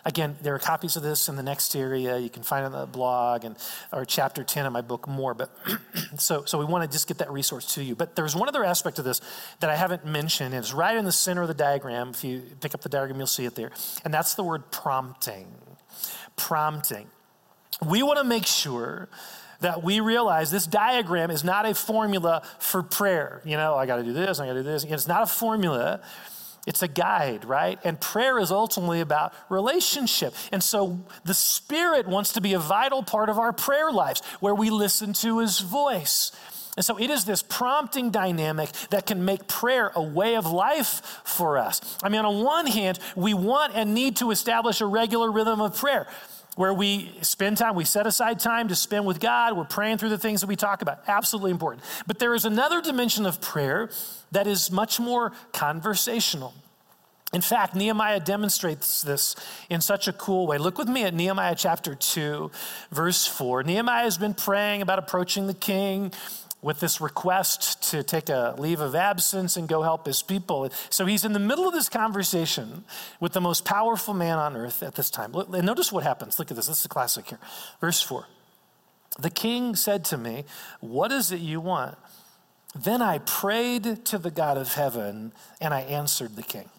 Again, 0.08 0.38
there 0.42 0.56
are 0.56 0.60
copies 0.60 0.96
of 0.96 1.04
this 1.04 1.28
in 1.28 1.36
the 1.36 1.44
next 1.44 1.76
area. 1.76 2.18
You 2.18 2.30
can 2.30 2.42
find 2.42 2.64
it 2.64 2.74
on 2.74 2.80
the 2.80 2.86
blog 2.86 3.44
and 3.44 3.58
or 3.92 4.06
chapter 4.06 4.42
10 4.42 4.66
of 4.66 4.72
my 4.72 4.80
book 4.80 5.06
more. 5.06 5.34
But 5.34 5.54
so, 6.18 6.46
so 6.46 6.58
we 6.58 6.64
want 6.64 6.90
to 6.90 6.96
just 6.96 7.10
get 7.10 7.18
that 7.18 7.30
resource 7.30 7.76
to 7.76 7.84
you. 7.84 7.94
But 7.94 8.16
there's 8.16 8.34
one 8.34 8.48
other 8.48 8.64
aspect 8.64 9.00
of 9.00 9.04
this 9.04 9.20
that 9.60 9.70
I 9.70 9.76
haven't 9.76 10.06
mentioned, 10.06 10.54
and 10.54 10.64
it's 10.64 10.74
right 10.74 10.96
in 10.96 11.04
the 11.04 11.12
center 11.12 11.42
of 11.42 11.50
the 11.50 11.54
diagram. 11.54 12.12
If 12.12 12.24
you 12.24 12.42
pick 12.62 12.74
up 12.74 12.80
the 12.80 12.88
diagram, 12.88 13.20
you'll 13.20 13.28
see 13.28 13.44
it 13.44 13.56
there. 13.56 13.72
And 14.06 14.14
that's 14.14 14.36
the 14.36 14.44
word 14.44 14.72
prompting. 14.72 15.48
Prompting. 16.38 17.08
We 17.86 18.02
want 18.02 18.18
to 18.18 18.24
make 18.24 18.46
sure 18.46 19.10
that 19.60 19.84
we 19.84 20.00
realize 20.00 20.52
this 20.52 20.68
diagram 20.68 21.32
is 21.32 21.44
not 21.44 21.66
a 21.66 21.76
formula 21.76 22.44
for 22.60 22.82
prayer. 22.82 23.42
You 23.44 23.58
know, 23.58 23.76
I 23.76 23.86
got 23.86 23.98
to 23.98 24.04
do 24.04 24.14
this, 24.14 24.40
I 24.40 24.46
got 24.46 24.54
to 24.54 24.60
do 24.60 24.64
this. 24.64 24.86
It's 24.86 25.08
not 25.08 25.24
a 25.24 25.28
formula. 25.28 26.02
It's 26.68 26.84
a 26.84 26.88
guide, 26.88 27.46
right? 27.46 27.80
And 27.86 28.00
prayer 28.00 28.38
is 28.38 28.52
ultimately 28.52 29.00
about 29.00 29.34
relationship. 29.50 30.36
And 30.52 30.62
so 30.62 31.00
the 31.24 31.34
Spirit 31.34 32.08
wants 32.08 32.34
to 32.34 32.42
be 32.42 32.54
a 32.54 32.60
vital 32.60 33.02
part 33.02 33.30
of 33.30 33.40
our 33.40 33.54
prayer 33.54 33.90
lives 33.90 34.22
where 34.42 34.54
we 34.54 34.70
listen 34.70 35.14
to 35.14 35.40
His 35.40 35.62
voice. 35.62 36.34
And 36.76 36.86
so 36.86 37.00
it 37.00 37.10
is 37.10 37.24
this 37.24 37.42
prompting 37.42 38.12
dynamic 38.12 38.70
that 38.92 39.06
can 39.06 39.24
make 39.24 39.48
prayer 39.48 39.92
a 39.96 40.02
way 40.02 40.36
of 40.36 40.46
life 40.46 41.22
for 41.24 41.58
us. 41.58 41.82
I 42.04 42.10
mean, 42.10 42.26
on 42.26 42.44
one 42.44 42.68
hand, 42.68 43.00
we 43.16 43.34
want 43.34 43.74
and 43.74 43.96
need 43.96 44.18
to 44.18 44.30
establish 44.30 44.82
a 44.82 44.86
regular 44.86 45.32
rhythm 45.32 45.62
of 45.62 45.76
prayer 45.76 46.06
where 46.58 46.74
we 46.74 47.12
spend 47.22 47.56
time, 47.58 47.76
we 47.76 47.86
set 47.86 48.08
aside 48.08 48.40
time 48.40 48.68
to 48.68 48.76
spend 48.76 49.06
with 49.06 49.20
God, 49.20 49.56
we're 49.56 49.64
praying 49.64 50.00
through 50.00 50.10
the 50.10 50.18
things 50.18 50.42
that 50.42 50.48
we 50.48 50.56
talk 50.56 50.82
about. 50.82 51.00
Absolutely 51.08 51.52
important. 51.52 51.84
But 52.08 52.20
there 52.20 52.34
is 52.34 52.46
another 52.46 52.82
dimension 52.82 53.26
of 53.26 53.40
prayer 53.40 53.90
that 54.32 54.48
is 54.48 54.72
much 54.72 55.00
more 55.00 55.32
conversational. 55.54 56.54
In 57.32 57.42
fact, 57.42 57.76
Nehemiah 57.76 58.20
demonstrates 58.20 59.02
this 59.02 59.36
in 59.70 59.82
such 59.82 60.08
a 60.08 60.14
cool 60.14 60.48
way. 60.48 60.58
Look 60.58 60.78
with 60.78 60.88
me 60.88 61.04
at 61.04 61.14
Nehemiah 61.14 61.56
chapter 61.56 61.94
2, 61.94 62.50
verse 62.92 63.28
4. 63.28 63.64
Nehemiah 63.64 64.04
has 64.04 64.18
been 64.18 64.34
praying 64.34 64.82
about 64.82 64.98
approaching 64.98 65.46
the 65.46 65.54
king 65.54 66.12
with 66.62 66.80
this 66.80 67.00
request 67.00 67.92
to 67.92 68.04
take 68.04 68.30
a 68.30 68.56
leave 68.58 68.80
of 68.80 68.96
absence 68.96 69.58
and 69.58 69.68
go 69.68 69.84
help 69.84 70.06
his 70.06 70.24
people. 70.24 70.70
So 70.90 71.06
he's 71.06 71.24
in 71.24 71.34
the 71.34 71.40
middle 71.40 71.68
of 71.68 71.74
this 71.74 71.90
conversation 71.90 72.84
with 73.20 73.34
the 73.34 73.42
most 73.42 73.64
powerful 73.64 74.14
man 74.14 74.38
on 74.38 74.56
earth 74.56 74.82
at 74.82 74.96
this 74.96 75.10
time. 75.10 75.34
And 75.36 75.66
notice 75.66 75.92
what 75.92 76.04
happens. 76.04 76.40
Look 76.40 76.50
at 76.50 76.58
this. 76.58 76.68
This 76.68 76.80
is 76.80 76.86
a 76.86 76.90
classic 76.90 77.28
here. 77.28 77.40
Verse 77.80 78.02
4. 78.02 78.26
The 79.20 79.30
king 79.30 79.76
said 79.76 80.04
to 80.06 80.18
me, 80.18 80.46
What 80.80 81.12
is 81.12 81.32
it 81.32 81.40
you 81.40 81.60
want? 81.60 81.98
Then 82.76 83.02
I 83.02 83.20
prayed 83.20 84.06
to 84.06 84.18
the 84.18 84.32
God 84.32 84.58
of 84.58 84.74
heaven 84.74 85.32
and 85.62 85.74
I 85.74 85.82
answered 85.82 86.36
the 86.36 86.44
king. 86.44 86.70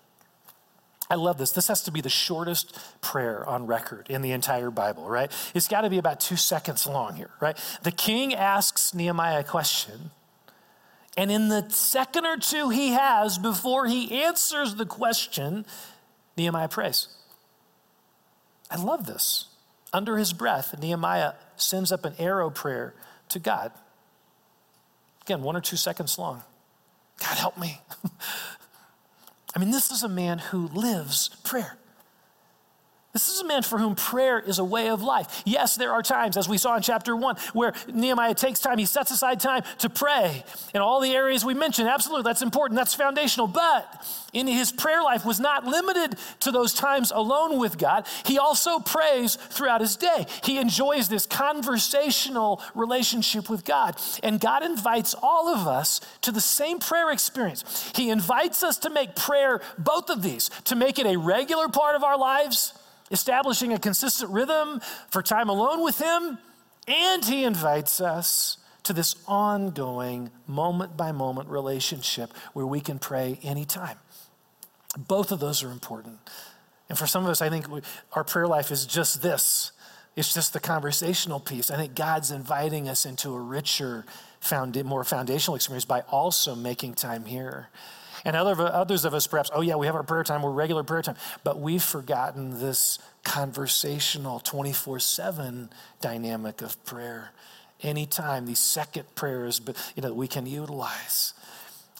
I 1.11 1.15
love 1.15 1.39
this. 1.39 1.53
This 1.53 1.69
has 1.69 1.83
to 1.85 1.91
be 1.91 2.01
the 2.01 2.11
shortest 2.11 2.79
prayer 3.01 3.47
on 3.49 3.67
record 3.67 4.07
in 4.11 4.21
the 4.21 4.33
entire 4.33 4.71
Bible, 4.71 5.09
right? 5.09 5.33
It's 5.55 5.69
got 5.69 5.83
to 5.83 5.91
be 5.91 5.99
about 5.99 6.21
two 6.21 6.37
seconds 6.37 6.87
long 6.87 7.17
here, 7.17 7.31
right? 7.41 7.57
The 7.83 7.93
king 7.93 8.35
asks 8.35 8.93
Nehemiah 8.95 9.41
a 9.41 9.45
question, 9.45 10.11
and 11.17 11.31
in 11.31 11.49
the 11.49 11.69
second 11.71 12.27
or 12.27 12.37
two 12.37 12.69
he 12.69 12.91
has 12.91 13.39
before 13.39 13.87
he 13.87 14.23
answers 14.23 14.75
the 14.75 14.87
question, 14.87 15.65
Nehemiah 16.37 16.69
prays. 16.69 17.09
I 18.71 18.77
love 18.77 19.07
this. 19.07 19.47
Under 19.93 20.19
his 20.19 20.35
breath, 20.35 20.79
Nehemiah 20.79 21.33
sends 21.57 21.91
up 21.91 22.05
an 22.05 22.15
arrow 22.19 22.51
prayer 22.51 22.95
to 23.31 23.39
God. 23.39 23.73
Again, 25.23 25.43
one 25.43 25.57
or 25.57 25.61
two 25.61 25.77
seconds 25.77 26.19
long. 26.19 26.43
God, 27.19 27.39
help 27.39 27.59
me. 27.59 27.81
I 29.55 29.59
mean, 29.59 29.71
this 29.71 29.91
is 29.91 30.03
a 30.03 30.09
man 30.09 30.39
who 30.39 30.69
lives 30.69 31.31
prayer. 31.43 31.79
This 33.19 33.31
is 33.31 33.41
a 33.41 33.45
man 33.45 33.64
for 33.64 33.79
whom 33.79 33.97
prayer 33.97 34.39
is 34.39 34.61
a 34.61 34.64
way 34.64 34.91
of 34.91 35.03
life. 35.03 35.43
Yes, 35.45 35.75
there 35.75 35.91
are 35.91 36.05
times, 36.05 36.37
as 36.37 36.49
we 36.49 36.57
saw 36.57 36.77
in 36.77 36.83
chapter 36.83 37.16
one, 37.16 37.35
where 37.53 37.73
Nehemiah 37.93 38.33
takes 38.33 38.61
time, 38.61 38.79
he 38.79 38.87
sets 38.87 39.11
aside 39.11 39.41
time 39.41 39.64
to 39.79 39.91
pray 39.91 40.45
in 40.73 40.81
all 40.81 41.01
the 41.01 41.12
areas 41.12 41.45
we 41.45 41.53
mentioned. 41.53 41.89
Absolutely, 41.89 42.23
that's 42.23 42.43
important, 42.43 42.79
that's 42.79 42.95
foundational. 42.95 43.49
But 43.49 44.07
in 44.33 44.47
his 44.47 44.71
prayer 44.71 45.03
life 45.03 45.25
was 45.25 45.41
not 45.41 45.64
limited 45.64 46.16
to 46.39 46.53
those 46.53 46.73
times 46.73 47.11
alone 47.11 47.59
with 47.59 47.77
God. 47.77 48.07
He 48.25 48.39
also 48.39 48.79
prays 48.79 49.35
throughout 49.35 49.81
his 49.81 49.97
day. 49.97 50.25
He 50.45 50.59
enjoys 50.59 51.09
this 51.09 51.27
conversational 51.27 52.62
relationship 52.77 53.51
with 53.51 53.64
God. 53.64 53.97
And 54.23 54.39
God 54.39 54.62
invites 54.62 55.16
all 55.21 55.49
of 55.49 55.66
us 55.66 56.01
to 56.21 56.31
the 56.31 56.41
same 56.41 56.79
prayer 56.79 57.11
experience. 57.11 57.91
He 57.97 58.11
invites 58.11 58.62
us 58.62 58.79
to 58.79 58.91
make 58.91 59.16
prayer, 59.16 59.61
both 59.77 60.09
of 60.09 60.23
these, 60.23 60.51
to 60.66 60.77
make 60.77 61.01
it 61.01 61.07
a 61.07 61.16
regular 61.16 61.69
part 61.69 61.97
of 61.97 62.05
our 62.05 62.16
lives 62.16 62.75
establishing 63.11 63.73
a 63.73 63.79
consistent 63.79 64.31
rhythm 64.31 64.81
for 65.11 65.23
time 65.23 65.49
alone 65.49 65.83
with 65.83 65.99
Him, 65.99 66.39
And 66.87 67.25
he 67.25 67.45
invites 67.45 68.01
us 68.01 68.57
to 68.85 68.95
this 68.95 69.17
ongoing, 69.27 70.31
moment 70.47 70.97
by 70.97 71.13
moment 71.13 71.51
relationship 71.51 72.33
where 72.55 72.67
we 72.67 72.81
can 72.81 72.99
pray 72.99 73.39
anytime. 73.43 73.99
Both 74.97 75.31
of 75.31 75.41
those 75.41 75.63
are 75.63 75.71
important. 75.71 76.19
And 76.89 76.97
for 76.97 77.07
some 77.07 77.25
of 77.25 77.31
us, 77.31 77.43
I 77.43 77.51
think 77.51 77.69
we, 77.69 77.83
our 78.15 78.25
prayer 78.25 78.47
life 78.47 78.71
is 78.71 78.87
just 78.87 79.21
this 79.21 79.73
it's 80.17 80.35
just 80.35 80.53
the 80.53 80.59
conversational 80.59 81.39
piece. 81.39 81.71
I 81.71 81.77
think 81.77 81.95
God's 81.95 82.33
inviting 82.33 82.89
us 82.89 83.07
into 83.07 83.33
a 83.35 83.41
richer, 83.41 84.05
found, 84.41 84.83
more 84.85 85.05
foundational 85.05 85.55
experience 85.55 85.85
by 85.85 86.01
also 86.11 86.57
making 86.57 86.95
time 86.95 87.25
here. 87.25 87.69
And 88.29 88.37
other, 88.37 88.61
others 88.61 89.07
of 89.07 89.14
us, 89.14 89.26
perhaps, 89.26 89.51
oh 89.55 89.62
yeah, 89.62 89.76
we 89.76 89.87
have 89.87 89.95
our 89.95 90.03
prayer 90.03 90.22
time, 90.22 90.43
we're 90.43 90.51
regular 90.51 90.83
prayer 90.83 91.01
time, 91.01 91.16
but 91.45 91.61
we've 91.61 91.83
forgotten 91.83 92.61
this 92.61 92.99
conversational 93.24 94.39
24 94.41 95.01
7 95.01 95.70
dynamic 96.03 96.61
of 96.61 96.85
prayer. 96.85 97.33
Anytime, 97.81 98.45
these 98.45 98.59
second 98.59 99.14
prayers, 99.14 99.61
but 99.61 99.76
you 99.97 100.03
know, 100.03 100.12
we 100.12 100.29
can 100.29 100.45
utilize. 100.45 101.33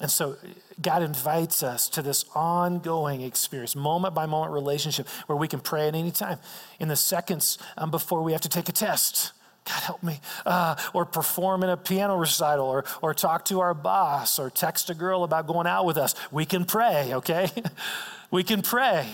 And 0.03 0.11
so 0.11 0.37
God 0.83 1.03
invites 1.03 1.63
us 1.63 1.89
to 1.89 2.03
this 2.03 2.27
ongoing 2.35 3.23
experience, 3.23 3.75
moment 3.75 4.15
by 4.15 4.27
moment 4.27 4.53
relationship 4.53 5.09
where 5.29 5.37
we 5.39 5.49
can 5.49 5.61
pray 5.61 5.89
at 5.89 5.95
any 5.95 6.11
time 6.11 6.41
in 6.79 6.89
the 6.89 6.97
seconds 6.97 7.57
um, 7.79 7.91
before 7.91 8.23
we 8.23 8.33
have 8.33 8.43
to 8.43 8.51
take 8.51 8.69
a 8.69 8.73
test. 8.73 9.33
God 9.65 9.83
help 9.83 10.03
me. 10.03 10.21
Uh, 10.47 10.77
or 10.95 11.05
perform 11.05 11.63
in 11.63 11.71
a 11.71 11.77
piano 11.77 12.17
recital, 12.17 12.67
or, 12.67 12.85
or 13.03 13.15
talk 13.15 13.45
to 13.47 13.61
our 13.61 13.75
boss, 13.75 14.39
or 14.39 14.51
text 14.51 14.91
a 14.91 14.95
girl 14.95 15.25
about 15.25 15.47
going 15.47 15.67
out 15.67 15.85
with 15.85 15.99
us. 15.99 16.15
We 16.31 16.45
can 16.45 16.65
pray, 16.65 17.15
okay? 17.15 17.51
we 18.31 18.43
can 18.43 18.63
pray. 18.63 19.09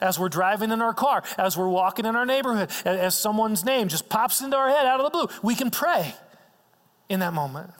As 0.00 0.18
we're 0.18 0.28
driving 0.28 0.70
in 0.70 0.80
our 0.80 0.94
car, 0.94 1.24
as 1.36 1.56
we're 1.56 1.68
walking 1.68 2.06
in 2.06 2.14
our 2.14 2.24
neighborhood, 2.24 2.70
as 2.84 3.16
someone's 3.16 3.64
name 3.64 3.88
just 3.88 4.08
pops 4.08 4.40
into 4.40 4.56
our 4.56 4.68
head 4.68 4.86
out 4.86 5.00
of 5.00 5.04
the 5.04 5.10
blue, 5.10 5.28
we 5.42 5.56
can 5.56 5.70
pray 5.70 6.14
in 7.08 7.20
that 7.20 7.32
moment. 7.32 7.70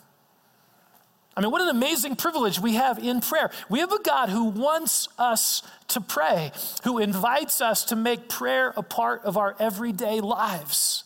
I 1.39 1.41
mean, 1.41 1.51
what 1.51 1.61
an 1.61 1.69
amazing 1.69 2.17
privilege 2.17 2.59
we 2.59 2.73
have 2.73 2.99
in 2.99 3.21
prayer. 3.21 3.49
We 3.69 3.79
have 3.79 3.93
a 3.93 4.01
God 4.01 4.27
who 4.27 4.45
wants 4.45 5.07
us 5.17 5.63
to 5.87 6.01
pray, 6.01 6.51
who 6.83 6.97
invites 6.97 7.61
us 7.61 7.85
to 7.85 7.95
make 7.95 8.27
prayer 8.27 8.73
a 8.75 8.83
part 8.83 9.23
of 9.23 9.37
our 9.37 9.55
everyday 9.57 10.19
lives. 10.19 11.05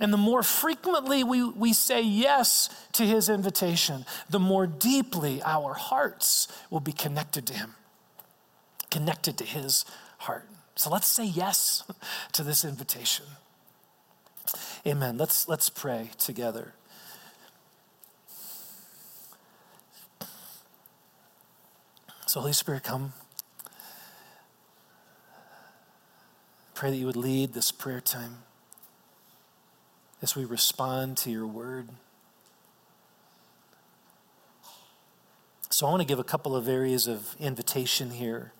And 0.00 0.12
the 0.12 0.18
more 0.18 0.42
frequently 0.42 1.24
we, 1.24 1.42
we 1.42 1.72
say 1.72 2.00
yes 2.02 2.68
to 2.92 3.04
his 3.04 3.28
invitation, 3.28 4.04
the 4.30 4.38
more 4.38 4.66
deeply 4.66 5.42
our 5.42 5.74
hearts 5.74 6.46
will 6.70 6.80
be 6.80 6.92
connected 6.92 7.46
to 7.46 7.54
him, 7.54 7.74
connected 8.90 9.36
to 9.38 9.44
his 9.44 9.84
heart. 10.18 10.48
So 10.76 10.90
let's 10.90 11.08
say 11.08 11.24
yes 11.24 11.82
to 12.32 12.44
this 12.44 12.64
invitation. 12.64 13.26
Amen. 14.86 15.18
Let's, 15.18 15.48
let's 15.48 15.68
pray 15.68 16.10
together. 16.16 16.74
So, 22.26 22.40
Holy 22.40 22.52
Spirit, 22.52 22.84
come. 22.84 23.14
Pray 26.74 26.90
that 26.90 26.96
you 26.96 27.06
would 27.06 27.16
lead 27.16 27.54
this 27.54 27.72
prayer 27.72 28.00
time 28.00 28.42
as 30.22 30.34
we 30.34 30.44
respond 30.44 31.16
to 31.18 31.30
your 31.30 31.46
word. 31.46 31.88
So, 35.70 35.86
I 35.86 35.90
want 35.90 36.00
to 36.00 36.08
give 36.08 36.18
a 36.18 36.24
couple 36.24 36.56
of 36.56 36.68
areas 36.68 37.06
of 37.06 37.36
invitation 37.38 38.10
here. 38.10 38.52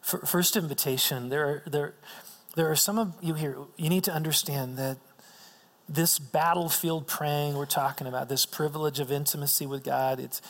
First 0.00 0.56
invitation, 0.56 1.28
there 1.28 1.46
are, 1.46 1.62
there, 1.66 1.94
there 2.56 2.70
are 2.70 2.76
some 2.76 2.98
of 2.98 3.14
you 3.22 3.34
here, 3.34 3.56
you 3.76 3.88
need 3.88 4.04
to 4.04 4.12
understand 4.12 4.76
that 4.76 4.98
this 5.88 6.18
battlefield 6.18 7.06
praying 7.06 7.54
we're 7.54 7.66
talking 7.66 8.06
about, 8.06 8.28
this 8.28 8.46
privilege 8.46 9.00
of 9.00 9.12
intimacy 9.12 9.66
with 9.66 9.84
God, 9.84 10.20
it's, 10.20 10.40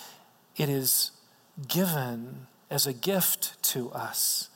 it 0.57 0.69
is 0.69 1.11
given 1.69 2.47
as 2.71 2.87
a 2.87 2.93
gift 2.93 3.63
to 3.63 3.91
us. 3.93 4.49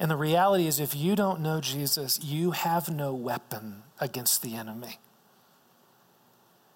And 0.00 0.10
the 0.10 0.16
reality 0.16 0.66
is, 0.66 0.80
if 0.80 0.96
you 0.96 1.14
don't 1.14 1.40
know 1.40 1.60
Jesus, 1.60 2.18
you 2.24 2.52
have 2.52 2.88
no 2.88 3.12
weapon 3.12 3.82
against 4.00 4.42
the 4.42 4.56
enemy. 4.56 4.98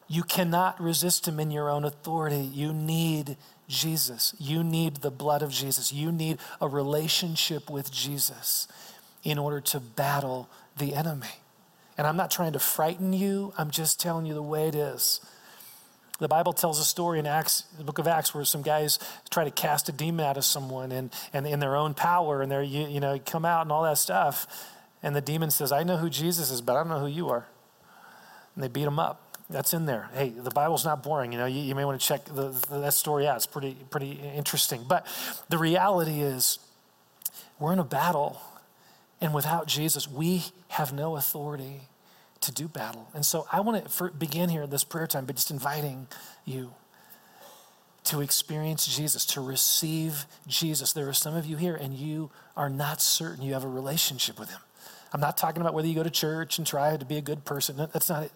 You 0.06 0.22
cannot 0.22 0.78
resist 0.78 1.26
him 1.26 1.40
in 1.40 1.50
your 1.50 1.70
own 1.70 1.86
authority. 1.86 2.42
You 2.42 2.74
need 2.74 3.38
Jesus. 3.66 4.34
You 4.38 4.62
need 4.62 4.96
the 4.96 5.10
blood 5.10 5.40
of 5.40 5.50
Jesus. 5.50 5.90
You 5.90 6.12
need 6.12 6.36
a 6.60 6.68
relationship 6.68 7.70
with 7.70 7.90
Jesus 7.90 8.68
in 9.22 9.38
order 9.38 9.60
to 9.62 9.80
battle 9.80 10.50
the 10.76 10.94
enemy. 10.94 11.40
And 11.96 12.06
I'm 12.06 12.18
not 12.18 12.30
trying 12.30 12.52
to 12.52 12.58
frighten 12.58 13.14
you, 13.14 13.54
I'm 13.56 13.70
just 13.70 13.98
telling 13.98 14.26
you 14.26 14.34
the 14.34 14.42
way 14.42 14.68
it 14.68 14.74
is. 14.74 15.20
The 16.20 16.28
Bible 16.28 16.52
tells 16.52 16.78
a 16.78 16.84
story 16.84 17.18
in 17.18 17.26
Acts, 17.26 17.62
the 17.76 17.82
book 17.82 17.98
of 17.98 18.06
Acts, 18.06 18.32
where 18.34 18.44
some 18.44 18.62
guys 18.62 19.00
try 19.30 19.42
to 19.42 19.50
cast 19.50 19.88
a 19.88 19.92
demon 19.92 20.24
out 20.24 20.36
of 20.36 20.44
someone 20.44 20.92
and, 20.92 21.12
and 21.32 21.44
in 21.44 21.58
their 21.58 21.74
own 21.74 21.92
power, 21.92 22.40
and 22.40 22.50
they're, 22.50 22.62
you, 22.62 22.86
you 22.86 23.00
know, 23.00 23.18
come 23.18 23.44
out 23.44 23.62
and 23.62 23.72
all 23.72 23.82
that 23.82 23.98
stuff. 23.98 24.46
And 25.02 25.14
the 25.16 25.20
demon 25.20 25.50
says, 25.50 25.72
I 25.72 25.82
know 25.82 25.96
who 25.96 26.08
Jesus 26.08 26.50
is, 26.50 26.60
but 26.60 26.74
I 26.74 26.78
don't 26.78 26.88
know 26.88 27.00
who 27.00 27.08
you 27.08 27.30
are. 27.30 27.46
And 28.54 28.62
they 28.62 28.68
beat 28.68 28.84
him 28.84 29.00
up. 29.00 29.20
That's 29.50 29.74
in 29.74 29.86
there. 29.86 30.08
Hey, 30.14 30.30
the 30.30 30.50
Bible's 30.50 30.84
not 30.84 31.02
boring. 31.02 31.32
You 31.32 31.38
know, 31.38 31.46
you, 31.46 31.60
you 31.60 31.74
may 31.74 31.84
want 31.84 32.00
to 32.00 32.06
check 32.06 32.24
the, 32.26 32.48
the, 32.70 32.78
that 32.78 32.94
story 32.94 33.26
out. 33.26 33.36
It's 33.36 33.46
pretty, 33.46 33.76
pretty 33.90 34.12
interesting. 34.12 34.84
But 34.88 35.06
the 35.48 35.58
reality 35.58 36.22
is, 36.22 36.60
we're 37.58 37.72
in 37.72 37.78
a 37.78 37.84
battle, 37.84 38.40
and 39.20 39.34
without 39.34 39.66
Jesus, 39.66 40.08
we 40.08 40.44
have 40.68 40.92
no 40.92 41.16
authority 41.16 41.88
to 42.44 42.52
do 42.52 42.68
battle. 42.68 43.08
And 43.14 43.24
so 43.24 43.46
I 43.52 43.60
want 43.60 43.88
to 43.88 44.10
begin 44.10 44.48
here 44.48 44.66
this 44.66 44.84
prayer 44.84 45.06
time 45.06 45.24
by 45.24 45.32
just 45.32 45.50
inviting 45.50 46.06
you 46.44 46.72
to 48.04 48.20
experience 48.20 48.86
Jesus, 48.86 49.24
to 49.26 49.40
receive 49.40 50.26
Jesus. 50.46 50.92
There 50.92 51.08
are 51.08 51.14
some 51.14 51.34
of 51.34 51.46
you 51.46 51.56
here 51.56 51.74
and 51.74 51.94
you 51.94 52.30
are 52.56 52.68
not 52.68 53.00
certain 53.00 53.42
you 53.42 53.54
have 53.54 53.64
a 53.64 53.68
relationship 53.68 54.38
with 54.38 54.50
Him. 54.50 54.60
I'm 55.12 55.20
not 55.20 55.36
talking 55.36 55.60
about 55.60 55.74
whether 55.74 55.88
you 55.88 55.94
go 55.94 56.02
to 56.02 56.10
church 56.10 56.58
and 56.58 56.66
try 56.66 56.96
to 56.96 57.04
be 57.04 57.16
a 57.16 57.22
good 57.22 57.44
person. 57.44 57.76
That's 57.76 58.08
not 58.08 58.24
it. 58.24 58.32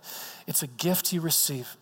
It's 0.47 0.63
a 0.63 0.67
gift 0.67 1.13
you 1.13 1.21
receive. 1.21 1.77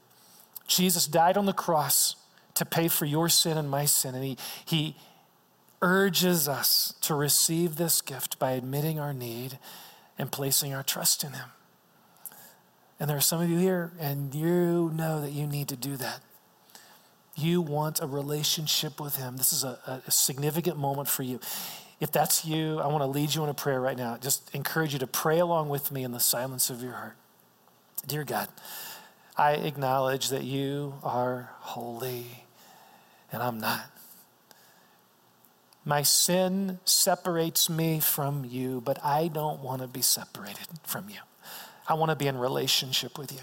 Jesus 0.66 1.06
died 1.06 1.36
on 1.36 1.46
the 1.46 1.52
cross 1.52 2.16
to 2.54 2.64
pay 2.64 2.88
for 2.88 3.04
your 3.04 3.28
sin 3.28 3.58
and 3.58 3.70
my 3.70 3.84
sin, 3.84 4.14
and 4.14 4.24
He, 4.24 4.38
he 4.64 4.96
urges 5.82 6.48
us 6.48 6.94
to 7.02 7.14
receive 7.14 7.76
this 7.76 8.00
gift 8.00 8.38
by 8.38 8.52
admitting 8.52 8.98
our 8.98 9.12
need 9.12 9.58
and 10.18 10.32
placing 10.32 10.72
our 10.72 10.82
trust 10.82 11.22
in 11.22 11.34
Him. 11.34 11.50
And 12.98 13.10
there 13.10 13.16
are 13.16 13.22
some 13.22 13.42
of 13.42 13.50
you 13.50 13.58
here, 13.58 13.92
and 14.00 14.34
you 14.34 14.90
know 14.94 15.20
that 15.20 15.32
you 15.32 15.46
need 15.46 15.68
to 15.68 15.76
do 15.76 15.96
that. 15.96 16.20
You 17.36 17.60
want 17.60 18.00
a 18.00 18.06
relationship 18.06 19.00
with 19.00 19.16
Him. 19.16 19.36
This 19.36 19.52
is 19.52 19.64
a, 19.64 20.02
a 20.06 20.10
significant 20.10 20.78
moment 20.78 21.08
for 21.08 21.22
you. 21.22 21.40
If 22.00 22.12
that's 22.12 22.44
you, 22.44 22.78
I 22.78 22.86
want 22.86 23.02
to 23.02 23.06
lead 23.06 23.34
you 23.34 23.42
in 23.42 23.50
a 23.50 23.54
prayer 23.54 23.80
right 23.80 23.96
now. 23.96 24.16
Just 24.16 24.54
encourage 24.54 24.92
you 24.92 24.98
to 24.98 25.06
pray 25.06 25.38
along 25.38 25.68
with 25.68 25.90
me 25.90 26.04
in 26.04 26.12
the 26.12 26.20
silence 26.20 26.70
of 26.70 26.82
your 26.82 26.92
heart. 26.92 27.16
Dear 28.06 28.24
God, 28.24 28.48
I 29.36 29.52
acknowledge 29.52 30.28
that 30.28 30.44
you 30.44 30.94
are 31.02 31.50
holy 31.58 32.44
and 33.32 33.42
I'm 33.42 33.58
not. 33.58 33.86
My 35.84 36.02
sin 36.02 36.80
separates 36.84 37.70
me 37.70 38.00
from 38.00 38.44
you, 38.44 38.80
but 38.80 39.02
I 39.04 39.28
don't 39.28 39.60
want 39.60 39.82
to 39.82 39.88
be 39.88 40.02
separated 40.02 40.66
from 40.82 41.08
you. 41.08 41.18
I 41.88 41.94
want 41.94 42.10
to 42.10 42.16
be 42.16 42.26
in 42.26 42.38
relationship 42.38 43.18
with 43.18 43.32
you. 43.32 43.42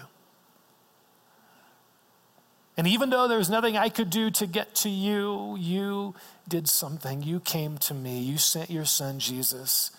And 2.76 2.86
even 2.88 3.10
though 3.10 3.28
there 3.28 3.38
was 3.38 3.50
nothing 3.50 3.76
I 3.76 3.88
could 3.88 4.10
do 4.10 4.30
to 4.32 4.46
get 4.46 4.74
to 4.76 4.88
you, 4.88 5.56
you 5.56 6.14
did 6.48 6.68
something. 6.68 7.22
You 7.22 7.38
came 7.38 7.78
to 7.78 7.94
me. 7.94 8.18
You 8.20 8.36
sent 8.36 8.70
your 8.70 8.84
son, 8.84 9.20
Jesus, 9.20 9.92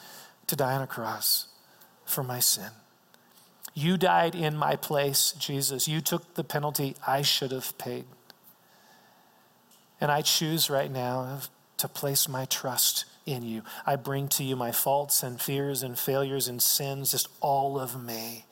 to 0.48 0.56
die 0.56 0.74
on 0.74 0.82
a 0.82 0.88
cross 0.88 1.48
for 2.04 2.24
my 2.24 2.39
sin. 2.39 2.72
You 3.74 3.98
died 3.98 4.36
in 4.36 4.56
my 4.56 4.76
place, 4.76 5.34
Jesus. 5.38 5.88
You 5.88 6.02
took 6.02 6.36
the 6.36 6.43
penalty 6.43 6.96
I 7.08 7.22
should 7.22 7.52
have 7.52 7.78
paid. 7.78 8.06
And 10.02 10.12
I 10.12 10.22
choose 10.22 10.70
right 10.70 10.91
now 10.91 11.39
to 11.78 11.88
place 11.88 12.28
my 12.28 12.46
trust 12.46 13.06
in 13.26 13.43
you. 13.43 13.63
I 13.86 13.95
bring 13.95 14.28
to 14.30 14.43
you 14.43 14.55
my 14.55 14.71
faults 14.71 15.23
and 15.23 15.41
fears 15.41 15.84
and 15.84 15.97
failures 15.97 16.47
and 16.47 16.61
sins, 16.61 17.11
just 17.11 17.28
all 17.41 17.80
of 17.80 18.01
me. 18.01 18.45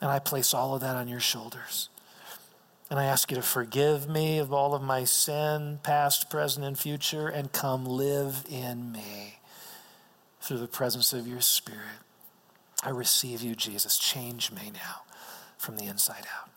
And 0.00 0.10
I 0.10 0.18
place 0.18 0.54
all 0.54 0.74
of 0.74 0.80
that 0.80 0.96
on 0.96 1.08
your 1.08 1.20
shoulders. 1.20 1.88
And 2.90 2.98
I 2.98 3.04
ask 3.04 3.30
you 3.30 3.36
to 3.36 3.42
forgive 3.42 4.08
me 4.08 4.38
of 4.38 4.52
all 4.52 4.74
of 4.74 4.82
my 4.82 5.04
sin, 5.04 5.78
past, 5.82 6.28
present, 6.28 6.66
and 6.66 6.78
future, 6.78 7.28
and 7.28 7.52
come 7.52 7.86
live 7.86 8.44
in 8.50 8.90
me 8.90 9.38
through 10.40 10.58
the 10.58 10.66
presence 10.66 11.12
of 11.12 11.28
your 11.28 11.40
Spirit. 11.40 12.00
I 12.82 12.90
receive 12.90 13.42
you, 13.42 13.54
Jesus. 13.54 13.98
Change 13.98 14.50
me 14.50 14.72
now 14.72 15.02
from 15.56 15.76
the 15.76 15.84
inside 15.84 16.26
out. 16.36 16.49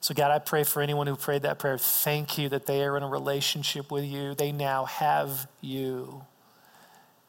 So, 0.00 0.14
God, 0.14 0.30
I 0.30 0.38
pray 0.38 0.62
for 0.62 0.80
anyone 0.80 1.06
who 1.06 1.16
prayed 1.16 1.42
that 1.42 1.58
prayer. 1.58 1.76
Thank 1.76 2.38
you 2.38 2.48
that 2.50 2.66
they 2.66 2.84
are 2.84 2.96
in 2.96 3.02
a 3.02 3.08
relationship 3.08 3.90
with 3.90 4.04
you. 4.04 4.34
They 4.34 4.52
now 4.52 4.84
have 4.84 5.48
you, 5.60 6.24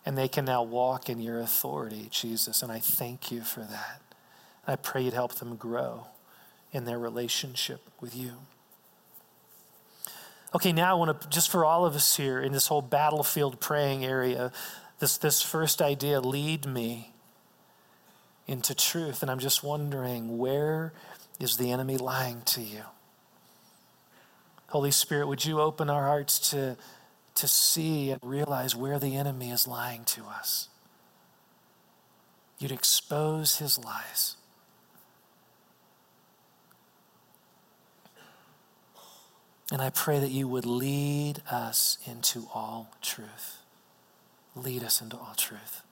and 0.05 0.17
they 0.17 0.27
can 0.27 0.45
now 0.45 0.63
walk 0.63 1.09
in 1.09 1.19
your 1.19 1.39
authority, 1.39 2.07
Jesus. 2.11 2.61
And 2.61 2.71
I 2.71 2.79
thank 2.79 3.31
you 3.31 3.41
for 3.41 3.61
that. 3.61 4.01
I 4.67 4.75
pray 4.75 5.01
you'd 5.01 5.13
help 5.13 5.35
them 5.35 5.55
grow 5.55 6.07
in 6.71 6.85
their 6.85 6.99
relationship 6.99 7.81
with 7.99 8.15
you. 8.15 8.33
Okay, 10.53 10.71
now 10.71 10.91
I 10.91 10.93
want 10.93 11.21
to, 11.21 11.29
just 11.29 11.49
for 11.49 11.65
all 11.65 11.85
of 11.85 11.95
us 11.95 12.17
here 12.17 12.39
in 12.39 12.51
this 12.51 12.67
whole 12.67 12.81
battlefield 12.81 13.59
praying 13.59 14.05
area, 14.05 14.51
this, 14.99 15.17
this 15.17 15.41
first 15.41 15.81
idea, 15.81 16.19
lead 16.19 16.65
me 16.65 17.13
into 18.47 18.73
truth. 18.75 19.21
And 19.21 19.29
I'm 19.29 19.39
just 19.39 19.63
wondering, 19.63 20.37
where 20.37 20.93
is 21.39 21.57
the 21.57 21.71
enemy 21.71 21.97
lying 21.97 22.41
to 22.45 22.61
you? 22.61 22.81
Holy 24.67 24.91
Spirit, 24.91 25.27
would 25.27 25.45
you 25.45 25.59
open 25.59 25.89
our 25.89 26.05
hearts 26.05 26.51
to, 26.51 26.77
to 27.35 27.47
see 27.47 28.11
and 28.11 28.19
realize 28.23 28.75
where 28.75 28.99
the 28.99 29.15
enemy 29.15 29.49
is 29.49 29.67
lying 29.67 30.03
to 30.05 30.23
us? 30.25 30.69
You'd 32.59 32.71
expose 32.71 33.57
his 33.57 33.83
lies. 33.83 34.35
And 39.71 39.81
I 39.81 39.91
pray 39.91 40.19
that 40.19 40.31
you 40.31 40.47
would 40.47 40.65
lead 40.65 41.41
us 41.49 41.99
into 42.05 42.47
all 42.53 42.91
truth. 43.01 43.59
Lead 44.55 44.83
us 44.83 45.01
into 45.01 45.15
all 45.15 45.35
truth. 45.37 45.83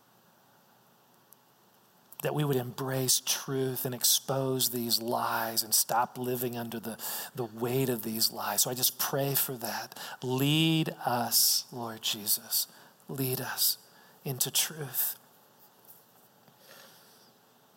That 2.28 2.36
we 2.36 2.44
would 2.44 2.58
embrace 2.58 3.22
truth 3.26 3.86
and 3.86 3.96
expose 3.96 4.72
these 4.72 5.02
lies 5.02 5.64
and 5.64 5.74
stop 5.74 6.18
living 6.18 6.58
under 6.58 6.78
the, 6.78 6.98
the 7.34 7.46
weight 7.46 7.88
of 7.88 8.04
these 8.04 8.34
lies. 8.34 8.64
So 8.64 8.70
I 8.70 8.74
just 8.74 9.00
pray 9.00 9.34
for 9.34 9.54
that. 9.54 9.98
Lead 10.22 10.94
us, 11.06 11.64
Lord 11.72 12.02
Jesus. 12.02 12.68
Lead 13.08 13.40
us 13.40 13.78
into 14.26 14.52
truth. 14.52 15.16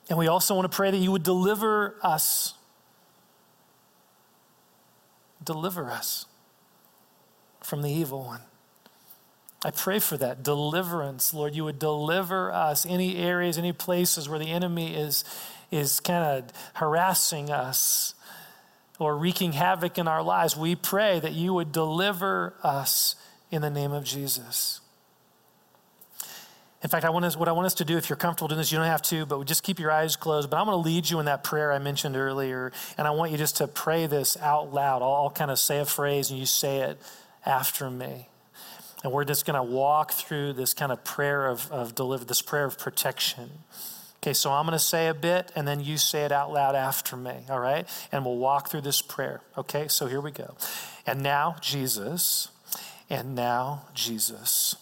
And 0.08 0.18
we 0.18 0.26
also 0.26 0.56
want 0.56 0.68
to 0.68 0.74
pray 0.74 0.90
that 0.90 0.96
you 0.96 1.12
would 1.12 1.22
deliver 1.22 1.94
us 2.02 2.54
deliver 5.44 5.92
us 5.92 6.26
from 7.62 7.82
the 7.82 7.90
evil 7.90 8.24
one. 8.24 8.40
I 9.62 9.70
pray 9.70 9.98
for 9.98 10.16
that 10.16 10.42
deliverance, 10.42 11.34
Lord. 11.34 11.54
You 11.54 11.64
would 11.64 11.78
deliver 11.78 12.50
us 12.50 12.86
any 12.86 13.18
areas, 13.18 13.58
any 13.58 13.72
places 13.72 14.28
where 14.28 14.38
the 14.38 14.50
enemy 14.50 14.94
is, 14.94 15.22
is 15.70 16.00
kind 16.00 16.24
of 16.24 16.50
harassing 16.74 17.50
us 17.50 18.14
or 18.98 19.16
wreaking 19.16 19.52
havoc 19.52 19.98
in 19.98 20.08
our 20.08 20.22
lives. 20.22 20.56
We 20.56 20.76
pray 20.76 21.20
that 21.20 21.32
you 21.32 21.52
would 21.52 21.72
deliver 21.72 22.54
us 22.62 23.16
in 23.50 23.60
the 23.60 23.70
name 23.70 23.92
of 23.92 24.04
Jesus. 24.04 24.80
In 26.82 26.88
fact, 26.88 27.04
I 27.04 27.10
want 27.10 27.26
us, 27.26 27.36
what 27.36 27.46
I 27.46 27.52
want 27.52 27.66
us 27.66 27.74
to 27.74 27.84
do, 27.84 27.98
if 27.98 28.08
you're 28.08 28.16
comfortable 28.16 28.48
doing 28.48 28.58
this, 28.58 28.72
you 28.72 28.78
don't 28.78 28.86
have 28.86 29.02
to, 29.02 29.26
but 29.26 29.44
just 29.46 29.62
keep 29.62 29.78
your 29.78 29.90
eyes 29.90 30.16
closed. 30.16 30.48
But 30.48 30.56
I'm 30.56 30.64
going 30.64 30.82
to 30.82 30.88
lead 30.88 31.10
you 31.10 31.18
in 31.20 31.26
that 31.26 31.44
prayer 31.44 31.70
I 31.70 31.78
mentioned 31.78 32.16
earlier, 32.16 32.72
and 32.96 33.06
I 33.06 33.10
want 33.10 33.32
you 33.32 33.36
just 33.36 33.58
to 33.58 33.68
pray 33.68 34.06
this 34.06 34.38
out 34.38 34.72
loud. 34.72 35.02
I'll, 35.02 35.12
I'll 35.12 35.30
kind 35.30 35.50
of 35.50 35.58
say 35.58 35.80
a 35.80 35.84
phrase, 35.84 36.30
and 36.30 36.40
you 36.40 36.46
say 36.46 36.78
it 36.78 36.98
after 37.44 37.90
me. 37.90 38.29
And 39.02 39.12
we're 39.12 39.24
just 39.24 39.46
going 39.46 39.56
to 39.56 39.62
walk 39.62 40.12
through 40.12 40.52
this 40.54 40.74
kind 40.74 40.92
of 40.92 41.02
prayer 41.04 41.46
of, 41.46 41.70
of 41.72 41.94
deliver, 41.94 42.24
this 42.24 42.42
prayer 42.42 42.64
of 42.64 42.78
protection. 42.78 43.50
Okay, 44.18 44.34
so 44.34 44.52
I'm 44.52 44.66
going 44.66 44.72
to 44.72 44.84
say 44.84 45.08
a 45.08 45.14
bit, 45.14 45.50
and 45.56 45.66
then 45.66 45.80
you 45.80 45.96
say 45.96 46.24
it 46.24 46.32
out 46.32 46.52
loud 46.52 46.74
after 46.74 47.16
me, 47.16 47.36
all 47.48 47.60
right? 47.60 47.88
And 48.12 48.26
we'll 48.26 48.36
walk 48.36 48.68
through 48.68 48.82
this 48.82 49.00
prayer. 49.00 49.40
Okay, 49.56 49.88
so 49.88 50.06
here 50.06 50.20
we 50.20 50.30
go. 50.30 50.54
And 51.06 51.22
now, 51.22 51.56
Jesus, 51.62 52.48
and 53.08 53.34
now, 53.34 53.86
Jesus. 53.94 54.76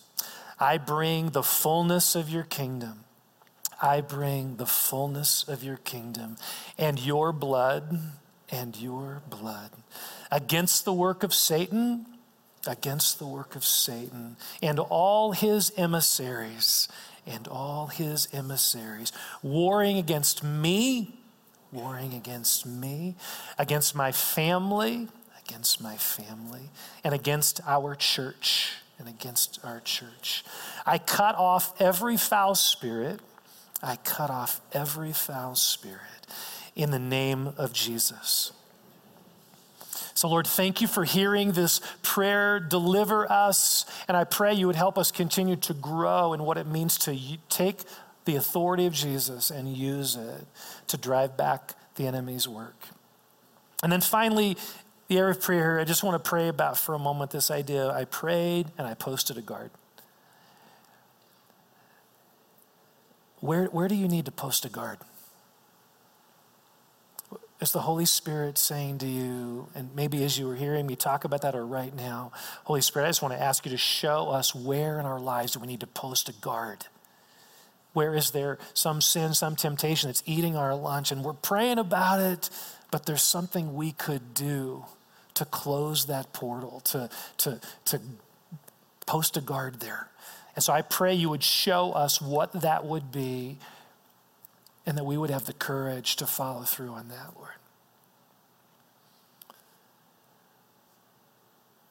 I 0.59 0.77
bring 0.77 1.31
the 1.31 1.45
fullness 1.45 2.17
of 2.17 2.29
your 2.29 2.43
kingdom. 2.43 3.05
I 3.81 4.01
bring 4.01 4.57
the 4.57 4.67
fullness 4.67 5.47
of 5.47 5.63
your 5.63 5.77
kingdom 5.77 6.37
and 6.77 6.99
your 6.99 7.33
blood 7.33 8.01
and 8.51 8.77
your 8.77 9.23
blood 9.31 9.71
against 10.33 10.85
the 10.85 10.93
work 10.93 11.23
of 11.23 11.33
Satan, 11.33 12.07
against 12.69 13.19
the 13.19 13.27
work 13.27 13.57
of 13.57 13.65
Satan 13.65 14.37
and 14.63 14.79
all 14.79 15.33
his 15.33 15.73
emissaries 15.77 16.89
and 17.27 17.47
all 17.49 17.89
his 17.89 18.29
emissaries, 18.33 19.13
warring 19.43 19.99
against 19.99 20.43
me, 20.43 21.19
warring 21.73 22.15
against 22.15 22.65
me, 22.65 23.17
against 23.59 23.95
my 23.95 24.13
family, 24.13 25.09
against 25.45 25.83
my 25.83 25.97
family, 25.97 26.71
and 27.05 27.15
against 27.15 27.61
our 27.67 27.95
church 27.95 28.73
and 28.99 29.09
against 29.09 29.59
our 29.65 29.81
church. 29.81 30.45
I 30.87 30.99
cut 30.99 31.37
off 31.37 31.81
every 31.81 32.17
foul 32.17 32.55
spirit. 32.55 33.21
I 33.83 33.97
cut 33.97 34.31
off 34.31 34.61
every 34.73 35.13
foul 35.13 35.55
spirit 35.55 36.27
in 36.75 36.91
the 36.91 36.99
name 36.99 37.53
of 37.57 37.73
Jesus. 37.73 38.53
So, 40.19 40.27
Lord, 40.29 40.49
thank 40.49 40.81
you 40.81 40.89
for 40.89 41.05
hearing 41.05 41.53
this 41.53 41.81
prayer. 42.03 42.59
Deliver 42.59 43.31
us. 43.31 43.87
And 44.09 44.17
I 44.17 44.25
pray 44.25 44.53
you 44.53 44.67
would 44.67 44.75
help 44.75 44.99
us 44.99 45.13
continue 45.13 45.55
to 45.55 45.73
grow 45.73 46.33
in 46.33 46.43
what 46.43 46.59
it 46.59 46.67
means 46.67 46.99
to 46.99 47.17
take 47.49 47.83
the 48.25 48.35
authority 48.35 48.87
of 48.87 48.93
Jesus 48.93 49.49
and 49.53 49.77
use 49.77 50.17
it 50.17 50.45
to 50.89 50.97
drive 50.97 51.37
back 51.37 51.75
the 51.95 52.09
enemy's 52.09 52.49
work. 52.49 52.75
And 53.81 53.93
then 53.93 54.01
finally, 54.01 54.57
the 55.07 55.19
area 55.19 55.31
of 55.31 55.41
prayer, 55.41 55.79
I 55.79 55.85
just 55.85 56.03
want 56.03 56.21
to 56.21 56.29
pray 56.29 56.49
about 56.49 56.77
for 56.77 56.97
a 56.97 56.99
moment 56.99 57.31
this 57.31 57.49
idea. 57.49 57.89
I 57.89 58.05
prayed 58.05 58.73
and 58.77 58.89
I 58.89 58.95
posted 58.95 59.39
a 59.39 59.41
guard. 59.41 59.71
Where, 63.39 63.67
where 63.67 63.87
do 63.87 63.95
you 63.95 64.09
need 64.09 64.25
to 64.25 64.33
post 64.33 64.65
a 64.65 64.69
guard? 64.69 64.99
Is 67.61 67.73
the 67.73 67.81
Holy 67.81 68.05
Spirit 68.05 68.57
saying 68.57 68.99
to 68.99 69.07
you, 69.07 69.69
and 69.75 69.93
maybe 69.95 70.23
as 70.23 70.39
you 70.39 70.47
were 70.47 70.55
hearing 70.55 70.87
me 70.87 70.95
talk 70.95 71.25
about 71.25 71.43
that 71.43 71.57
or 71.57 71.67
right 71.67 71.95
now, 71.95 72.31
Holy 72.65 72.81
Spirit, 72.81 73.07
I 73.07 73.09
just 73.09 73.21
want 73.21 73.35
to 73.35 73.43
ask 73.43 73.67
you 73.67 73.73
to 73.73 73.77
show 73.77 74.29
us 74.29 74.55
where 74.55 75.01
in 75.01 75.07
our 75.07 75.19
lives 75.19 75.53
do 75.53 75.61
we 75.61 75.67
need 75.67 75.81
to 75.81 75.89
post 75.89 76.29
a 76.29 76.33
guard? 76.33 76.87
Where 77.95 78.15
is 78.15 78.31
there 78.31 78.59
some 78.75 79.01
sin, 79.01 79.35
some 79.35 79.57
temptation 79.57 80.09
that's 80.09 80.23
eating 80.25 80.57
our 80.57 80.77
lunch, 80.77 81.11
and 81.11 81.25
we're 81.25 81.33
praying 81.33 81.79
about 81.79 82.21
it, 82.21 82.49
but 82.93 83.07
there's 83.07 83.23
something 83.23 83.75
we 83.75 83.91
could 83.91 84.35
do 84.35 84.85
to 85.35 85.45
close 85.45 86.07
that 86.07 86.33
portal, 86.33 86.79
to, 86.81 87.11
to, 87.39 87.61
to 87.87 88.01
post 89.05 89.37
a 89.37 89.41
guard 89.41 89.81
there. 89.81 90.09
And 90.55 90.63
so 90.63 90.73
I 90.73 90.83
pray 90.83 91.15
you 91.15 91.29
would 91.29 91.43
show 91.43 91.91
us 91.91 92.21
what 92.21 92.53
that 92.63 92.85
would 92.85 93.11
be 93.11 93.59
and 94.89 94.97
that 94.97 95.05
we 95.05 95.19
would 95.19 95.29
have 95.29 95.45
the 95.45 95.53
courage 95.53 96.17
to 96.17 96.27
follow 96.27 96.63
through 96.63 96.89
on 96.89 97.09
that, 97.09 97.35
Lord. 97.37 97.53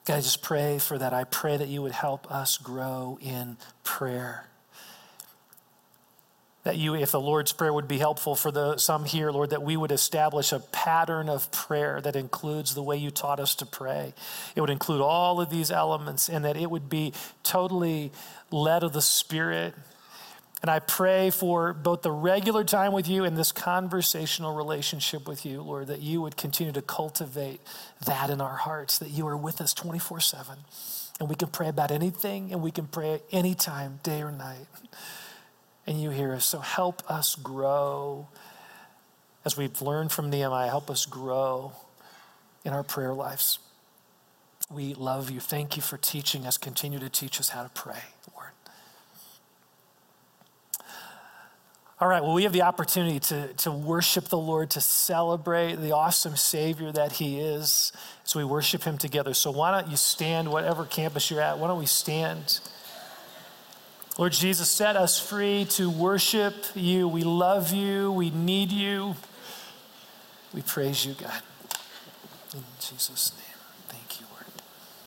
God, 0.05 0.15
I 0.15 0.21
just 0.21 0.41
pray 0.41 0.79
for 0.79 0.97
that. 0.97 1.13
I 1.13 1.23
pray 1.23 1.57
that 1.57 1.67
you 1.67 1.83
would 1.83 1.91
help 1.91 2.31
us 2.31 2.57
grow 2.57 3.19
in 3.21 3.57
prayer 3.83 4.47
that 6.67 6.75
you, 6.75 6.95
if 6.95 7.11
the 7.11 7.21
Lord's 7.21 7.53
Prayer 7.53 7.71
would 7.71 7.87
be 7.87 7.97
helpful 7.97 8.35
for 8.35 8.51
the 8.51 8.75
some 8.75 9.05
here, 9.05 9.31
Lord, 9.31 9.51
that 9.51 9.63
we 9.63 9.77
would 9.77 9.93
establish 9.93 10.51
a 10.51 10.59
pattern 10.59 11.29
of 11.29 11.49
prayer 11.49 12.01
that 12.01 12.17
includes 12.17 12.75
the 12.75 12.83
way 12.83 12.97
you 12.97 13.09
taught 13.09 13.39
us 13.39 13.55
to 13.55 13.65
pray. 13.65 14.13
It 14.53 14.59
would 14.59 14.69
include 14.69 14.99
all 14.99 15.39
of 15.39 15.49
these 15.49 15.71
elements 15.71 16.27
and 16.27 16.43
that 16.43 16.57
it 16.57 16.69
would 16.69 16.89
be 16.89 17.13
totally 17.41 18.11
led 18.51 18.83
of 18.83 18.91
the 18.91 19.01
Spirit. 19.01 19.75
And 20.67 20.73
I 20.73 20.79
pray 20.79 21.29
for 21.29 21.71
both 21.73 22.01
the 22.01 22.11
regular 22.11 22.65
time 22.65 22.91
with 22.91 23.07
you 23.07 23.23
and 23.23 23.37
this 23.37 23.53
conversational 23.53 24.53
relationship 24.53 25.25
with 25.25 25.45
you, 25.45 25.61
Lord, 25.61 25.87
that 25.87 26.01
you 26.01 26.21
would 26.21 26.35
continue 26.35 26.73
to 26.73 26.81
cultivate 26.81 27.61
that 28.05 28.29
in 28.29 28.41
our 28.41 28.57
hearts, 28.57 28.99
that 28.99 29.09
you 29.09 29.25
are 29.29 29.37
with 29.37 29.61
us 29.61 29.73
24 29.73 30.19
7. 30.19 30.57
And 31.21 31.29
we 31.29 31.35
can 31.35 31.47
pray 31.47 31.69
about 31.69 31.89
anything 31.89 32.51
and 32.51 32.61
we 32.61 32.71
can 32.71 32.85
pray 32.85 33.21
anytime, 33.31 34.01
day 34.03 34.21
or 34.21 34.29
night 34.29 34.67
and 35.87 36.01
you 36.01 36.09
hear 36.09 36.33
us. 36.33 36.45
So 36.45 36.59
help 36.59 37.01
us 37.09 37.35
grow 37.35 38.27
as 39.45 39.55
we've 39.55 39.81
learned 39.81 40.11
from 40.11 40.29
Nehemiah, 40.29 40.67
help 40.67 40.89
us 40.89 41.05
grow 41.05 41.71
in 42.65 42.73
our 42.73 42.83
prayer 42.83 43.13
lives. 43.13 43.59
We 44.69 44.93
love 44.95 45.31
you. 45.31 45.39
Thank 45.39 45.77
you 45.77 45.81
for 45.81 45.95
teaching 45.95 46.45
us. 46.45 46.57
Continue 46.57 46.99
to 46.99 47.07
teach 47.07 47.39
us 47.39 47.47
how 47.47 47.63
to 47.63 47.69
pray, 47.69 48.01
Lord. 48.35 48.51
All 51.99 52.07
right, 52.07 52.21
well, 52.21 52.33
we 52.33 52.43
have 52.43 52.53
the 52.53 52.61
opportunity 52.61 53.19
to, 53.19 53.53
to 53.53 53.71
worship 53.71 54.25
the 54.25 54.37
Lord, 54.37 54.69
to 54.71 54.81
celebrate 54.81 55.77
the 55.77 55.93
awesome 55.93 56.35
Savior 56.35 56.91
that 56.91 57.13
He 57.13 57.39
is 57.39 57.91
as 58.23 58.35
we 58.35 58.43
worship 58.43 58.83
Him 58.83 58.99
together. 58.99 59.33
So, 59.33 59.49
why 59.49 59.71
don't 59.71 59.89
you 59.89 59.97
stand, 59.97 60.51
whatever 60.51 60.85
campus 60.85 61.31
you're 61.31 61.41
at, 61.41 61.57
why 61.57 61.67
don't 61.67 61.79
we 61.79 61.87
stand? 61.87 62.59
Lord 64.17 64.31
Jesus, 64.31 64.69
set 64.69 64.95
us 64.95 65.19
free 65.19 65.65
to 65.71 65.89
worship 65.89 66.53
you. 66.75 67.07
We 67.07 67.23
love 67.23 67.71
you. 67.71 68.11
We 68.11 68.29
need 68.29 68.71
you. 68.71 69.15
We 70.53 70.61
praise 70.61 71.03
you, 71.03 71.13
God. 71.13 71.41
In 72.53 72.63
Jesus' 72.79 73.33
name. 73.37 73.46